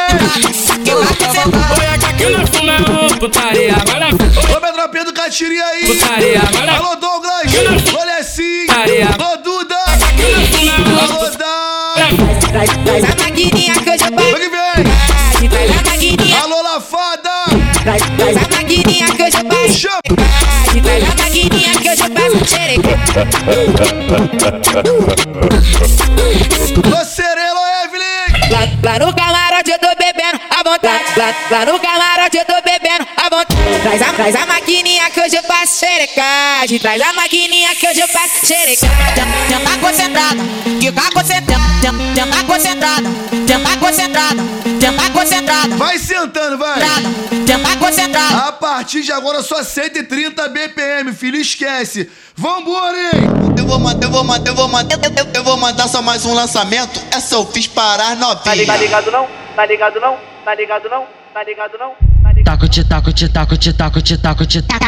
Olha 0.94 2.14
que 2.16 2.26
nós 2.30 2.50
fuma 2.50 2.74
é 2.74 3.20
putaria, 3.20 3.74
agora 3.76 4.10
Ô, 4.56 4.62
Pedropinha 4.62 5.06
do 5.06 5.14
Catiri 5.14 5.62
aí! 5.62 5.86
Putaria, 5.88 6.40
agora- 6.42 6.76
Alô, 6.78 6.96
Douglas! 6.96 7.52
Olha 7.98 8.18
assim! 8.20 8.66
Alô, 8.70 9.38
Duda! 9.38 9.76
Alô, 11.02 11.30
Dá! 11.38 11.96
Traz, 12.52 12.70
a 13.04 13.24
maquininha 13.24 13.74
que 13.74 13.90
eu 13.90 14.00
faço. 14.00 14.16
Vem 14.16 14.34
que 14.36 14.50
vem! 14.50 15.50
Traz 15.50 15.72
a 15.72 15.90
maquininha. 15.90 16.42
Alô, 16.42 16.62
Lafada! 16.62 17.32
Traz, 17.84 18.38
a 18.38 18.56
maquininha 18.56 19.08
que 19.08 19.22
eu 19.24 19.32
faço. 19.32 19.80
Chama! 19.80 20.02
Traz 20.84 21.04
a 21.04 21.24
maquininha 21.24 21.74
que 21.80 21.88
eu 21.88 21.98
faço. 21.98 22.46
Xereca. 22.46 22.96
Ô, 27.02 27.06
Serelo 27.06 27.60
Evelyn! 27.84 28.26
Lá, 28.84 29.00
no 29.00 29.14
camarote 29.66 29.72
eu 29.72 29.80
tô 29.80 29.88
bebendo 29.96 30.40
à 30.50 30.64
vontade. 30.64 31.04
Lá, 31.18 31.36
lá 31.50 31.66
no 31.66 31.80
camarote 31.80 32.38
eu 32.38 32.46
tô 32.46 32.54
bebendo 32.62 33.08
à 33.18 33.24
vontade. 33.24 33.82
Traz 33.82 34.02
a, 34.02 34.14
traz 34.14 34.36
a 34.36 34.46
maquininha 34.46 35.10
que 35.10 35.20
hoje 35.20 35.36
eu 35.36 35.44
faço 35.44 35.80
xerecagem. 35.80 36.80
Traz 36.80 37.02
a 37.02 37.14
maquininha 37.14 37.76
que 37.76 37.88
hoje 37.88 38.00
eu 38.00 38.08
faço 38.08 38.46
xerecagem. 38.46 38.90
Já, 39.16 39.26
já 39.50 39.60
tá 39.60 39.78
concentrada, 39.78 40.44
Tenta 40.80 41.12
concentrada, 41.12 41.74
tenta 42.14 42.44
concentrada, 42.44 43.10
tenta 44.80 45.10
concentrada. 45.12 45.76
Vai 45.76 45.98
sentando, 45.98 46.58
vai. 46.58 46.80
Tenta 47.46 47.78
concentrada. 47.78 48.48
A 48.48 48.52
partir 48.52 49.02
de 49.02 49.12
agora 49.12 49.42
só 49.42 49.64
130 49.64 50.48
BPM, 50.50 51.14
filho, 51.14 51.38
esquece. 51.38 52.10
Vambora, 52.36 52.98
hein? 52.98 53.56
Eu 53.58 53.66
vou 53.66 53.80
mandar, 53.80 54.06
eu 54.06 54.12
vou 54.12 54.24
mandar, 54.24 54.50
eu 54.52 54.56
vou 54.56 54.68
mandar, 54.68 54.96
eu, 54.96 55.26
eu, 55.26 55.32
eu 55.34 55.44
vou 55.44 55.58
mandar 55.58 55.88
só 55.88 56.02
mais 56.02 56.26
um 56.26 56.34
lançamento. 56.34 57.02
Essa 57.12 57.36
eu 57.36 57.46
fiz 57.46 57.68
parar 57.68 58.16
novinha. 58.16 58.66
Tá 58.66 58.78
ligado 58.78 59.12
não? 59.12 59.28
Tá 59.56 59.66
ligado 59.66 60.00
não? 60.00 60.18
Tá 60.44 60.56
ligado 60.56 60.90
não? 60.90 61.08
Tá 61.34 61.44
ligado 61.44 61.78
não? 61.78 62.15
Taco, 62.44 62.68
te 62.68 62.84
taco, 62.84 63.12
te 63.12 63.28
taco, 63.30 63.58
te 63.58 63.74
taco, 63.74 64.02
te 64.02 64.18
taco, 64.18 64.46
te 64.46 64.62
taco, 64.62 64.86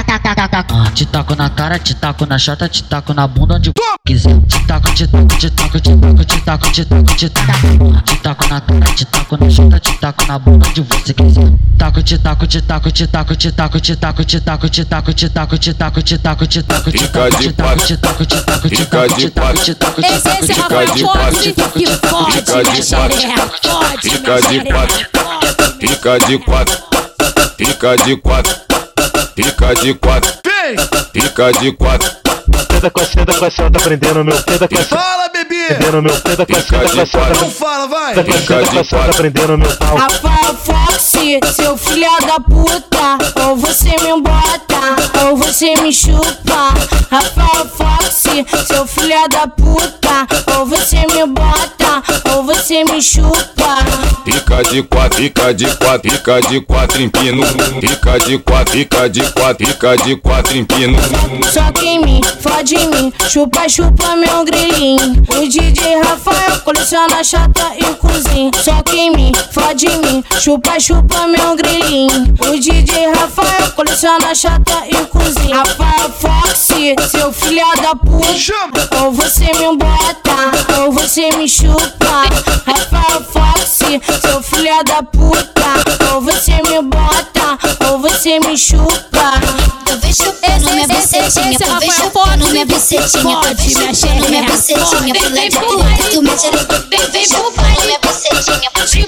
Ah, 0.69 0.91
te 0.93 1.05
taco 1.05 1.35
na 1.35 1.49
cara, 1.49 1.79
te 1.79 1.93
taco 1.95 2.25
na 2.25 2.37
chata, 2.37 2.67
te 2.69 2.81
taco 2.83 3.13
na 3.13 3.27
bunda 3.27 3.55
onde 3.55 3.71
quiser. 4.05 4.39
Te 4.47 4.59
taco, 4.67 4.93
te 4.93 5.07
taco, 5.07 5.37
te 5.37 5.49
taco, 5.49 5.79
te 5.79 5.95
taco, 5.95 6.23
te 6.25 6.39
taco, 6.39 6.71
te 6.71 6.85
taco, 6.85 7.15
te 7.15 7.29
taco. 7.29 7.93
Ah, 7.95 8.01
te 8.05 8.15
taco 8.17 8.47
na 8.47 8.61
cara, 8.61 8.93
te 8.95 9.05
taco 9.05 9.37
na 9.37 9.49
chata, 9.49 9.79
te 9.79 9.93
taco 9.99 10.25
na 10.27 10.37
bunda 10.39 10.67
onde 10.67 10.81
você 10.81 11.13
quiser. 11.13 11.51
Taco, 11.77 12.03
te 12.03 12.17
taco, 12.17 12.47
te 12.47 12.61
taco, 12.61 12.91
te 12.91 13.07
taco, 13.07 13.35
te 13.35 13.51
taco, 13.51 13.79
te 13.79 13.95
taco, 13.95 14.23
te 14.25 14.39
taco, 14.39 14.69
te 14.69 14.85
taco, 14.85 15.09
te 15.09 15.29
taco, 15.29 15.53
te 15.53 15.73
taco, 15.73 16.01
te 16.01 16.03
taco, 16.03 16.03
te 16.03 16.13
taco, 16.13 16.43
te 16.43 16.57
taco, 16.57 16.91
te 16.91 16.91
taco, 16.91 17.51
te 17.51 17.57
taco, 17.57 17.85
te 17.85 17.97
taco, 17.97 18.25
te 18.25 18.37
taco, 18.37 18.67
te 18.67 18.85
taco, 18.85 19.09
te 19.09 19.29
taco, 19.29 19.63
te 19.63 19.75
taco, 19.75 20.01
Esse 20.01 20.51
é 20.51 20.55
Rafael 20.55 20.87
Fox 20.87 21.41
que 21.41 21.87
fode, 22.07 22.63
minha 22.63 22.83
xereca, 22.83 23.49
fode, 23.61 24.09
Fica 24.09 24.39
de 24.41 24.63
quatro, 24.65 25.05
fica 25.79 26.19
de 26.19 26.37
quatro, 26.39 26.77
fica 27.57 27.95
de 27.97 28.15
quatro, 28.17 28.53
fica 29.35 29.73
de 29.73 29.93
quatro, 29.95 30.31
fica 31.13 31.51
de 31.53 31.71
quatro. 31.73 32.09
Senta 32.71 32.91
com 32.91 32.99
a 33.01 33.05
senta 33.05 33.33
com 33.33 33.45
a 33.45 33.51
senta 33.51 33.79
prendendo 33.79 34.23
meu 34.23 34.35
senta 34.37 34.67
com 34.67 34.75
a 34.75 34.77
senta 34.77 34.95
Fala, 34.97 35.29
bebê! 35.29 35.65
prendendo 35.65 36.01
meu 36.03 36.13
senta 36.13 36.45
com 36.45 36.53
a 36.55 36.61
senta 36.61 36.89
com 36.89 37.01
a 37.01 37.05
senta 37.05 37.41
Não 37.41 37.51
fala, 37.51 37.87
vai! 37.87 38.13
senta 38.15 38.31
com 38.31 38.37
a 38.37 38.39
senta 38.39 38.71
com 38.71 38.79
a 38.79 38.83
senta 38.83 39.13
prendendo 39.15 39.57
meu 39.57 39.77
pau 39.77 39.97
Rafael 39.97 40.55
Fox, 40.55 41.03
seu 41.55 41.77
filho 41.77 42.07
da 42.25 42.39
puta, 42.39 43.17
ou 43.47 43.55
você 43.57 43.89
me 43.89 44.21
bota, 44.21 45.25
ou 45.25 45.35
você 45.37 45.73
me 45.81 45.91
chupa. 45.91 46.73
Rafael 47.11 47.67
Fox, 47.69 48.23
seu 48.67 48.87
filho 48.87 49.29
da 49.29 49.47
puta, 49.47 50.27
ou 50.57 50.65
você 50.65 50.97
me 51.07 51.25
bota, 51.27 52.03
ou 52.33 52.43
você 52.43 52.83
me 52.85 53.01
chupa. 53.01 53.37
Fica 54.25 54.63
de 54.63 54.83
quatro, 54.83 55.17
fica 55.17 55.53
de 55.53 55.65
quatro, 55.77 56.11
fica 56.11 56.41
de 56.41 56.61
quatro 56.61 57.01
empino. 57.01 57.43
Fica 57.81 58.19
de 58.19 58.37
quatro, 58.39 58.73
fica 58.73 59.09
de 59.09 59.31
quatro, 59.31 59.67
fica 59.67 59.97
de 59.97 60.15
quatro 60.17 60.56
empino. 60.57 60.97
Só 61.51 61.71
que 61.71 61.85
em 61.85 61.99
mim, 61.99 62.21
fode 62.41 62.75
em 62.75 62.89
mim, 62.89 63.13
chupa, 63.29 63.69
chupa 63.69 64.15
meu 64.15 64.43
grilinho. 64.43 65.23
O 65.29 65.47
DJ 65.47 66.01
Rafael 66.01 66.59
coleciona 66.61 67.23
chata 67.23 67.71
e 67.77 67.93
cozinha. 67.95 68.51
Só 68.63 68.81
que 68.81 68.97
em 68.97 69.11
mim, 69.11 69.31
fode 69.51 69.85
em 69.85 69.97
mim, 69.99 70.23
chupa, 70.39 70.79
chupa 70.79 71.27
meu 71.27 71.55
grilinho. 71.55 72.35
O 72.39 72.59
DJ 72.59 73.11
Rafael 73.11 73.71
coleciona 73.75 74.33
chata 74.33 74.83
e 74.87 75.05
cozinha. 75.05 75.57
Rafael 75.57 76.09
Fox, 76.11 76.67
seu 77.11 77.31
filho 77.31 77.65
da 77.81 77.95
puta. 77.95 79.03
Ou 79.03 79.11
você 79.11 79.45
me 79.45 79.77
bota, 79.77 80.81
ou 80.81 80.91
você 80.91 81.29
me 81.37 81.47
chupa. 81.47 82.23
Rafael 82.65 83.23
Fox, 83.23 83.79
seu 84.21 84.41
filho 84.41 84.83
da 84.83 85.03
puta. 85.03 86.13
Ou 86.13 86.21
você 86.21 86.53
me 86.63 86.81
bota, 86.81 87.57
ou 87.89 87.99
você 87.99 88.39
me 88.39 88.57
chupa. 88.57 89.17
Eu 89.89 89.97
vejo 89.99 90.33
esse, 90.47 90.65
no 90.65 90.71
minha 90.73 90.87
bucetinha, 90.87 91.59
pra 91.59 91.79
fechar 91.79 92.09
pode, 92.11 92.37
no 92.37 92.49
minha 92.49 92.65
bucetinha, 92.65 93.37
pra 93.39 93.55
fechar 93.55 94.15
no 94.15 94.29
minha 94.29 94.43
bucetinha, 94.43 95.13
pra 95.13 95.29
levar 95.29 95.59
pro 95.61 95.81
alto, 95.81 96.21
me 96.21 96.29
tira 96.31 96.63
do 96.63 97.11
vem 97.11 97.27
pro 97.27 97.51
baile, 97.51 97.85
minha 97.85 97.99
bucetinha, 97.99 98.71
pra 98.71 98.85
te 98.85 99.05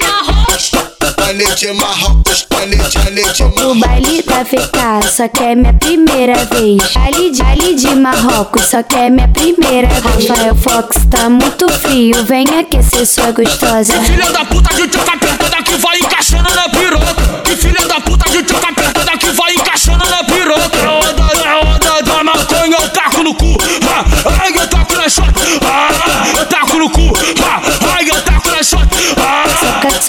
O 3.63 3.75
baile 3.75 4.23
tá 4.23 4.37
da 4.37 4.43
VK, 4.43 5.09
só 5.15 5.27
que 5.27 5.43
é 5.43 5.55
minha 5.55 5.73
primeira 5.73 6.45
vez. 6.45 6.97
Ali 6.97 7.31
de, 7.31 7.41
ali 7.41 7.75
de 7.75 7.95
Marrocos, 7.95 8.65
só 8.65 8.83
que 8.83 8.95
é 8.95 9.09
minha 9.09 9.27
primeira 9.27 9.87
vez. 9.87 10.27
Rafael 10.27 10.55
Fox 10.55 10.97
tá 11.09 11.29
muito 11.29 11.69
frio, 11.69 12.23
vem 12.25 12.45
aquecer 12.59 13.05
sua 13.05 13.31
gostosa. 13.31 13.93
Que 13.93 14.05
filha 14.05 14.31
da 14.31 14.45
puta 14.45 14.75
de 14.75 14.87
tu 14.87 14.97
tá 14.99 15.17
tentando 15.17 15.49
vai 15.79 15.97
encaixando 15.97 16.49
na 16.53 16.69
piroca. 16.69 17.41
Que 17.43 17.55
filha 17.55 17.87
da 17.87 17.99
puta 18.01 18.29
de 18.29 18.43
tu 18.43 18.53
tá 18.55 18.68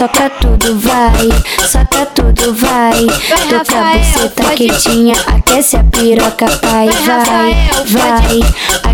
Soca, 0.00 0.30
tudo, 0.30 0.78
vai. 0.78 1.28
Soca 1.68 2.06
tudo, 2.06 2.54
vai. 2.54 3.04
Toca 3.50 3.78
a 3.78 3.98
buceta 3.98 4.54
quentinha, 4.54 5.14
aquece 5.26 5.76
a 5.76 5.84
piroca, 5.84 6.46
pai. 6.56 6.88
Vai, 6.88 7.70
vai. 7.84 8.40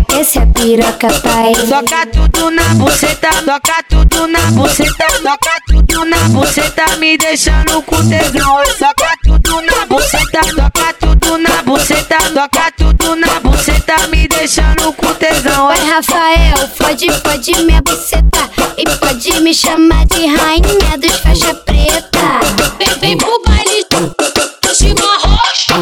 Aquece 0.09 0.39
a 0.39 0.45
piroca, 0.47 1.09
pai. 1.21 1.53
Toca 1.53 2.05
tudo 2.07 2.49
na 2.51 2.63
buceta, 2.75 3.29
toca 3.45 3.83
tudo 3.89 4.27
na 4.27 4.39
buceta, 4.51 5.05
toca 5.21 5.51
tudo 5.67 6.05
na 6.05 6.17
buceta, 6.29 6.95
me 6.97 7.17
deixando 7.17 7.81
com 7.83 7.97
tesão. 8.07 8.63
Toca 8.79 9.11
tudo 9.23 9.61
na 9.61 9.85
buceta, 9.85 10.39
toca 10.55 10.93
tudo 10.93 11.37
na 11.37 11.61
buceta, 11.61 12.17
toca 12.33 12.71
tudo 12.77 13.15
na 13.17 13.39
buceta, 13.41 14.07
me 14.07 14.27
deixando 14.29 14.93
com 14.93 15.13
tesão. 15.15 15.67
Vai, 15.67 15.85
Rafael, 15.85 16.67
pode, 16.77 17.07
pode 17.21 17.63
minha 17.63 17.81
buceta. 17.81 18.49
E 18.77 18.85
pode 18.97 19.41
me 19.41 19.53
chamar 19.53 20.05
de 20.05 20.25
rainha 20.25 20.97
dos 20.97 21.17
faixa 21.19 21.53
preta. 21.53 22.39
Vem, 22.79 22.99
vem 22.99 23.17
pro 23.17 23.41
baile 23.45 23.85
de 23.89 24.93
Marrocos. 24.95 25.77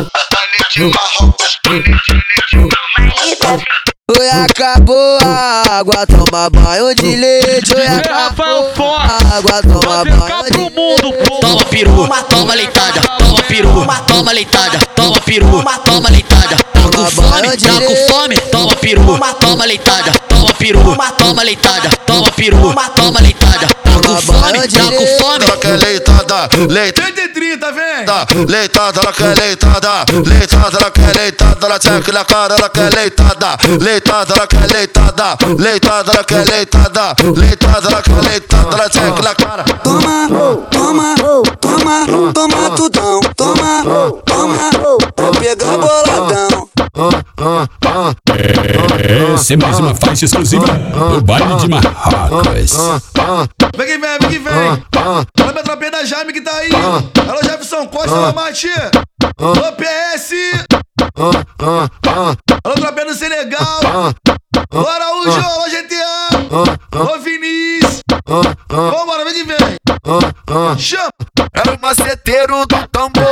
de 0.74 0.82
Marrocos. 0.82 1.56
Oi, 4.26 4.32
acabou 4.32 5.20
a 5.22 5.78
água, 5.78 6.08
toma 6.08 6.50
banho 6.50 6.96
de 6.96 7.16
leite. 7.16 7.76
Oi, 7.76 7.86
acabou 7.86 8.96
a 8.96 9.20
água, 9.38 9.62
toma 9.62 10.04
banho 10.04 10.44
de 10.46 10.58
leite. 10.58 11.40
Toma 11.42 11.66
peru, 11.66 12.10
toma 12.28 12.56
leitada, 12.56 13.02
toma 13.20 13.44
peru, 13.44 13.86
toma 14.08 14.32
leitada, 14.32 14.80
toma 14.96 15.22
peru, 15.22 15.64
toma 15.84 16.10
leitada. 16.10 16.56
Tá 16.56 16.90
com 16.90 17.06
fome, 17.06 17.58
tá 17.58 17.74
com 17.86 17.96
fome, 18.08 18.38
toma 18.52 18.76
peru, 18.78 19.20
toma 19.40 19.66
leitada, 19.66 20.12
toma 20.28 20.54
peru, 20.54 20.98
toma 21.20 21.44
leitada, 21.44 21.90
toma 22.08 22.32
peru, 22.32 22.76
toma 22.96 23.22
leitada. 23.22 23.68
Tá 23.68 24.10
com 24.10 24.22
fome, 24.22 24.68
tá 24.68 24.86
com 24.92 25.08
fome. 25.20 25.25
Leitada, 26.70 26.72
leitada. 26.72 27.16
130, 27.36 27.72
vem! 27.72 28.46
Leitada, 28.48 29.02
ela 29.02 29.14
quer 29.14 29.38
leitada. 29.38 30.06
Leitada, 30.26 30.78
ela 30.78 30.92
quer 30.92 31.16
leitada. 31.16 31.66
Ela 31.66 31.80
checa 31.82 32.12
na 32.12 32.26
cara, 32.26 32.56
ela 32.56 32.70
quer 32.70 32.94
leitada. 32.94 33.58
Leitada, 33.82 34.34
ela 34.34 34.48
quer 34.48 34.72
leitada. 34.72 35.38
Leitada, 35.58 36.12
ela 36.12 36.24
quer 36.24 36.48
leitada. 36.48 37.16
Leitada, 37.36 37.88
ela 37.90 38.02
quer 38.02 38.22
leitada. 38.30 38.76
Ela 38.76 38.90
checa 38.92 39.22
na 39.22 39.36
cara. 39.36 39.64
Toma, 39.84 40.28
toma, 40.72 41.16
toma, 41.60 42.34
toma 42.34 42.70
tudão. 42.76 43.20
Toma, 43.36 43.84
toma, 44.26 44.70
vou 45.18 45.32
pegar 45.32 45.78
boladão. 45.78 46.55
Essa 49.34 49.54
é 49.54 49.58
mais 49.58 49.80
uma 49.80 49.94
faixa 49.94 50.24
exclusiva 50.26 50.66
do 50.66 51.22
baile 51.22 51.56
de 51.58 51.68
Marrocos. 51.68 52.78
Vem 53.76 53.86
que 53.86 53.98
vem, 53.98 54.18
vem 54.20 54.30
que 54.30 54.40
vem! 54.40 54.54
Olha 55.42 55.52
minha 55.52 55.64
tropinha 55.64 55.92
da 55.92 56.06
Jaime 56.06 56.32
que 56.32 56.40
tá 56.40 56.56
aí! 56.56 56.70
Alô 57.30 57.42
Jefferson 57.44 57.86
Costa, 57.88 58.16
alô 58.16 58.34
Mati! 58.34 58.70
Alô 59.38 59.74
PS! 59.74 60.32
Alô 62.64 62.76
tropinha 62.76 63.06
do 63.06 63.14
Senegal! 63.14 63.80
Alô 64.72 64.88
Araújo, 64.88 65.32
alô 65.32 65.66
GTA! 65.70 66.30
Alô 66.94 67.20
Vinícius! 67.20 68.02
Vambora, 68.70 69.26
vem 69.26 69.34
que 69.34 69.44
vem! 69.44 69.58
Chama! 70.80 71.10
O 71.68 71.82
maceteiro 71.82 72.66
do 72.68 72.88
tambor. 72.90 73.26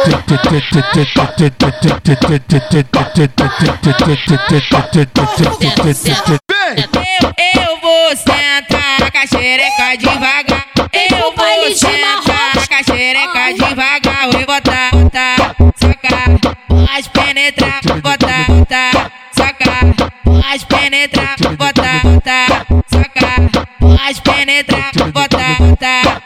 Eu 7.55 7.79
vou 7.81 8.15
sentar 8.15 9.11
com 9.11 9.17
a 9.17 9.27
xereca 9.27 9.97
devagar. 9.97 10.67
Eu 10.93 11.33
vou 11.35 11.75
sentar 11.75 12.67
com 12.67 12.75
a 12.75 12.83
xereca 12.83 13.53
devagar. 13.53 14.31
Vou 14.31 14.45
botar, 14.45 14.89
botar, 14.91 15.55
sacar, 15.75 16.39
pode 16.67 17.09
penetrar, 17.09 17.81
botar, 18.01 18.45
botar, 18.47 19.11
sacar, 19.31 19.93
pode 20.23 20.65
penetrar, 20.65 21.35
botar, 21.57 22.01
botar, 22.03 22.65
sacar, 22.87 23.49
pode 23.79 24.21
penetrar, 24.21 24.91
botar, 25.11 25.57
botar. 25.59 26.22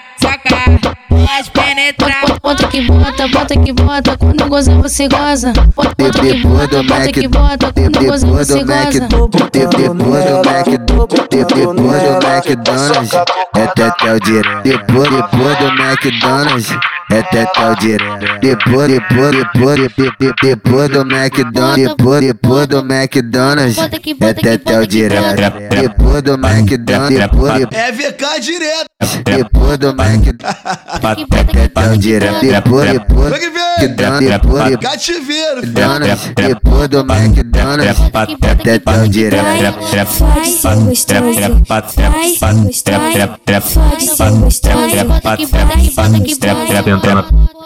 Bota 2.48 2.66
que 2.70 2.80
bota, 2.80 3.28
bota 3.28 3.60
que 3.60 3.74
bota, 3.74 4.18
quando 4.18 4.48
goza 4.48 4.74
você 4.76 5.10
goza. 5.10 5.52
Bota 5.76 6.10
que 6.22 6.34
bota, 6.36 6.82
bota 6.82 7.12
que 7.12 7.28
bota, 7.28 7.74
quando 7.74 8.06
goza 8.06 8.26
você 8.26 8.64
goza. 8.64 9.10
Depois 9.52 9.90
do 9.92 10.42
Mac, 10.46 10.66
depois 11.30 11.76
do 11.76 12.22
McDonald's, 12.24 13.12
é 13.54 13.68
Tetel 13.68 14.20
direto. 14.22 14.64
Depois, 14.64 15.10
depois 15.10 15.58
do 15.58 15.66
McDonald's, 15.74 16.70
é 17.12 17.22
Tetel 17.22 17.76
direto. 17.76 18.40
Depois, 18.40 18.88
depois, 18.88 19.32
depois, 19.36 19.92
depois, 20.42 20.90
do 20.90 21.02
McDonald's, 21.02 21.90
depois, 21.90 22.22
depois 22.22 22.68
do 22.68 22.80
McDonald's, 22.80 23.78
é 23.78 24.34
Tetel 24.34 24.88
direto. 24.88 25.54
Depois 25.70 26.24
do 26.24 26.36
McDonald's, 26.36 27.68
É 27.74 27.92
VK 27.92 28.40
direto. 28.40 28.88
Depois 29.24 29.78
do 29.78 29.90
é 31.38 31.44
Tetel 31.44 31.98
direto. 31.98 32.46
Depois, 32.46 32.92
depois, 32.92 33.40
que. 33.40 33.48
McDonald's, 33.48 34.30
depois, 34.30 34.78
Cativeiro. 34.78 35.58
McDonald's, 35.58 36.32
depois 36.36 36.90
do 36.90 37.00
é 37.00 38.56
Tetel 38.56 39.08
direto. 39.08 39.46
Faz 40.08 40.62
ser 40.62 40.76
gostoso, 40.76 41.66
faz 41.66 41.94
ser 41.94 42.10
gostoso, 42.66 43.22
faz 45.96 46.12
ser 46.12 46.24
gostoso. 46.24 46.68
Tenta 46.88 47.14
na, 47.14 47.24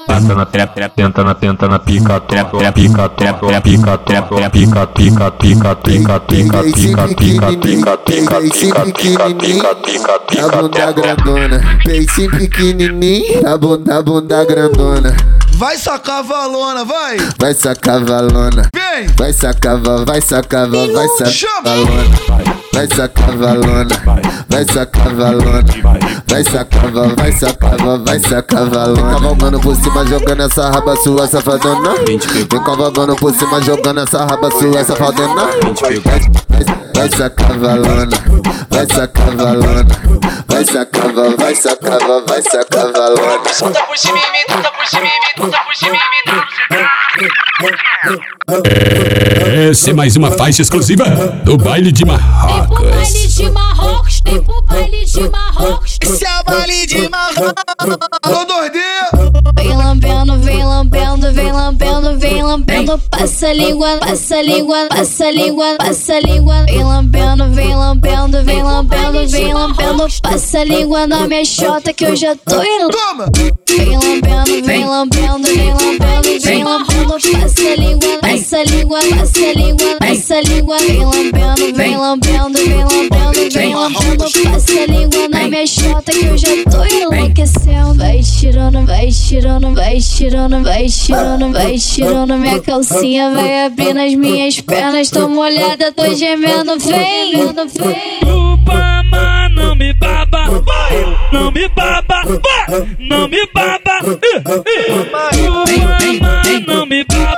tenta 0.08 0.36
na, 0.36 0.46
tenta 0.90 1.24
na, 1.24 1.36
tenta 1.36 1.68
na 1.68 1.80
pica, 1.80 2.20
pica, 2.22 2.72
pica, 2.74 3.10
pica, 3.10 3.10
pica, 3.10 3.60
pica, 3.62 3.98
pica, 4.00 4.50
pica, 4.50 4.50
pica, 4.50 5.32
pica, 5.32 5.80
pica, 5.80 6.20
pica, 6.20 6.20
pica, 6.20 6.96
pica, 7.02 8.38
pica, 8.42 8.82
pica, 8.82 9.30
pica, 9.32 9.76
pica, 9.76 10.20
pica, 10.20 10.52
A 10.52 11.16
bunda 11.16 11.21
grandona, 11.24 11.62
peitinho 11.84 12.32
pequenininho, 12.32 13.48
a 13.48 13.58
bunda, 13.58 13.98
a 13.98 14.02
bunda 14.02 14.46
grandona. 14.46 15.16
Vai 15.56 15.78
sacar 15.78 16.24
valona, 16.24 16.84
vai. 16.86 17.18
Vai 17.40 17.54
sacar 17.54 18.04
valona, 18.04 18.68
Vem. 18.74 19.08
vai 19.16 19.32
sacar, 19.34 19.78
va- 19.78 20.04
vai 20.04 20.22
sacar, 20.22 20.68
va- 20.68 20.88
vai 20.88 21.08
sacar 21.10 21.62
valona, 21.64 22.16
vai 22.74 22.88
sacar 22.88 23.38
valona, 23.38 23.98
vai 24.50 24.66
sacar 24.66 25.14
valona, 25.14 25.64
vai 26.28 26.44
sacar, 26.44 26.92
va- 26.92 27.08
vai 27.16 27.32
sacar, 27.34 27.78
va- 27.78 27.98
vai 27.98 28.20
sacar 28.20 28.66
valona. 28.70 29.12
Cavalgando 29.14 29.60
por 29.60 29.76
cima, 29.76 30.06
jogando 30.08 30.42
essa 30.44 30.70
raba 30.72 30.96
sua 30.96 31.28
safadona. 31.28 31.94
Vem 32.08 32.64
cavalgando 32.64 33.16
por 33.18 33.34
cima, 33.36 33.62
jogando 33.62 34.00
essa 34.02 34.26
raba 34.26 34.50
sua 34.52 34.84
safadona. 34.84 35.46
Vai, 35.80 36.00
vai, 36.00 36.20
vai 36.50 36.81
vai 37.02 37.10
sacar 37.10 37.58
valona, 37.58 38.08
vai 38.70 38.86
sacar 38.86 39.36
valona, 39.36 39.86
vai 40.48 40.66
sacar 40.66 41.12
valona, 41.12 41.38
vai 41.38 41.56
sacar 41.56 42.00
valona, 42.00 42.26
vai 42.28 42.42
sacar 42.44 42.92
valona. 42.92 43.40
Tá 43.40 43.84
por 43.86 43.98
cima, 43.98 44.20
tá 44.62 44.72
por 44.72 44.86
cima, 44.86 45.08
tá 45.36 45.64
por 45.64 45.76
cima, 45.76 45.98
tá 46.26 46.34
por 46.36 46.76
cima. 46.76 46.92
Essa 49.70 49.90
é 49.90 49.94
mais 49.94 50.16
uma 50.16 50.32
faixa 50.32 50.62
exclusiva 50.62 51.04
do 51.44 51.58
baile 51.58 51.92
de 51.92 52.06
Marrocos. 52.06 52.90
Baile 52.90 53.28
de 53.28 53.52
Marrocos, 53.52 54.22
tem 54.22 54.42
pro 54.42 54.62
baile 54.62 55.06
de 55.06 55.30
Marrocos. 55.30 55.98
Esse 56.02 56.26
é 56.26 56.40
o 56.40 56.44
baile 56.46 56.86
de 56.88 57.10
Marrocos. 57.10 57.54
Alô, 58.24 58.46
doidinho. 58.46 59.32
Vem 59.58 59.76
lambendo, 59.76 60.40
vem 60.40 60.66
lambendo, 60.66 61.34
vem 61.34 61.52
lambendo, 61.52 62.18
vem 62.18 62.44
lambendo. 62.44 62.98
Passa 63.10 63.48
a 63.50 63.54
língua, 63.54 63.98
passa 63.98 64.38
a 64.38 64.42
língua, 64.42 64.88
passa 64.88 65.26
a 65.26 65.32
língua, 65.32 65.76
passa 65.78 66.14
a 66.14 66.20
língua. 66.22 66.66
Vem 66.66 66.84
lambendo, 66.84 67.50
vem 67.50 67.76
lambendo, 67.76 68.44
vem 68.46 68.64
lambendo, 68.64 69.28
vem 69.28 69.54
lambendo. 69.54 70.08
Passa 70.22 70.60
a 70.60 70.64
língua 70.64 71.06
na 71.08 71.28
minha 71.28 71.44
chota 71.44 71.92
que 71.92 72.06
eu 72.06 72.16
já 72.16 72.36
tô 72.38 72.62
em 72.64 72.88
Toma. 72.88 73.26
Vem 73.68 73.98
lambendo, 73.98 74.66
vem 74.66 74.86
lambendo, 74.86 75.44
vem 75.44 75.74
lambendo, 75.74 76.40
vem 76.42 76.64
lambendo. 76.64 77.01
Passa 77.08 77.68
a 77.68 77.76
língua, 77.76 78.20
passa 78.22 78.58
a 78.58 78.64
língua, 78.64 79.00
passa 79.10 79.46
a 79.46 79.54
língua, 79.54 79.98
passa 80.00 80.36
a 80.36 80.42
língua. 80.42 80.78
Vem 80.78 81.04
lambendo, 81.04 81.76
vem 81.76 81.98
lambendo, 81.98 82.60
vem 82.60 82.84
lambendo, 82.84 83.50
vem 83.52 83.76
lambendo. 83.76 84.26
Passa 84.44 84.80
a 84.80 84.86
língua 84.86 85.28
na 85.30 85.48
minha 85.48 85.66
chota 85.66 86.12
que 86.12 86.26
eu 86.26 86.38
já 86.38 86.48
tô 86.70 86.86
enlouquecendo. 86.86 87.96
Vai 87.96 88.22
tirando, 88.22 88.86
vai 88.86 89.10
tirando, 89.10 89.74
vai 89.74 90.00
tirando, 90.00 90.64
vai 90.64 90.88
tirando, 90.88 91.52
vai 91.52 91.78
tirando. 91.78 92.38
Minha 92.38 92.60
calcinha 92.62 93.32
vai 93.32 93.66
abrindo 93.66 94.00
as 94.00 94.14
minhas 94.14 94.62
pernas. 94.62 95.10
Tô 95.10 95.28
molhada, 95.28 95.92
tô 95.92 96.14
gemendo. 96.14 96.78
Vem, 96.80 97.32
vem. 97.32 98.22
Não 99.56 99.76
me 99.76 99.94
baba, 99.94 100.48
não 101.32 101.52
me 101.52 101.68
baba, 101.70 102.24
não 103.00 103.28
me 103.28 103.48
baba. 103.54 103.92
Chupa, 105.34 105.92
mas 106.20 106.31
não 106.60 106.86
me 106.86 107.04
baba, 107.06 107.38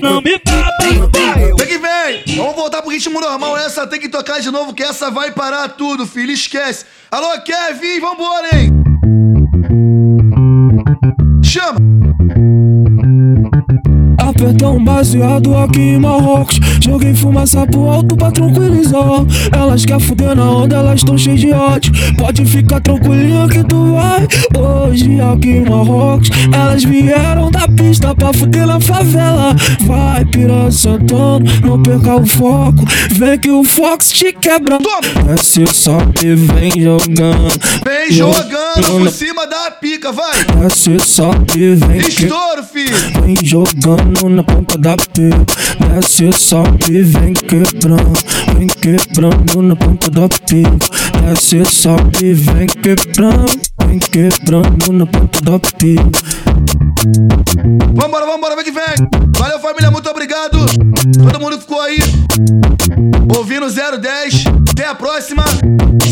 não 0.00 0.20
me 0.20 0.38
baba. 0.38 1.56
Vem 1.58 1.66
que 1.68 1.78
vem. 1.78 2.36
Vamos 2.36 2.56
voltar 2.56 2.82
pro 2.82 2.90
ritmo 2.90 3.20
normal. 3.20 3.56
Essa 3.56 3.86
tem 3.86 4.00
que 4.00 4.08
tocar 4.08 4.40
de 4.40 4.50
novo, 4.50 4.74
que 4.74 4.82
essa 4.82 5.10
vai 5.10 5.30
parar 5.30 5.68
tudo, 5.70 6.06
filho. 6.06 6.32
Esquece. 6.32 6.84
Alô, 7.10 7.40
Kevin, 7.42 8.00
vambora, 8.00 8.48
hein? 8.56 8.70
Chama. 11.42 11.78
Apertão 14.40 14.82
baseado 14.82 15.54
aqui 15.54 15.80
em 15.80 16.00
Marrocos. 16.00 16.58
Joguei 16.82 17.14
fumaça 17.14 17.66
pro 17.66 17.90
alto 17.90 18.16
pra 18.16 18.30
tranquilizar. 18.30 19.26
Elas 19.52 19.84
quer 19.84 20.00
fuder 20.00 20.34
na 20.34 20.50
onda, 20.50 20.76
elas 20.76 21.04
tão 21.04 21.18
cheias 21.18 21.40
de 21.40 21.52
ódio. 21.52 21.92
Pode 22.16 22.46
ficar 22.46 22.80
tranquilinha 22.80 23.46
que 23.48 23.62
tu 23.64 23.92
vai. 23.92 24.26
Hoje 24.58 25.20
aqui 25.20 25.50
em 25.50 25.68
Marrocos 25.68 26.30
Elas 26.54 26.84
vieram 26.84 27.50
da 27.50 27.68
pista 27.68 28.14
pra 28.14 28.32
fuder 28.32 28.66
na 28.66 28.80
favela. 28.80 29.54
Vai 29.82 30.24
piranha 30.24 30.72
sentando, 30.72 31.44
não 31.62 31.82
perca 31.82 32.16
o 32.16 32.24
foco. 32.24 32.82
Vem 33.10 33.38
que 33.38 33.50
o 33.50 33.62
Fox 33.62 34.10
te 34.10 34.32
quebra. 34.32 34.78
Desce 35.26 35.66
só 35.66 35.98
e 36.24 36.34
vem 36.34 36.70
jogando. 36.80 37.48
Vem 37.84 38.10
jogando 38.10 39.00
por 39.00 39.10
cima 39.10 39.46
da 39.46 39.70
pica, 39.72 40.10
vai. 40.12 40.44
Desce 40.62 40.98
só 40.98 41.30
e 41.54 41.74
vem 41.74 41.98
Estouro, 41.98 42.62
filho. 42.62 42.96
Vem 43.22 43.36
jogando 43.42 44.29
na 44.30 44.42
ponta 44.42 44.78
da 44.78 44.96
pica 44.96 45.44
Desce 45.94 46.32
só 46.32 46.62
e 46.88 47.02
vem 47.02 47.32
quebrando 47.32 48.12
Vem 48.56 48.66
quebrando 48.66 49.62
na 49.62 49.76
ponta 49.76 50.10
da 50.10 50.28
pica 50.28 50.78
Desce 51.24 51.64
só 51.64 51.96
e 52.22 52.32
vem 52.32 52.66
quebrando 52.66 53.60
Vem 53.86 53.98
quebrando 53.98 54.92
na 54.92 55.06
ponta 55.06 55.40
da 55.42 55.58
pica 55.58 56.10
Vambora, 57.94 58.26
vambora, 58.26 58.56
vem 58.56 58.64
que 58.64 58.70
vem. 58.70 58.94
Valeu, 59.36 59.58
família, 59.60 59.90
muito 59.90 60.08
obrigado. 60.08 60.58
Todo 61.16 61.40
mundo 61.40 61.58
ficou 61.58 61.80
aí 61.80 61.98
ouvindo 63.36 63.66
010. 63.68 64.44
Até 64.70 64.86
a 64.86 64.94
próxima. 64.94 65.44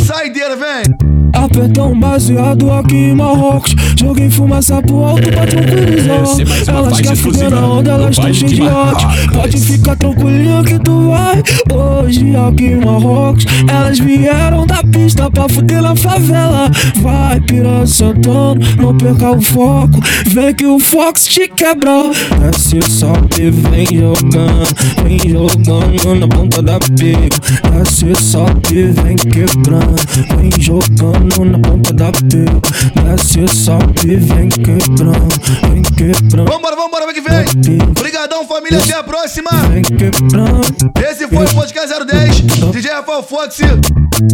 Saideira, 0.07 0.57
vem. 0.57 1.18
Apertão 1.33 1.99
baseado 1.99 2.71
aqui 2.73 2.97
em 2.97 3.15
Marrocos. 3.15 3.75
Joguei 3.99 4.31
fumaça 4.31 4.81
pro 4.83 5.05
alto 5.05 5.29
pra 5.29 5.47
tranquilizar 5.47 6.17
é 6.17 6.71
Elas 6.71 6.93
faixa 6.93 7.03
quer 7.03 7.17
fuder 7.17 7.51
na 7.51 7.67
onda, 7.67 7.91
elas 7.93 8.17
tão 8.17 8.35
cheias 8.35 8.53
de 8.53 8.63
ódio. 8.63 9.09
Pode 9.33 9.59
ficar 9.59 9.97
tranquilinha 9.97 10.63
que 10.63 10.79
tu 10.79 11.11
vai. 11.11 11.43
Hoje 11.73 12.35
aqui 12.37 12.65
em 12.65 12.85
Marrocos 12.85 13.45
Elas 13.69 13.99
vieram 13.99 14.67
da 14.67 14.83
pista 14.83 15.31
pra 15.31 15.49
fuder 15.49 15.83
na 15.83 15.95
favela. 15.95 16.71
Vai 16.97 17.41
piranha 17.41 17.87
sentando, 17.87 18.61
não 18.81 18.97
perca 18.97 19.33
o 19.33 19.41
foco. 19.41 20.01
Vem 20.27 20.55
que 20.55 20.67
o 20.67 20.79
Fox 20.79 21.27
te 21.27 21.49
quebra. 21.49 22.11
Desce 22.41 22.81
só 22.83 23.13
e 23.39 23.51
vem 23.51 23.87
jogando 23.87 24.69
Vem 25.03 25.19
jogando 25.19 26.21
na 26.21 26.29
ponta 26.29 26.63
da 26.63 26.79
pica. 26.79 27.39
Desce 27.73 28.15
só 28.15 28.47
e 28.71 28.85
vem 28.85 29.17
quebrando 29.17 29.97
Vem 30.37 30.51
jogando 30.59 31.18
na 31.45 31.59
ponta 31.59 31.93
da 31.93 32.13
pica 32.13 33.03
Desce 33.05 33.47
só 33.49 33.79
e 34.05 34.17
vem 34.17 34.49
quebrando 34.49 35.29
Vem 35.73 35.83
quebrando 35.83 36.51
Vambora, 36.51 36.77
vambora, 36.77 37.07
vem 37.07 37.15
que 37.15 37.21
vem. 37.21 37.81
Obrigadão, 37.83 38.47
família. 38.47 38.79
Até 38.79 38.95
a 38.95 39.03
próxima. 39.03 39.51
Vem 39.73 39.83
quebrando 39.83 40.61
Esse 41.09 41.27
foi 41.27 41.45
o 41.45 41.55
Podcast 41.55 42.05
010. 42.05 42.41
DJ 42.73 42.93
Rafael 42.93 43.23
Fox. 43.23 43.59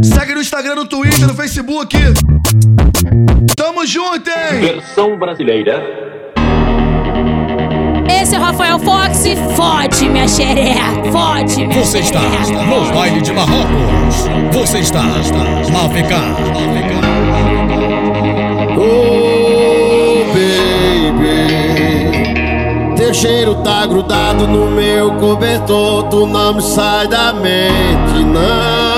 Segue 0.02 0.34
no 0.34 0.40
Instagram, 0.40 0.74
no 0.76 0.86
Twitter, 0.86 1.26
no 1.26 1.34
Facebook. 1.34 1.96
Tamo 3.56 3.86
junto, 3.86 4.28
hein? 4.28 4.60
Versão 4.60 5.18
brasileira. 5.18 6.03
Esse 8.24 8.36
é 8.36 8.38
o 8.38 8.42
Rafael 8.42 8.78
Fox. 8.78 9.22
Fode, 9.54 10.08
minha 10.08 10.26
xereca. 10.26 10.80
Fode, 11.12 11.66
minha 11.66 11.84
Você 11.84 11.98
está 11.98 12.22
no 12.22 12.90
baile 12.94 13.20
de 13.20 13.30
Marrocos. 13.34 14.26
Você 14.50 14.78
está 14.78 15.02
na 15.02 15.18
VK. 15.88 16.14
Oh, 18.78 20.24
baby. 20.32 21.34
Teu 22.96 23.12
cheiro 23.12 23.56
tá 23.56 23.84
grudado 23.84 24.48
no 24.48 24.70
meu 24.70 25.12
cobertor. 25.16 26.04
Tu 26.04 26.26
não 26.26 26.54
me 26.54 26.62
sai 26.62 27.06
da 27.06 27.30
mente, 27.34 28.24
não. 28.24 28.93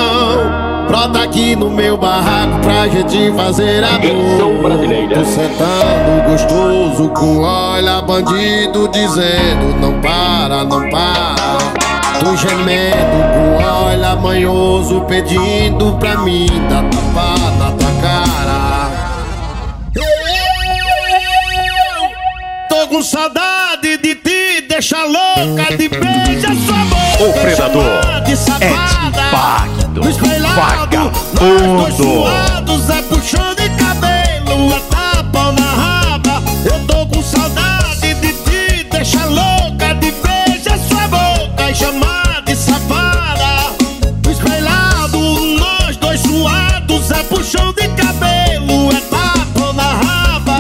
Brota 0.89 1.24
aqui 1.24 1.57
no 1.57 1.68
meu 1.68 1.97
barraco 1.97 2.61
pra 2.61 2.87
gente 2.89 3.32
fazer 3.32 3.82
amor. 3.82 4.70
Tô 5.12 5.24
sentando 5.24 6.30
gostoso 6.30 7.09
com 7.11 7.41
olha 7.41 8.01
bandido 8.03 8.89
dizendo 8.89 9.80
não 9.80 10.01
para, 10.01 10.64
não 10.64 10.89
para. 10.89 11.57
Tô 12.20 12.37
gemendo 12.37 13.18
com 13.34 13.62
olha 13.62 14.16
manhoso 14.16 15.01
pedindo 15.03 15.97
pra 15.99 16.18
mim 16.18 16.47
dar 16.70 16.84
tapa 16.84 17.37
na 17.59 17.70
tua 17.72 17.93
cara. 18.01 18.91
Tô 22.68 22.89
com 22.89 23.03
saudade 23.03 23.99
de 23.99 24.14
ti, 24.14 24.66
deixa 24.68 25.05
louca 25.05 25.76
de 25.76 25.89
beija 25.89 26.49
sua 26.64 26.84
boca. 26.84 27.05
O 27.18 27.32
predador 27.32 27.82
é 28.26 28.32
espelhado, 30.08 30.54
vagabundo. 30.54 31.74
nós 31.74 31.94
dois 31.94 31.96
suados, 31.96 32.90
é 32.90 33.02
puxão 33.02 33.54
de 33.54 33.70
cabelo, 33.70 34.74
é 34.74 34.80
tapa 34.90 35.52
na 35.52 35.64
raba. 35.64 36.42
Eu 36.64 36.78
tô 36.86 37.06
com 37.06 37.22
saudade 37.22 38.14
de 38.14 38.32
ti, 38.32 38.86
deixa 38.90 39.24
louca 39.24 39.94
de 39.94 40.10
beija 40.12 40.78
sua 40.86 41.08
boca 41.08 41.70
e 41.70 41.74
chama 41.74 42.42
de 42.44 42.54
safada. 42.54 43.72
Espelhado, 44.30 45.18
nós 45.58 45.96
dois 45.96 46.20
suados, 46.20 47.10
é 47.12 47.22
puxão 47.22 47.72
de 47.72 47.88
cabelo, 47.88 48.90
é 48.94 49.00
tapa 49.00 49.72
na 49.72 49.92
raba. 49.94 50.56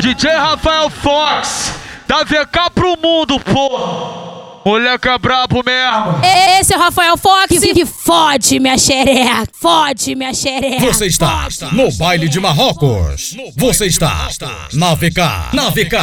DJ 0.00 0.30
Rafael 0.36 0.88
Fox, 0.88 1.72
da 2.06 2.22
VK 2.22 2.75
mundo, 3.16 3.40
porra. 3.40 4.26
Moleque 4.66 5.08
é 5.08 5.16
brabo 5.16 5.62
mesmo. 5.64 6.20
Esse 6.60 6.74
é 6.74 6.76
o 6.76 6.80
Rafael 6.80 7.16
Fox 7.16 7.56
que 7.60 7.86
fode 7.86 8.58
minha 8.58 8.76
xereca. 8.76 9.46
Fode 9.52 10.16
minha 10.16 10.34
xereca. 10.34 10.84
Você 10.86 11.06
está 11.06 11.48
no 11.70 11.90
baile 11.92 12.28
de 12.28 12.40
Marrocos. 12.40 13.36
Você 13.56 13.86
está 13.86 14.28
na 14.72 14.94
VK. 14.94 15.20
Na 15.52 15.70
VK. 15.70 15.96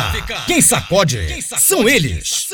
Quem 0.47 0.61
sacode 0.61 1.43
são 1.59 1.87
eles, 1.87 2.47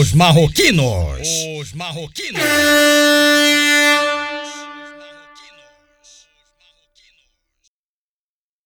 os 0.00 0.14
marroquinos. 0.14 1.28
Os 1.60 1.74
marroquinos. 1.74 2.40